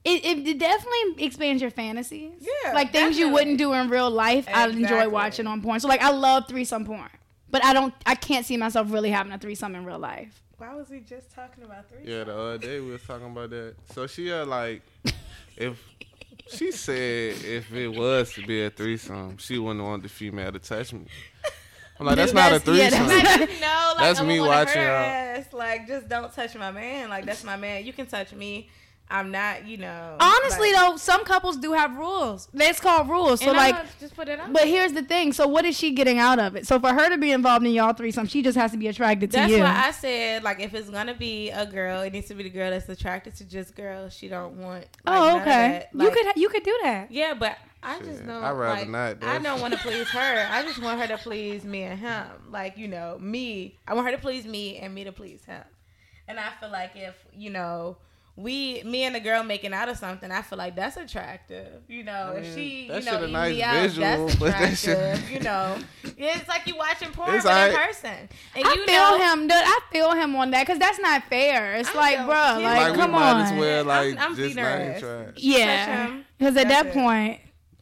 It, 0.09 0.25
it, 0.25 0.47
it 0.47 0.57
definitely 0.59 1.23
expands 1.23 1.61
your 1.61 1.71
fantasies. 1.71 2.33
Yeah, 2.41 2.73
like 2.73 2.91
things 2.91 3.17
you 3.17 3.29
wouldn't 3.29 3.57
do 3.57 3.73
in 3.73 3.89
real 3.89 4.09
life. 4.09 4.47
I 4.53 4.67
enjoy 4.67 5.07
watching 5.09 5.47
on 5.47 5.61
porn. 5.61 5.79
So 5.79 5.87
like 5.87 6.01
I 6.01 6.11
love 6.11 6.47
threesome 6.47 6.85
porn, 6.85 7.09
but 7.49 7.63
I 7.63 7.73
don't. 7.73 7.93
I 8.05 8.15
can't 8.15 8.45
see 8.45 8.57
myself 8.57 8.91
really 8.91 9.11
having 9.11 9.31
a 9.31 9.37
threesome 9.37 9.75
in 9.75 9.85
real 9.85 9.99
life. 9.99 10.41
why 10.57 10.73
was 10.75 10.89
we 10.89 10.99
just 11.01 11.33
talking 11.33 11.63
about 11.63 11.87
three? 11.89 11.99
Yeah, 12.11 12.23
the 12.25 12.37
other 12.37 12.57
day 12.57 12.79
we 12.79 12.91
was 12.91 13.03
talking 13.03 13.27
about 13.27 13.49
that. 13.51 13.75
So 13.93 14.07
she 14.07 14.27
had 14.27 14.47
like, 14.47 14.81
if 15.57 15.79
she 16.49 16.71
said 16.71 17.35
if 17.45 17.71
it 17.73 17.87
was 17.89 18.33
to 18.33 18.45
be 18.45 18.63
a 18.63 18.69
threesome, 18.69 19.37
she 19.37 19.57
wouldn't 19.59 19.83
want 19.85 20.03
the 20.03 20.09
female 20.09 20.51
to 20.51 20.59
touch 20.59 20.91
me. 20.93 21.05
I'm 21.99 22.05
like, 22.05 22.15
that's 22.15 22.33
not 22.33 22.53
a 22.53 22.59
That's- 22.59 22.77
yeah, 22.77 22.89
threesome. 22.89 23.07
that's- 23.07 23.39
Like, 23.39 23.61
no, 23.61 23.93
like 23.97 23.97
That's 24.15 24.21
me 24.21 24.39
watching 24.39 24.81
her 24.81 24.87
ass. 24.87 25.51
Like 25.53 25.85
just 25.87 26.07
don't 26.07 26.33
touch 26.33 26.55
my 26.55 26.71
man. 26.71 27.09
Like 27.09 27.25
that's 27.25 27.43
my 27.43 27.57
man. 27.57 27.85
You 27.85 27.91
can 27.93 28.05
touch 28.07 28.31
me. 28.33 28.69
I'm 29.11 29.31
not. 29.31 29.65
You 29.65 29.77
know. 29.77 30.17
Honestly, 30.19 30.71
like- 30.71 30.91
though, 30.91 30.97
some 30.97 31.25
couples 31.25 31.57
do 31.57 31.73
have 31.73 31.95
rules. 31.95 32.47
That's 32.53 32.79
called 32.79 33.09
rules. 33.09 33.39
So 33.39 33.47
And 33.49 33.57
like, 33.57 33.99
just 33.99 34.15
put 34.15 34.27
it 34.27 34.39
out. 34.39 34.53
but 34.53 34.67
here's 34.67 34.93
the 34.93 35.01
thing. 35.01 35.33
So 35.33 35.47
what 35.47 35.65
is 35.65 35.77
she 35.77 35.91
getting 35.91 36.19
out 36.19 36.39
of 36.39 36.55
it? 36.55 36.67
So 36.67 36.79
for 36.79 36.93
her 36.93 37.09
to 37.09 37.17
be 37.17 37.31
involved 37.31 37.65
in 37.65 37.71
y'all 37.73 37.93
threesome, 37.93 38.27
she 38.27 38.41
just 38.41 38.57
has 38.57 38.71
to 38.71 38.77
be 38.77 38.87
attracted 38.87 39.31
to 39.31 39.37
That's 39.37 39.51
you. 39.51 39.57
That's 39.59 39.77
why 39.77 39.87
I 39.87 39.91
said 39.91 40.43
like 40.43 40.59
if 40.59 40.73
it's 40.73 40.89
gonna 40.89 41.15
be 41.15 41.49
a 41.49 41.65
girl, 41.65 42.01
it 42.01 42.13
needs 42.13 42.27
to 42.27 42.35
be 42.35 42.43
the 42.43 42.49
girl 42.49 42.69
that's 42.71 42.87
attracted 42.89 43.35
to 43.37 43.45
just 43.45 43.75
girls. 43.75 44.13
She 44.13 44.27
don't 44.27 44.57
want. 44.57 44.85
Like, 44.85 44.87
oh, 45.07 45.11
none 45.13 45.35
of 45.37 45.41
okay. 45.41 45.87
that. 45.93 46.03
you 46.03 46.11
could 46.11 46.25
you 46.35 46.49
could 46.49 46.63
do 46.63 46.79
that. 46.83 47.11
Yeah, 47.11 47.33
but 47.33 47.57
I 47.81 47.97
just 47.99 48.19
Shit, 48.19 48.27
don't. 48.27 48.43
I'd 48.43 48.51
rather 48.51 48.81
like, 48.81 48.89
not, 48.89 49.23
I 49.23 49.39
don't 49.39 49.61
want 49.61 49.73
to 49.73 49.79
please 49.83 50.07
her. 50.09 50.47
I 50.51 50.63
just 50.63 50.81
want 50.81 50.99
her 50.99 51.07
to 51.07 51.17
please 51.17 51.63
me 51.63 51.83
and 51.83 51.99
him. 51.99 52.27
Like 52.51 52.77
you 52.77 52.87
know, 52.87 53.17
me. 53.19 53.77
I 53.87 53.93
want 53.93 54.05
her 54.05 54.11
to 54.11 54.21
please 54.21 54.45
me 54.45 54.77
and 54.77 54.93
me 54.93 55.05
to 55.05 55.11
please 55.11 55.43
him. 55.45 55.63
And 56.27 56.39
I 56.39 56.49
feel 56.59 56.69
like 56.71 56.91
if 56.95 57.15
you 57.33 57.49
know. 57.49 57.97
We, 58.39 58.81
me 58.85 59.03
and 59.03 59.13
the 59.13 59.19
girl 59.19 59.43
making 59.43 59.73
out 59.73 59.89
of 59.89 59.97
something, 59.97 60.31
I 60.31 60.41
feel 60.41 60.57
like 60.57 60.75
that's 60.75 60.95
attractive. 60.95 61.81
You 61.89 62.03
know, 62.03 62.33
I 62.35 62.39
if 62.39 62.55
she, 62.55 62.83
you 62.83 62.87
know, 62.93 62.99
shit 63.01 63.23
eat 63.29 63.31
nice 63.33 63.55
me 63.55 63.63
out, 63.63 63.81
visual, 63.81 64.01
that's 64.27 64.35
but 64.37 64.51
that 64.51 64.73
attractive. 64.73 65.31
you 65.31 65.39
know, 65.41 65.77
Yeah, 66.17 66.37
it's 66.39 66.47
like 66.47 66.65
you 66.65 66.77
watching 66.77 67.11
porn 67.11 67.35
It's 67.35 67.43
but 67.43 67.51
in 67.69 67.73
alright. 67.75 67.87
person. 67.87 68.29
And 68.55 68.65
I 68.65 68.73
you 68.73 68.85
feel 68.85 68.95
know, 69.17 69.33
him, 69.33 69.41
dude. 69.41 69.51
I 69.53 69.79
feel 69.91 70.11
him 70.13 70.35
on 70.37 70.51
that 70.51 70.65
because 70.65 70.79
that's 70.79 70.99
not 70.99 71.23
fair. 71.25 71.75
It's 71.75 71.89
I 71.89 71.95
like, 71.95 72.15
don't 72.17 72.25
bro, 72.27 72.35
like, 72.63 72.63
Like, 72.63 72.93
come 72.95 73.11
we 73.11 73.17
might 73.19 73.31
on. 73.31 73.41
as 73.41 73.59
well 73.59 73.83
like 73.85 74.17
I'm 74.19 74.35
just 74.35 74.37
beating 74.37 74.63
her 74.63 74.79
not 75.01 75.03
ass. 75.27 75.33
Yeah, 75.37 76.19
because 76.37 76.55
at 76.55 76.69
that 76.69 76.85
it. 76.87 76.93
point, 76.93 77.39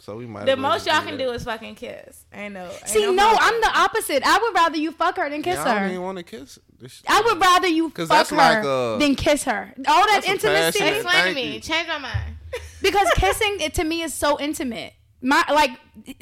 so 0.08 0.16
we 0.16 0.26
might. 0.26 0.46
The 0.46 0.56
most 0.56 0.86
y'all 0.88 1.02
can 1.02 1.18
that. 1.18 1.24
do 1.26 1.32
is 1.32 1.44
fucking 1.44 1.76
kiss. 1.76 2.24
I 2.34 2.48
know. 2.48 2.64
Ain't 2.72 2.88
See, 2.88 3.12
no, 3.12 3.24
fucking. 3.30 3.40
I'm 3.42 3.60
the 3.62 3.72
opposite. 3.78 4.24
I 4.26 4.38
would 4.42 4.54
rather 4.56 4.78
you 4.78 4.94
fuck 4.94 5.18
her 5.18 5.30
than 5.30 5.42
kiss 5.44 5.56
Yeah, 5.58 5.64
I 5.64 5.74
don't 5.74 5.84
her. 5.84 5.88
even 5.90 6.02
want 6.02 6.18
to 6.20 6.24
kiss. 6.24 6.58
This- 6.80 7.04
I 7.06 7.20
would 7.26 7.42
rather 7.42 7.68
you 7.68 7.90
fuck 7.90 8.08
that's 8.08 8.32
like 8.32 8.64
her 8.64 8.96
a- 8.96 9.00
than 9.00 9.16
kiss 9.16 9.44
her. 9.44 9.74
All 9.86 10.06
that 10.06 10.22
That's 10.26 10.28
a 10.28 10.32
intimacy, 10.32 10.80
passionate- 10.80 11.02
Explain 11.04 11.26
to 11.28 11.34
me. 11.36 11.54
you. 11.56 11.60
Change 11.60 11.88
my 11.90 11.98
mind. 11.98 12.36
because 12.82 13.10
kissing 13.16 13.58
it 13.60 13.74
to 13.74 13.84
me 13.84 14.02
is 14.02 14.14
so 14.14 14.40
intimate. 14.40 14.94
My 15.22 15.44
like 15.50 15.72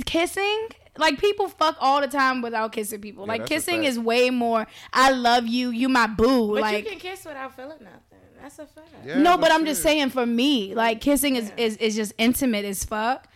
kissing, 0.08 0.70
like 0.98 1.20
people 1.20 1.48
fuck 1.48 1.78
all 1.80 2.02
the 2.02 2.08
time 2.08 2.42
without 2.42 2.72
kissing 2.72 3.02
people. 3.02 3.26
Yeah, 3.26 3.34
like 3.34 3.46
kissing 3.46 3.84
is 3.84 4.00
way 4.00 4.32
more. 4.32 4.66
I 4.94 5.12
love 5.12 5.46
you. 5.46 5.70
You 5.70 5.90
my 5.90 6.08
boo. 6.08 6.54
But 6.54 6.62
like 6.62 6.84
you 6.86 6.90
can 6.90 7.00
kiss 7.00 7.24
without 7.24 7.56
feeling 7.56 7.78
nothing. 7.82 8.02
That's 8.42 8.58
a 8.60 8.66
fact. 8.66 8.88
Yeah, 9.06 9.20
no, 9.20 9.34
but 9.38 9.42
but 9.42 9.52
I'm 9.52 9.66
just 9.66 9.84
saying 9.84 10.10
for 10.10 10.26
me, 10.26 10.74
like 10.76 11.02
kissing 11.02 11.36
is, 11.36 11.52
is 11.58 11.78
is 11.78 11.96
just 11.96 12.14
intimate 12.18 12.66
as 12.66 12.84
fuck. 12.84 13.28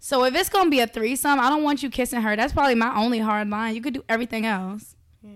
So 0.00 0.24
if 0.24 0.34
it's 0.34 0.48
gonna 0.48 0.70
be 0.70 0.80
a 0.80 0.86
threesome, 0.86 1.38
I 1.40 1.48
don't 1.50 1.62
want 1.62 1.82
you 1.82 1.90
kissing 1.90 2.20
her. 2.22 2.36
That's 2.36 2.52
probably 2.52 2.74
my 2.74 2.94
only 2.96 3.18
hard 3.18 3.50
line. 3.50 3.74
You 3.74 3.80
could 3.82 3.94
do 3.94 4.04
everything 4.08 4.46
else. 4.46 4.94
Yeah. 5.22 5.30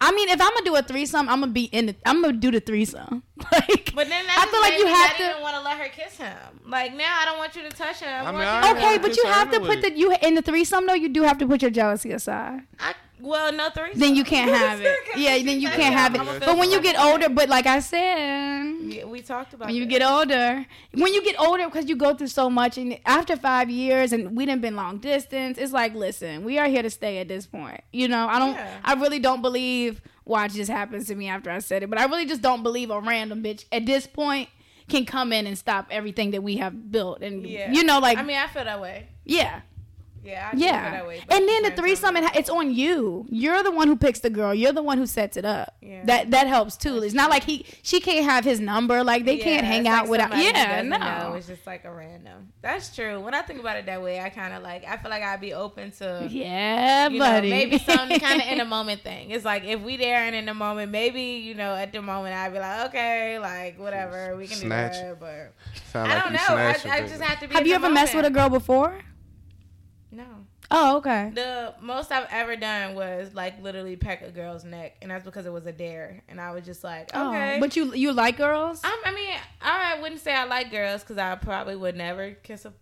I 0.00 0.12
mean, 0.12 0.28
if 0.28 0.40
I'm 0.40 0.48
gonna 0.54 0.64
do 0.64 0.74
a 0.76 0.82
threesome, 0.82 1.28
I'm 1.28 1.40
gonna 1.40 1.52
be 1.52 1.64
in. 1.64 1.86
The, 1.86 1.96
I'm 2.06 2.20
gonna 2.22 2.32
do 2.34 2.50
the 2.50 2.60
threesome. 2.60 3.22
Like, 3.52 3.92
But 3.94 4.08
then 4.08 4.24
I 4.28 4.46
feel 4.46 4.60
like 4.60 4.78
you 4.78 4.86
have 4.86 5.10
to. 5.10 5.14
I 5.14 5.18
didn't 5.18 5.36
to. 5.36 5.42
want 5.42 5.56
to 5.56 5.62
let 5.62 5.78
her 5.78 5.88
kiss 5.88 6.16
him. 6.16 6.36
Like 6.66 6.94
now, 6.94 7.18
I 7.20 7.24
don't 7.26 7.38
want 7.38 7.54
you 7.56 7.62
to 7.62 7.68
touch 7.70 8.00
him. 8.00 8.26
I, 8.26 8.32
mean, 8.32 8.40
I 8.42 8.60
to- 8.62 8.70
Okay, 8.76 8.82
wanna 8.96 8.98
but 9.00 9.16
you 9.16 9.24
have 9.26 9.50
to 9.52 9.60
put 9.60 9.80
the 9.82 9.92
you 9.96 10.14
in 10.22 10.34
the 10.34 10.42
threesome 10.42 10.86
though. 10.86 10.94
You 10.94 11.08
do 11.08 11.22
have 11.22 11.38
to 11.38 11.46
put 11.46 11.62
your 11.62 11.70
jealousy 11.70 12.12
aside. 12.12 12.62
I, 12.80 12.94
well, 13.20 13.52
no 13.52 13.70
three. 13.70 13.92
Then 13.94 14.14
you 14.14 14.24
can't 14.24 14.50
have 14.50 14.80
it. 14.80 14.94
Yeah, 15.16 15.42
then 15.42 15.60
you 15.60 15.68
can't 15.68 15.94
have 15.94 16.14
it. 16.14 16.40
But 16.40 16.56
when 16.58 16.70
you 16.70 16.80
get 16.80 16.98
older, 16.98 17.28
but 17.30 17.48
like 17.48 17.66
I 17.66 17.80
said, 17.80 19.04
we 19.06 19.22
talked 19.22 19.54
about 19.54 19.66
when 19.68 19.74
you 19.74 19.86
get 19.86 20.02
older, 20.02 20.66
when 20.92 21.12
you 21.14 21.22
get 21.24 21.38
older, 21.40 21.64
because 21.66 21.88
you 21.88 21.96
go 21.96 22.14
through 22.14 22.26
so 22.28 22.50
much, 22.50 22.76
and 22.78 22.98
after 23.06 23.36
five 23.36 23.70
years, 23.70 24.12
and 24.12 24.36
we 24.36 24.44
didn't 24.46 24.60
been 24.62 24.76
long 24.76 24.98
distance, 24.98 25.56
it's 25.58 25.72
like, 25.72 25.94
listen, 25.94 26.44
we 26.44 26.58
are 26.58 26.66
here 26.68 26.82
to 26.82 26.90
stay 26.90 27.18
at 27.18 27.28
this 27.28 27.46
point. 27.46 27.80
You 27.92 28.08
know, 28.08 28.26
I 28.28 28.38
don't, 28.38 28.54
Yeah. 28.54 28.76
I 28.84 28.94
really 28.94 29.18
don't 29.18 29.42
believe. 29.42 30.00
Watch 30.24 30.54
this 30.54 30.66
happens 30.68 31.06
to 31.06 31.14
me 31.14 31.28
after 31.28 31.50
I 31.50 31.60
said 31.60 31.84
it, 31.84 31.88
but 31.90 32.00
I 32.00 32.04
really 32.06 32.26
just 32.26 32.42
don't 32.42 32.64
believe 32.64 32.90
a 32.90 33.00
random 33.00 33.44
bitch 33.44 33.64
at 33.70 33.86
this 33.86 34.08
point 34.08 34.48
can 34.88 35.04
come 35.06 35.32
in 35.32 35.46
and 35.46 35.56
stop 35.56 35.86
everything 35.90 36.32
that 36.32 36.42
we 36.42 36.56
have 36.56 36.90
built, 36.90 37.22
and 37.22 37.46
Yeah. 37.46 37.70
you 37.72 37.84
know, 37.84 38.00
like, 38.00 38.18
I 38.18 38.22
mean, 38.22 38.36
I 38.36 38.46
feel 38.48 38.64
that 38.64 38.80
way. 38.80 39.06
yeah. 39.24 39.60
Yeah, 40.24 40.50
I 40.52 40.56
Yeah, 40.56 40.90
that 40.90 41.06
way. 41.06 41.20
and 41.28 41.48
then 41.48 41.62
the 41.62 41.68
same 41.68 41.76
threesome, 41.76 42.16
it, 42.16 42.24
it's 42.34 42.50
on 42.50 42.74
you. 42.74 43.26
You're 43.28 43.62
the 43.62 43.70
one 43.70 43.86
who 43.86 43.96
picks 43.96 44.18
the 44.20 44.30
girl. 44.30 44.52
You're 44.54 44.72
the 44.72 44.82
one 44.82 44.98
who 44.98 45.06
sets 45.06 45.36
it 45.36 45.44
up. 45.44 45.76
Yeah. 45.80 46.02
That 46.04 46.32
that 46.32 46.48
helps 46.48 46.76
too. 46.76 47.02
It's 47.02 47.14
not 47.14 47.30
like 47.30 47.44
he 47.44 47.64
she 47.82 48.00
can't 48.00 48.24
have 48.24 48.44
his 48.44 48.58
number. 48.58 49.04
Like 49.04 49.24
they 49.24 49.38
Yeah, 49.38 49.44
can't 49.44 49.66
hang 49.66 49.80
it's 49.82 49.88
out 49.88 50.02
like 50.02 50.10
without. 50.10 50.30
somebody 50.32 50.46
Yeah, 50.58 50.82
no. 50.82 50.96
know. 50.98 51.34
It's 51.36 51.46
just 51.46 51.64
like 51.66 51.84
a 51.84 51.92
random. 51.92 52.48
That's 52.60 52.94
true. 52.94 53.20
When 53.20 53.34
I 53.34 53.42
think 53.42 53.60
about 53.60 53.76
it 53.76 53.86
that 53.86 54.02
way, 54.02 54.18
I 54.20 54.28
kind 54.30 54.52
of 54.52 54.62
like. 54.64 54.84
I 54.84 54.96
feel 54.96 55.10
like 55.10 55.22
I'd 55.22 55.40
be 55.40 55.52
open 55.54 55.92
to. 55.92 56.26
Yeah, 56.28 57.08
You 57.08 57.18
buddy. 57.20 57.48
know, 57.50 57.56
maybe 57.56 57.78
some 57.78 58.08
kind 58.18 58.42
of 58.42 58.48
in 58.48 58.60
a 58.60 58.64
moment 58.64 59.02
thing. 59.02 59.30
It's 59.30 59.44
like 59.44 59.64
if 59.64 59.80
we 59.82 59.96
there 59.96 60.24
and 60.24 60.34
in 60.34 60.46
the 60.46 60.54
moment, 60.54 60.90
maybe 60.90 61.22
you 61.22 61.54
know 61.54 61.74
at 61.76 61.92
the 61.92 62.02
moment 62.02 62.34
I'd 62.34 62.52
be 62.52 62.58
like, 62.58 62.86
okay, 62.88 63.38
like 63.38 63.78
whatever, 63.78 64.34
we 64.36 64.48
can 64.48 64.56
Snatch. 64.56 64.94
do 64.94 64.98
that. 65.00 65.20
But 65.20 65.52
Sound 65.92 66.10
I 66.10 66.20
don't 66.20 66.32
you 66.32 66.38
know. 66.38 66.56
I, 66.56 66.96
I 66.96 67.00
just 67.06 67.20
have 67.22 67.38
to 67.40 67.46
be. 67.48 67.54
have 67.54 67.62
in 67.62 67.68
you 67.68 67.78
the 67.78 67.84
ever 67.84 67.94
messed 67.94 68.14
with 68.14 68.24
a 68.24 68.30
girl 68.30 68.48
before? 68.48 68.98
No. 70.16 70.24
Oh, 70.70 70.96
okay. 70.96 71.30
The 71.34 71.74
most 71.80 72.10
I've 72.10 72.26
ever 72.30 72.56
done 72.56 72.94
was 72.94 73.34
like 73.34 73.62
literally 73.62 73.96
peck 73.96 74.22
a 74.22 74.30
girl's 74.30 74.64
neck, 74.64 74.96
and 75.02 75.10
that's 75.10 75.24
because 75.24 75.44
it 75.44 75.52
was 75.52 75.66
a 75.66 75.72
dare, 75.72 76.22
and 76.28 76.40
I 76.40 76.52
was 76.52 76.64
just 76.64 76.82
like, 76.82 77.10
oh, 77.12 77.28
okay. 77.28 77.56
Oh, 77.56 77.60
but 77.60 77.76
you 77.76 77.94
you 77.94 78.12
like 78.14 78.38
girls? 78.38 78.80
I'm, 78.82 78.98
I 79.04 79.14
mean, 79.14 79.34
I 79.60 80.00
wouldn't 80.00 80.22
say 80.22 80.32
I 80.32 80.44
like 80.44 80.70
girls 80.70 81.02
because 81.02 81.18
I 81.18 81.34
probably 81.34 81.76
would 81.76 81.96
never 81.96 82.30
kiss 82.42 82.64
a, 82.64 82.72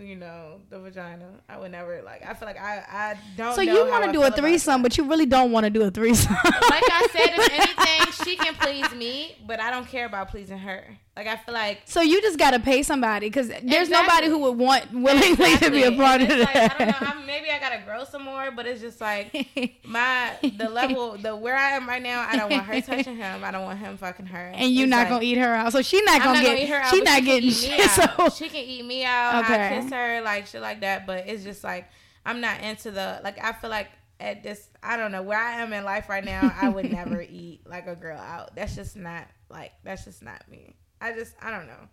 you 0.00 0.14
know, 0.14 0.60
the 0.70 0.78
vagina. 0.78 1.26
I 1.48 1.58
would 1.58 1.72
never 1.72 2.02
like. 2.02 2.24
I 2.24 2.34
feel 2.34 2.46
like 2.46 2.58
I, 2.60 2.84
I 2.88 3.14
don't. 3.36 3.54
so 3.56 3.62
you 3.62 3.84
want 3.88 4.04
to 4.04 4.12
do 4.12 4.22
a 4.22 4.30
threesome, 4.30 4.80
but 4.82 4.96
you 4.96 5.04
really 5.08 5.26
don't 5.26 5.50
want 5.50 5.64
to 5.64 5.70
do 5.70 5.82
a 5.82 5.90
threesome. 5.90 6.32
like 6.32 6.44
I 6.44 7.08
said, 7.12 7.30
if 7.36 7.52
anything, 7.98 8.24
she 8.24 8.36
can 8.36 8.54
please 8.54 8.90
me, 8.94 9.36
but 9.44 9.58
I 9.60 9.72
don't 9.72 9.88
care 9.88 10.06
about 10.06 10.28
pleasing 10.30 10.58
her. 10.58 10.84
Like 11.16 11.28
I 11.28 11.36
feel 11.36 11.54
like. 11.54 11.80
So 11.86 12.02
you 12.02 12.20
just 12.20 12.38
gotta 12.38 12.60
pay 12.60 12.82
somebody 12.82 13.28
because 13.28 13.48
there's 13.62 13.88
nobody 13.88 14.26
who 14.26 14.38
would 14.40 14.58
want 14.58 14.92
willingly 14.92 15.56
to 15.56 15.70
be 15.70 15.82
a 15.84 15.92
part 15.92 16.20
of 16.20 16.28
it's 16.28 16.52
that. 16.52 16.54
Like, 16.54 16.80
I 16.80 16.92
don't 16.92 17.00
know. 17.00 17.08
I'm, 17.08 17.26
maybe 17.26 17.50
I 17.50 17.58
gotta 17.58 17.82
grow 17.86 18.04
some 18.04 18.22
more, 18.22 18.50
but 18.50 18.66
it's 18.66 18.82
just 18.82 19.00
like 19.00 19.34
my 19.84 20.36
the 20.42 20.68
level 20.68 21.16
the 21.16 21.34
where 21.34 21.56
I 21.56 21.70
am 21.70 21.88
right 21.88 22.02
now. 22.02 22.26
I 22.28 22.36
don't 22.36 22.50
want 22.50 22.64
her 22.64 22.80
touching 22.82 23.16
him. 23.16 23.42
I 23.44 23.50
don't 23.50 23.64
want 23.64 23.78
him 23.78 23.96
fucking 23.96 24.26
her. 24.26 24.52
and 24.54 24.70
you're 24.70 24.86
not 24.86 24.98
like, 25.04 25.08
gonna 25.08 25.24
eat 25.24 25.38
her 25.38 25.54
out, 25.54 25.72
so 25.72 25.80
she's 25.80 26.02
not 26.04 26.22
gonna 26.22 26.34
not 26.34 26.42
get. 26.42 26.50
gonna 26.50 26.60
eat 26.60 26.68
her 26.68 26.76
out. 26.76 26.90
she's 26.90 27.02
not 27.02 27.18
she 27.18 27.24
can 27.24 27.24
getting 27.24 27.50
shit. 27.50 27.90
So 27.90 28.28
she 28.28 28.48
can 28.50 28.64
eat 28.64 28.84
me 28.84 29.04
out. 29.04 29.44
Okay. 29.44 29.78
I 29.78 29.80
kiss 29.80 29.90
her 29.90 30.20
like 30.20 30.46
shit 30.46 30.60
like 30.60 30.82
that. 30.82 31.06
But 31.06 31.28
it's 31.28 31.42
just 31.42 31.64
like 31.64 31.88
I'm 32.26 32.42
not 32.42 32.60
into 32.60 32.90
the 32.90 33.22
like. 33.24 33.42
I 33.42 33.52
feel 33.52 33.70
like 33.70 33.88
at 34.20 34.42
this, 34.42 34.68
I 34.82 34.98
don't 34.98 35.12
know 35.12 35.22
where 35.22 35.38
I 35.38 35.62
am 35.62 35.72
in 35.72 35.84
life 35.84 36.10
right 36.10 36.24
now. 36.24 36.54
I 36.60 36.68
would 36.68 36.90
never 36.90 37.22
eat 37.28 37.62
like 37.66 37.86
a 37.86 37.96
girl 37.96 38.18
out. 38.18 38.54
That's 38.54 38.74
just 38.74 38.96
not 38.96 39.26
like 39.48 39.72
that's 39.82 40.04
just 40.04 40.22
not 40.22 40.46
me. 40.50 40.76
I 41.00 41.12
just 41.12 41.34
I 41.42 41.50
don't 41.50 41.66
know. 41.66 41.88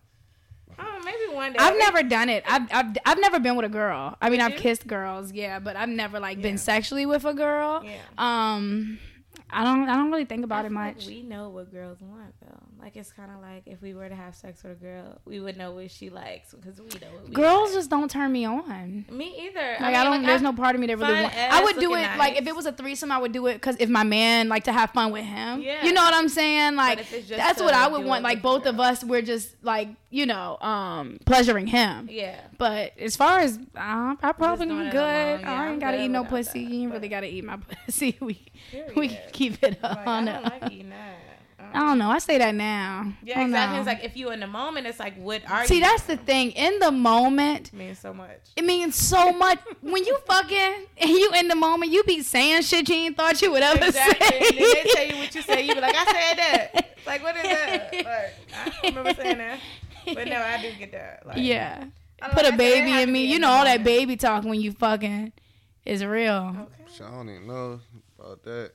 Oh, 0.78 1.00
maybe 1.04 1.32
one 1.34 1.52
day. 1.52 1.58
I've 1.60 1.78
never 1.78 2.02
done 2.02 2.28
it. 2.28 2.42
I've, 2.48 2.62
I've 2.72 2.96
I've 3.06 3.20
never 3.20 3.38
been 3.38 3.54
with 3.56 3.66
a 3.66 3.68
girl. 3.68 4.16
I 4.20 4.28
mean, 4.30 4.40
I've 4.40 4.56
kissed 4.56 4.86
girls, 4.86 5.30
yeah, 5.32 5.58
but 5.60 5.76
I've 5.76 5.88
never 5.88 6.18
like 6.18 6.38
Yeah. 6.38 6.42
been 6.42 6.58
sexually 6.58 7.06
with 7.06 7.24
a 7.24 7.34
girl. 7.34 7.84
Yeah. 7.84 7.98
Um, 8.18 8.98
I 9.50 9.62
don't 9.62 9.88
I 9.88 9.96
don't 9.96 10.10
really 10.10 10.24
think 10.24 10.42
I 10.42 10.44
about 10.44 10.64
it 10.64 10.68
feel 10.68 10.78
like 10.78 10.96
much. 10.96 11.06
we 11.06 11.22
know 11.22 11.48
what 11.48 11.70
girls 11.70 11.98
want 12.00 12.34
though. 12.40 12.58
Like 12.80 12.96
it's 12.96 13.12
kind 13.12 13.30
of 13.30 13.40
like 13.40 13.62
if 13.66 13.80
we 13.80 13.94
were 13.94 14.08
to 14.08 14.14
have 14.14 14.34
sex 14.34 14.62
with 14.62 14.72
a 14.72 14.74
girl, 14.74 15.18
we 15.24 15.38
would 15.40 15.56
know 15.56 15.72
what 15.72 15.90
she 15.90 16.10
likes 16.10 16.52
because 16.52 16.78
we 16.80 16.86
know 17.00 17.06
what 17.14 17.28
we 17.28 17.34
Girls 17.34 17.70
like. 17.70 17.78
just 17.78 17.90
don't 17.90 18.10
turn 18.10 18.32
me 18.32 18.44
on. 18.44 19.04
me 19.10 19.46
either. 19.46 19.76
Like 19.80 19.94
I, 19.94 20.04
don't. 20.04 20.22
there's 20.22 20.42
no 20.42 20.52
part 20.52 20.74
of 20.74 20.80
me 20.80 20.86
that 20.88 20.98
really 20.98 21.12
fun 21.14 21.22
want. 21.22 21.34
I 21.34 21.62
would 21.64 21.78
do 21.78 21.94
it 21.94 22.00
looking 22.02 22.18
like 22.18 22.36
if 22.36 22.46
it 22.46 22.54
was 22.56 22.66
a 22.66 22.72
threesome. 22.72 23.12
I 23.12 23.18
would 23.18 23.32
do 23.32 23.46
it 23.46 23.54
because 23.54 23.76
if 23.78 23.88
my 23.88 24.02
man 24.02 24.48
like 24.48 24.64
to 24.64 24.72
have 24.72 24.90
fun 24.90 25.12
with 25.12 25.24
him. 25.24 25.62
Yeah. 25.62 25.84
You 25.84 25.92
know 25.92 26.02
what 26.02 26.14
I'm 26.14 26.28
saying? 26.28 26.76
Like 26.76 26.98
if 27.00 27.12
it's 27.12 27.28
just 27.28 27.38
that's 27.38 27.60
what 27.62 27.74
I 27.74 27.86
would 27.88 28.04
want. 28.04 28.22
Like 28.22 28.42
both 28.42 28.66
of 28.66 28.80
us, 28.80 29.04
we're 29.04 29.22
just 29.22 29.54
like 29.62 29.88
you 30.10 30.26
know, 30.26 30.56
um, 30.60 31.18
pleasuring 31.26 31.66
him. 31.66 32.08
Yeah. 32.08 32.38
But 32.56 32.96
as 32.98 33.16
far 33.16 33.40
as 33.40 33.58
uh, 33.76 34.14
I 34.22 34.32
probably 34.36 34.68
am 34.70 34.90
good. 34.90 34.94
yeah, 34.94 35.40
I 35.44 35.64
I'm 35.66 35.72
ain't 35.72 35.80
gotta 35.80 36.00
eat 36.04 36.08
no 36.08 36.22
pussy. 36.24 36.64
that, 36.64 36.70
you 36.72 36.82
ain't 36.82 36.92
really 36.92 37.08
gotta 37.08 37.26
eat 37.26 37.44
my 37.44 37.56
pussy. 37.86 38.16
We 38.20 38.40
we. 38.94 39.18
Keep 39.34 39.62
it 39.62 39.78
Like, 39.82 40.06
on. 40.06 40.28
I 40.28 40.32
don't 40.40 40.44
like 40.62 40.72
eating 40.72 40.90
that. 40.90 41.18
I 41.72 41.80
don't 41.80 41.98
know. 41.98 42.08
I 42.08 42.18
say 42.20 42.38
that 42.38 42.54
now. 42.54 43.12
Yeah, 43.24 43.40
Oh, 43.40 43.44
exactly. 43.46 43.74
no. 43.74 43.80
It's 43.80 43.86
like 43.88 44.04
if 44.04 44.16
you 44.16 44.30
in 44.30 44.38
the 44.38 44.46
moment, 44.46 44.86
it's 44.86 45.00
like 45.00 45.16
what 45.16 45.42
are 45.50 45.64
See, 45.66 45.76
you? 45.76 45.80
that's 45.80 46.04
the 46.04 46.16
thing. 46.16 46.52
In 46.52 46.78
the 46.78 46.92
moment, 46.92 47.68
it 47.68 47.72
means 47.74 47.98
so 47.98 48.14
much. 48.14 48.38
it 48.54 48.64
means 48.64 48.94
so 48.94 49.32
much. 49.32 49.58
when 49.80 50.04
you 50.04 50.16
fucking 50.24 50.86
and 50.98 51.10
you 51.10 51.32
in 51.34 51.48
the 51.48 51.56
moment, 51.56 51.90
you 51.90 52.04
be 52.04 52.22
saying 52.22 52.62
shit 52.62 52.88
you 52.88 52.94
ain't 52.94 53.16
thought 53.16 53.42
you 53.42 53.50
would 53.50 53.62
ever 53.62 53.86
Exactly. 53.86 54.26
say. 54.28 54.38
And 54.38 54.58
then 54.58 54.72
they 54.72 54.90
tell 54.94 55.06
you 55.06 55.16
what 55.16 55.34
you 55.34 55.42
say. 55.42 55.62
You 55.66 55.74
be 55.74 55.80
like, 55.80 55.96
I 55.96 56.04
said 56.04 56.38
that. 56.38 56.70
It's 56.96 57.06
like, 57.06 57.22
what 57.24 57.36
is 57.36 57.42
that? 57.42 57.92
Like, 57.92 58.06
I 58.06 58.70
don't 58.82 58.94
remember 58.96 59.20
saying 59.20 59.38
that. 59.38 59.58
But 60.14 60.28
no, 60.28 60.36
I 60.36 60.62
do 60.62 60.70
get 60.78 60.92
that. 60.92 61.26
Like, 61.26 61.38
yeah. 61.38 61.84
I 62.22 62.28
Put 62.28 62.42
know, 62.42 62.42
a 62.42 62.42
I 62.42 62.44
said 62.50 62.54
it 62.54 62.58
baby 62.58 63.02
in 63.02 63.10
me. 63.10 63.24
You 63.24 63.38
know 63.40 63.48
all 63.48 63.64
that 63.64 63.82
baby 63.82 64.16
talk 64.16 64.44
when 64.44 64.60
you 64.60 64.70
fucking 64.72 65.32
is 65.84 66.04
real. 66.04 66.54
Okay. 66.56 66.92
Shit, 66.94 67.06
I 67.06 67.10
don't 67.10 67.28
even 67.30 67.46
know 67.48 67.80
about 68.24 68.42
that. 68.44 68.72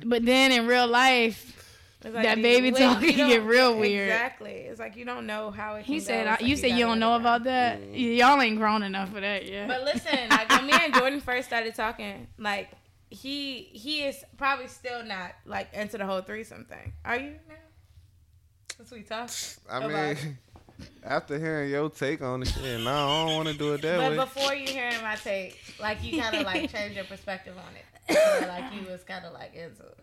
But 0.04 0.24
then 0.24 0.52
in 0.52 0.66
real 0.66 0.86
life, 0.86 1.60
It's 2.04 2.12
That 2.14 2.36
baby 2.42 2.70
wait, 2.72 2.78
talk 2.80 3.02
you 3.02 3.12
can 3.12 3.28
get 3.28 3.42
real 3.44 3.78
weird. 3.78 4.08
Exactly. 4.08 4.52
It's 4.52 4.78
like 4.80 4.96
you 4.96 5.04
don't 5.04 5.26
know 5.26 5.50
how 5.50 5.76
it. 5.76 5.84
He 5.84 5.98
go. 5.98 6.04
said, 6.04 6.26
It's 6.26 6.40
like 6.42 6.48
"You 6.48 6.56
said 6.56 6.68
gotta 6.68 6.78
you 6.80 6.84
don't 6.86 7.00
know 7.00 7.14
it 7.14 7.18
go. 7.18 7.20
about 7.22 7.44
that. 7.44 7.80
Mm-hmm. 7.80 7.94
Y'all 7.94 8.40
ain't 8.42 8.58
grown 8.58 8.82
enough 8.82 9.10
for 9.12 9.20
that 9.20 9.46
yet." 9.46 9.68
But 9.68 9.84
listen, 9.84 10.18
like 10.30 10.48
when 10.50 10.66
me 10.66 10.72
and 10.74 10.92
Jordan 10.94 11.20
first 11.20 11.48
started 11.48 11.74
talking, 11.74 12.26
like 12.38 12.70
he 13.10 13.62
he 13.72 14.04
is 14.04 14.22
probably 14.36 14.66
still 14.66 15.02
not 15.04 15.32
like 15.46 15.72
into 15.72 15.96
the 15.98 16.04
whole 16.04 16.20
threesome 16.20 16.64
thing. 16.66 16.92
Are 17.04 17.16
you 17.16 17.32
now? 17.48 17.54
Since 18.76 18.90
we 18.90 19.02
talk. 19.02 19.30
I 19.70 19.78
about 19.78 20.16
mean, 20.22 20.38
after 21.04 21.38
hearing 21.38 21.70
your 21.70 21.88
take 21.88 22.20
on 22.22 22.40
the 22.40 22.46
shit, 22.46 22.80
no, 22.80 22.90
I 22.90 23.26
don't 23.26 23.36
want 23.36 23.48
to 23.48 23.54
do 23.54 23.72
it 23.74 23.82
that 23.82 23.98
But 23.98 24.10
way. 24.10 24.16
before 24.16 24.54
you 24.54 24.66
hearing 24.68 25.00
my 25.02 25.14
take, 25.16 25.58
like 25.80 26.02
you 26.04 26.20
kind 26.20 26.36
of 26.36 26.42
like 26.44 26.70
changed 26.72 26.96
your 26.96 27.04
perspective 27.04 27.54
on 27.56 27.74
it. 27.76 27.84
Like 28.08 28.72
you 28.72 28.86
was 28.90 29.02
kind 29.04 29.24
of 29.24 29.32
like 29.32 29.54
into 29.54 29.82
it. 29.82 29.98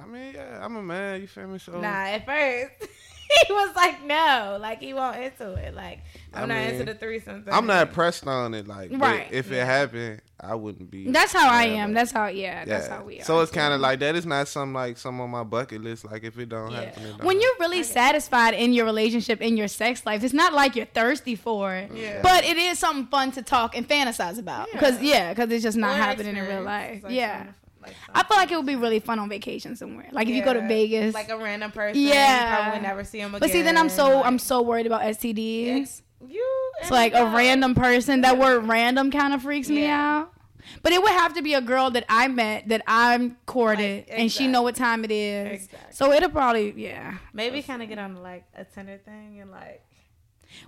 I 0.00 0.06
mean, 0.06 0.34
yeah, 0.34 0.64
I'm 0.64 0.76
a 0.76 0.82
man. 0.82 1.20
You 1.20 1.26
feel 1.28 1.46
me? 1.46 1.58
So 1.58 1.80
Nah, 1.80 1.88
at 1.88 2.26
first 2.26 2.90
he 3.46 3.52
was 3.52 3.74
like, 3.76 4.04
no, 4.04 4.58
like 4.60 4.80
he 4.80 4.94
won't 4.94 5.16
into 5.16 5.52
it. 5.54 5.74
Like 5.74 6.00
I'm 6.32 6.44
I 6.50 6.54
not 6.54 6.72
into 6.72 6.84
the 6.84 6.94
threesome 6.94 7.42
thing. 7.44 7.52
I'm 7.54 7.66
not 7.66 7.92
pressed 7.92 8.26
on 8.26 8.54
it. 8.54 8.66
Like, 8.66 8.90
Right, 8.92 9.28
If 9.30 9.50
yeah. 9.50 9.62
it 9.62 9.66
happened, 9.66 10.20
I 10.40 10.54
wouldn't 10.56 10.90
be. 10.90 11.10
that's 11.10 11.32
how 11.32 11.48
I 11.50 11.64
am. 11.64 11.92
it. 11.92 11.94
That's 11.94 12.10
how. 12.12 12.26
Yeah, 12.26 12.60
yeah. 12.60 12.64
that's 12.64 12.88
how 12.88 13.02
we 13.04 13.20
are. 13.20 13.24
So 13.24 13.40
it's 13.40 13.50
kind 13.52 13.72
of 13.72 13.80
like 13.80 14.00
that. 14.00 14.14
It's 14.16 14.26
not 14.26 14.48
something 14.48 14.74
like 14.74 14.98
some 14.98 15.20
on 15.20 15.30
my 15.30 15.42
bucket 15.44 15.80
list. 15.82 16.04
Like 16.04 16.24
if 16.24 16.38
it 16.38 16.48
don't 16.48 16.70
Yeah. 16.72 16.80
happen, 16.82 17.02
it 17.02 17.06
don't 17.06 17.24
when 17.24 17.36
happen. 17.36 17.40
you're 17.40 17.56
really 17.60 17.82
satisfied 17.82 18.54
in 18.54 18.72
your 18.72 18.84
relationship, 18.84 19.40
in 19.40 19.56
your 19.56 19.68
sex 19.68 20.04
life, 20.04 20.22
it's 20.24 20.34
not 20.34 20.52
like 20.52 20.76
you're 20.76 20.86
thirsty 20.86 21.34
for 21.36 21.74
it. 21.74 21.90
Yeah. 21.94 22.20
But 22.22 22.44
it 22.44 22.56
is 22.56 22.78
something 22.78 23.06
fun 23.06 23.32
to 23.32 23.42
talk 23.42 23.76
and 23.76 23.88
fantasize 23.88 24.38
about. 24.38 24.68
Because 24.72 25.00
yeah, 25.00 25.32
because 25.32 25.50
it's 25.50 25.62
just 25.62 25.76
not 25.78 25.92
Or 25.98 26.02
happening 26.02 26.36
in 26.36 26.44
real 26.46 26.62
life. 26.62 27.04
Like 27.04 27.12
yeah. 27.12 27.46
Like 27.86 27.94
I 28.14 28.22
feel 28.22 28.36
like 28.36 28.50
it 28.50 28.56
would 28.56 28.66
be 28.66 28.76
really 28.76 29.00
fun 29.00 29.18
on 29.18 29.28
vacation 29.28 29.76
somewhere. 29.76 30.08
Like 30.12 30.28
if 30.28 30.34
you 30.34 30.42
go 30.44 30.52
to 30.54 30.66
Vegas. 30.66 31.14
like 31.14 31.28
a 31.28 31.36
random 31.36 31.70
person. 31.70 32.00
Yeah. 32.00 32.62
probably 32.64 32.80
never 32.80 33.04
see 33.04 33.18
him 33.20 33.30
again. 33.34 33.40
but 33.40 33.50
see, 33.50 33.62
then 33.62 33.76
I'm 33.76 33.88
so 33.88 34.16
like- 34.16 34.26
I'm 34.26 34.38
so 34.38 34.62
worried 34.62 34.86
about 34.86 35.02
STDs. 35.02 36.02
you 36.28 36.72
It's 36.80 36.90
like 36.90 37.14
a 37.14 37.24
random 37.26 37.74
person. 37.74 38.22
That 38.22 38.38
word 38.38 38.66
random 38.66 39.10
kind 39.10 39.34
of 39.34 39.42
freaks 39.42 39.68
me 39.68 39.86
out. 39.86 40.30
But 40.82 40.92
it 40.92 41.02
would 41.02 41.12
have 41.12 41.34
to 41.34 41.42
be 41.42 41.52
a 41.52 41.60
girl 41.60 41.90
that 41.90 42.06
I 42.08 42.26
met 42.28 42.68
that 42.68 42.82
I'm 42.86 43.36
courted 43.44 44.06
Like, 44.08 44.18
and 44.18 44.32
she 44.32 44.46
know 44.46 44.62
what 44.62 44.74
time 44.74 45.04
it 45.04 45.10
is. 45.10 45.64
Exactly. 45.64 45.92
So 45.92 46.10
it'll 46.12 46.30
probably 46.30 46.72
yeah. 46.76 47.18
Maybe 47.34 47.62
kind 47.62 47.82
of 47.82 47.88
get 47.90 47.98
on 47.98 48.22
like 48.22 48.44
a 48.56 48.64
Tinder 48.64 48.98
thing 49.04 49.40
and 49.40 49.50
like. 49.50 49.82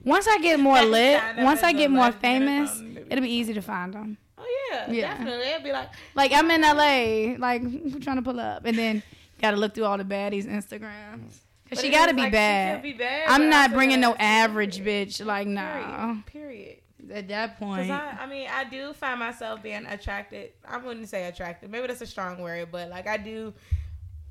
Once 0.04 0.26
I 0.28 0.38
get 0.38 0.58
more 0.60 0.82
lit, 0.96 1.22
once 1.38 1.62
I 1.62 1.72
get 1.72 1.90
more 1.90 2.12
famous, 2.12 2.78
it'll 3.08 3.22
be 3.22 3.30
easy 3.30 3.54
to 3.54 3.62
find 3.62 3.94
them. 3.94 4.18
Oh 4.49 4.68
yeah, 4.72 4.90
Yeah. 4.90 5.01
definitely. 5.16 5.47
It'd 5.49 5.64
be 5.64 5.72
like, 5.72 5.88
Like 6.14 6.32
I'm 6.32 6.51
in 6.51 6.61
LA, 6.62 7.36
like 7.38 7.62
who 7.62 7.99
trying 8.01 8.16
to 8.16 8.22
pull 8.22 8.38
up, 8.40 8.64
and 8.64 8.76
then 8.78 9.03
gotta 9.42 9.57
look 9.57 9.74
through 9.74 9.84
all 9.84 9.99
the 9.99 10.05
baddies 10.05 10.47
Instagrams. 10.47 11.40
Cause 11.68 11.78
but 11.78 11.78
she 11.80 11.90
gotta 11.90 12.14
be 12.14 12.22
like, 12.22 12.32
bad. 12.32 12.82
be 12.82 12.92
bad. 12.92 13.28
I'm 13.28 13.49
not 13.51 13.72
bringing 13.72 13.99
no 14.01 14.14
average 14.14 14.78
bitch. 14.78 15.24
Like 15.24 15.49
no. 15.49 15.62
Period. 15.62 16.24
Period. 16.26 16.76
At 17.12 17.28
that 17.28 17.59
point, 17.59 17.88
I, 17.90 18.18
I 18.22 18.26
mean, 18.26 18.49
I 18.53 18.64
do 18.64 18.92
find 18.92 19.20
myself 19.20 19.62
being 19.62 19.86
attracted. 19.86 20.51
I 20.66 20.76
wouldn't 20.78 21.09
say 21.09 21.26
attracted. 21.26 21.70
Maybe 21.70 21.86
that's 21.86 22.01
a 22.01 22.07
strong 22.07 22.40
word, 22.40 22.68
but 22.72 22.88
like 22.88 23.07
I 23.07 23.16
do, 23.16 23.53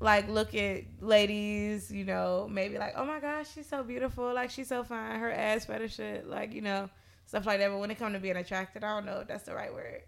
like 0.00 0.28
look 0.28 0.54
at 0.54 0.82
ladies. 1.00 1.90
You 1.90 2.04
know, 2.04 2.48
maybe 2.50 2.76
like, 2.78 2.92
oh 2.96 3.04
my 3.06 3.18
gosh, 3.20 3.52
she's 3.54 3.66
so 3.66 3.82
beautiful. 3.82 4.32
Like 4.34 4.50
she's 4.50 4.68
so 4.68 4.84
fine. 4.84 5.18
Her 5.20 5.30
ass 5.30 5.64
fetish 5.64 5.96
shit. 5.96 6.26
Like 6.28 6.52
you 6.52 6.60
know, 6.60 6.90
stuff 7.26 7.46
like 7.46 7.58
that. 7.58 7.68
But 7.68 7.78
when 7.78 7.90
it 7.90 7.98
comes 7.98 8.14
to 8.14 8.20
being 8.20 8.36
attracted, 8.36 8.82
I 8.82 8.94
don't 8.94 9.06
know 9.06 9.20
if 9.20 9.28
that's 9.28 9.44
the 9.44 9.54
right 9.54 9.72
word. 9.72 10.02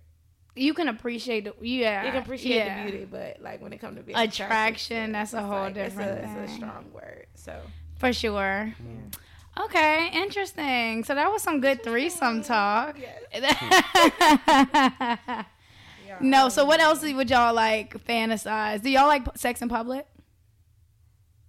you 0.56 0.74
can 0.74 0.88
appreciate 0.88 1.44
the 1.44 1.54
yeah. 1.60 2.04
You 2.04 2.12
can 2.12 2.22
appreciate 2.22 2.56
yeah. 2.56 2.84
the 2.84 2.90
beauty, 2.90 3.04
but 3.04 3.40
like 3.40 3.60
when 3.60 3.72
it 3.72 3.78
comes 3.78 3.96
to 3.98 4.02
being 4.02 4.18
Attraction, 4.18 5.12
that's 5.12 5.34
a 5.34 5.42
whole 5.42 5.62
like- 5.64 5.74
different 5.74 6.18
It's 6.18 6.30
a, 6.30 6.42
it's 6.42 6.52
a 6.52 6.54
strong 6.56 6.86
word. 6.92 7.26
So 7.34 7.60
for 7.96 8.12
sure. 8.12 8.74
Okay, 9.64 10.10
interesting. 10.12 11.02
So 11.04 11.14
that 11.16 11.30
was 11.32 11.42
some 11.42 11.60
good 11.60 11.82
threesome 11.82 12.42
talk. 12.44 12.96
no, 16.20 16.48
so 16.48 16.64
what 16.64 16.78
else 16.80 17.02
would 17.02 17.28
y'all 17.28 17.52
like 17.54 17.92
fantasize? 18.04 18.82
Do 18.82 18.90
y'all 18.90 19.08
like 19.08 19.24
sex 19.36 19.60
in 19.60 19.68
public? 19.68 20.06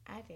I 0.07 0.21
do. 0.27 0.33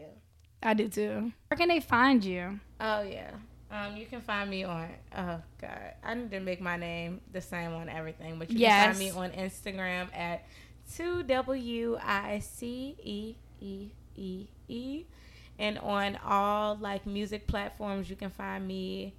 I 0.62 0.74
do 0.76 0.88
too. 0.88 1.32
Where 1.48 1.58
can 1.58 1.68
they 1.68 1.80
find 1.80 2.24
you? 2.24 2.60
Oh 2.80 3.02
yeah. 3.02 3.32
Um, 3.74 3.98
you 3.98 4.06
can 4.06 4.22
find 4.22 4.50
me 4.50 4.64
on. 4.64 4.88
Oh 5.18 5.42
God, 5.60 5.94
I 6.04 6.14
need 6.14 6.30
to 6.32 6.40
make 6.40 6.62
my 6.62 6.78
name 6.78 7.22
the 7.32 7.42
same 7.42 7.74
on 7.74 7.90
everything. 7.90 8.38
But 8.38 8.52
you 8.52 8.60
Yes. 8.60 8.84
can 8.84 8.94
find 8.94 9.00
me 9.00 9.12
on 9.12 9.32
Instagram 9.32 10.16
at 10.16 10.46
two 10.96 11.24
w 11.24 11.98
i 12.00 12.40
c 12.40 12.96
e 13.02 13.36
e 13.60 13.90
e 14.16 14.48
e, 14.68 15.06
and 15.58 15.80
on 15.80 16.20
all 16.24 16.76
like 16.76 17.08
music 17.08 17.48
platforms 17.48 18.10
you 18.10 18.16
can 18.16 18.30
find 18.30 18.68
me. 18.68 19.16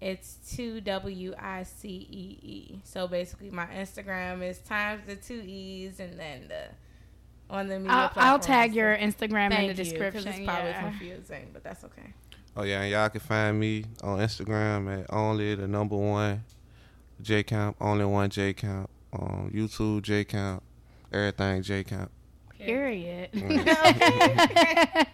It's 0.00 0.38
two 0.54 0.80
w 0.80 1.34
i 1.36 1.64
c 1.64 1.88
e 1.88 2.38
e. 2.42 2.80
So 2.84 3.08
basically, 3.08 3.50
my 3.50 3.66
Instagram 3.66 4.48
is 4.48 4.58
times 4.58 5.02
the 5.06 5.16
two 5.16 5.42
e's, 5.44 5.98
and 5.98 6.18
then 6.18 6.46
the 6.46 6.68
on 7.52 7.66
the 7.66 7.80
media 7.80 7.92
I'll, 7.92 8.34
I'll 8.34 8.38
tag 8.38 8.72
your 8.72 8.96
Instagram 8.96 9.50
in 9.50 9.62
the 9.62 9.66
you, 9.66 9.74
description. 9.74 10.28
It's 10.28 10.38
probably 10.44 10.70
yeah. 10.70 10.90
confusing, 10.90 11.50
but 11.52 11.64
that's 11.64 11.82
okay. 11.84 12.14
Oh 12.60 12.62
yeah, 12.62 12.82
and 12.82 12.90
y'all 12.90 13.08
can 13.08 13.20
find 13.22 13.58
me 13.58 13.86
on 14.02 14.18
Instagram 14.18 15.00
at 15.00 15.06
only 15.08 15.54
the 15.54 15.66
number 15.66 15.96
one 15.96 16.44
J 17.22 17.42
Camp, 17.42 17.74
only 17.80 18.04
one 18.04 18.28
J 18.28 18.52
Camp, 18.52 18.90
On 19.14 19.46
um, 19.46 19.50
YouTube 19.50 20.02
J 20.02 20.24
Camp, 20.26 20.62
everything 21.10 21.62
J 21.62 21.84
Camp. 21.84 22.10
Period. 22.58 23.30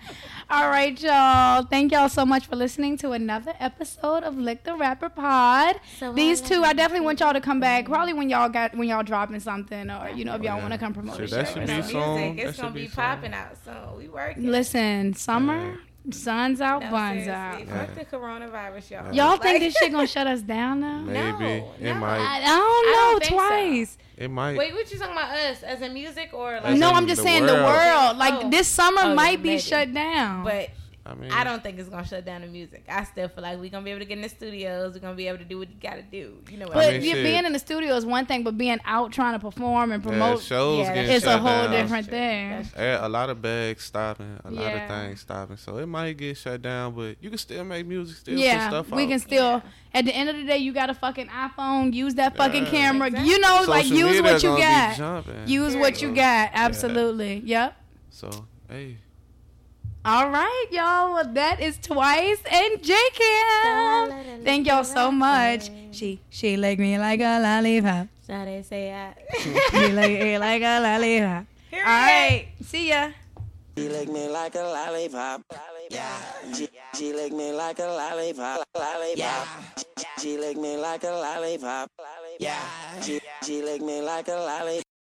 All 0.51 0.69
right, 0.69 1.01
y'all. 1.01 1.63
Thank 1.63 1.93
y'all 1.93 2.09
so 2.09 2.27
much 2.27 2.47
for 2.47 2.57
listening 2.57 2.97
to 2.99 3.13
another 3.13 3.55
episode 3.61 4.25
of 4.25 4.37
Lick 4.37 4.65
the 4.65 4.75
Rapper 4.75 5.09
Pod. 5.09 5.77
These 6.15 6.41
two, 6.41 6.65
I 6.65 6.73
definitely 6.73 7.07
want 7.07 7.21
y'all 7.21 7.33
to 7.33 7.41
come 7.41 7.61
back. 7.61 7.85
Mm-hmm. 7.85 7.93
Probably 7.93 8.13
when 8.13 8.29
y'all 8.29 8.49
got 8.49 8.75
when 8.77 8.89
y'all 8.89 9.05
dropping 9.05 9.39
something, 9.39 9.89
or 9.89 10.11
you 10.11 10.25
know, 10.25 10.35
if 10.35 10.41
oh, 10.41 10.45
y'all 10.45 10.57
yeah. 10.57 10.63
want 10.63 10.73
to 10.73 10.79
come 10.79 10.93
promote 10.93 11.19
Shit, 11.19 11.31
the 11.31 11.37
that 11.37 11.47
show. 11.47 11.53
should 11.55 11.61
be 11.61 11.67
something. 11.69 11.91
song. 11.93 12.17
music. 12.17 12.37
That 12.39 12.49
It's 12.49 12.57
should 12.57 12.63
gonna 12.63 12.75
be 12.75 12.83
be 12.83 12.89
popping 12.89 13.35
out 13.35 13.57
soon. 13.65 13.99
We 13.99 14.09
working. 14.09 14.51
Listen, 14.51 15.15
summer, 15.15 15.79
sun's 16.11 16.61
out, 16.61 16.83
No, 16.83 16.91
buns 16.91 17.25
seriously, 17.25 17.33
out. 17.73 17.89
Fuck 17.89 17.95
the 18.11 18.17
coronavirus, 18.17 18.91
y'all. 18.91 19.15
Y'all 19.15 19.37
think 19.39 19.45
Like- 19.55 19.61
this 19.61 19.75
shit 19.77 19.93
gonna 19.93 20.07
shut 20.07 20.27
us 20.27 20.41
down 20.43 20.81
now? 20.81 20.99
Maybe 21.05 21.17
No, 21.61 21.75
it 21.81 21.83
no. 21.83 21.95
might. 21.95 22.19
I, 22.19 22.37
I 22.37 22.41
don't 22.41 22.51
I 22.51 22.93
know. 22.93 23.11
don't 23.11 23.21
think 23.21 23.31
so. 23.31 23.37
twice. 23.37 23.99
It 24.17 24.31
might. 24.31 24.57
Wait, 24.57 24.73
what 24.73 24.91
you 24.91 24.99
talking 24.99 25.13
about 25.13 25.31
us 25.37 25.63
as 25.63 25.83
in 25.83 25.93
music 25.93 26.31
or 26.33 26.53
like? 26.55 26.65
As 26.65 26.79
No, 26.79 26.91
I'm 26.91 27.07
just 27.07 27.21
the 27.23 27.29
saying 27.29 27.47
the 27.47 27.53
world. 27.55 27.65
world. 27.67 28.17
Like 28.17 28.35
Oh. 28.45 28.51
this 28.51 28.67
summer 28.69 29.01
Oh, 29.05 29.09
yeah, 29.09 29.15
might 29.15 29.43
be 29.43 29.51
maybe. 29.51 29.61
shut 29.61 29.93
down. 29.93 30.45
But 30.45 30.71
I 31.09 31.15
mean, 31.15 31.31
I 31.31 31.45
don't 31.45 31.63
think 31.63 31.79
it's 31.79 31.89
gonna 31.89 32.07
shut 32.07 32.25
down 32.25 32.41
the 32.41 32.47
music. 32.49 32.85
I 32.89 33.05
still 33.05 33.29
feel 33.29 33.43
like 33.43 33.59
we're 33.61 33.71
gonna 33.71 33.85
be 33.85 33.91
able 33.91 34.01
to 34.01 34.07
get 34.07 34.17
in 34.19 34.23
the 34.23 34.29
studios. 34.29 34.95
We're 34.95 35.01
gonna 35.01 35.15
be 35.15 35.29
able 35.29 35.39
to 35.39 35.45
do 35.45 35.59
what 35.59 35.69
you 35.71 35.77
gotta 35.81 36.03
do. 36.03 36.39
You 36.51 36.57
know 36.59 36.67
what 36.67 36.75
But 36.75 36.89
I 36.89 36.99
mean, 36.99 37.03
you- 37.03 37.15
being 37.23 37.45
in 37.45 37.53
the 37.53 37.59
studio 37.59 37.95
is 37.95 38.05
one 38.05 38.27
thing, 38.27 38.43
but 38.43 38.59
being 38.59 38.79
out 38.85 39.13
trying 39.13 39.35
to 39.35 39.39
perform 39.39 39.93
and 39.93 40.03
Yeah, 40.03 40.11
promote 40.11 40.43
shows 40.43 40.81
Yeah, 40.87 40.95
getting 40.95 41.11
it's 41.13 41.25
a 41.27 41.39
whole 41.39 41.65
down. 41.69 41.71
different 41.71 42.09
thing. 42.09 42.69
Yeah, 42.77 43.07
a 43.07 43.09
lot 43.09 43.31
of 43.31 43.41
bags 43.41 43.85
stopping, 43.85 44.39
a 44.45 44.51
lot 44.51 44.75
of 44.75 44.89
things 44.89 45.21
stopping. 45.21 45.57
So 45.57 45.79
it 45.79 45.87
might 45.87 46.17
get 46.17 46.37
shut 46.37 46.61
down, 46.63 46.95
but 46.95 47.17
you 47.21 47.29
can 47.31 47.39
still 47.39 47.65
make 47.65 47.87
music, 47.87 48.17
still 48.17 48.39
yeah, 48.39 48.69
put 48.69 48.75
stuff 48.87 48.97
we 48.97 49.05
out. 49.05 49.09
can 49.11 49.19
still. 49.21 49.63
At 49.95 50.05
the 50.05 50.15
end 50.15 50.29
of 50.29 50.37
the 50.37 50.45
day, 50.45 50.59
you 50.59 50.73
got 50.75 50.91
a 50.91 50.95
fucking 50.95 51.29
iPhone. 51.29 51.95
Use 51.95 52.15
that 52.17 52.37
fucking 52.37 52.65
Yeah. 52.65 52.71
camera. 52.71 53.07
Exactly. 53.09 53.31
You 53.31 53.39
know, 53.41 53.65
like 53.69 53.87
use 53.87 54.21
what 54.21 54.43
you 54.43 54.57
got. 54.59 54.97
jumping. 54.97 55.47
Use 55.47 55.75
what 55.77 56.03
you 56.03 56.15
got. 56.15 56.51
Absolutely. 56.53 57.43
Yep. 57.45 57.75
So 58.11 58.31
hey, 58.69 58.97
All 60.07 60.31
right, 60.31 60.67
y'all. 60.71 61.15
Well, 61.15 61.27
that 61.35 61.59
is 61.59 61.79
twice 61.79 62.39
and 62.47 62.81
J 62.81 62.95
Camp. 63.13 64.45
Thank 64.45 64.69
y'all 64.69 64.85
so 64.85 65.11
much. 65.11 65.69
She 65.91 66.21
she 66.31 66.57
lick 66.57 66.79
me 66.79 66.97
like 66.97 67.19
a 67.19 67.43
lollipop. 67.43 68.07
So 68.23 68.45
they 68.45 68.63
say 68.63 68.95
I. 68.95 69.15
She 69.73 69.89
lick 69.91 70.23
me 70.23 70.39
like 70.39 70.63
a 70.63 70.79
lollipop. 70.79 71.47
All 71.73 71.81
right. 71.83 72.47
See 72.63 72.91
ya. 72.91 73.11
She 73.77 73.89
lick 73.89 74.09
me 74.09 74.29
like 74.29 74.55
a 74.55 74.63
lollipop. 74.63 75.43
Yeah. 75.91 76.23
She, 76.55 76.69
she 76.95 77.13
lick 77.13 77.33
me 77.33 77.51
like 77.51 77.81
a 77.81 77.91
lollipop. 77.91 78.63
Lollipop. 78.79 79.49
She 80.21 80.39
lick 80.39 80.57
me 80.57 80.77
like 80.77 81.03
a 81.03 81.11
lollipop. 81.11 81.91
Yeah. 82.39 82.63
She, 83.03 83.19
she 83.43 83.61
lick 83.61 83.83
me 83.83 84.03
like 84.03 84.29
a 84.29 84.39
lollipop. 84.39 84.96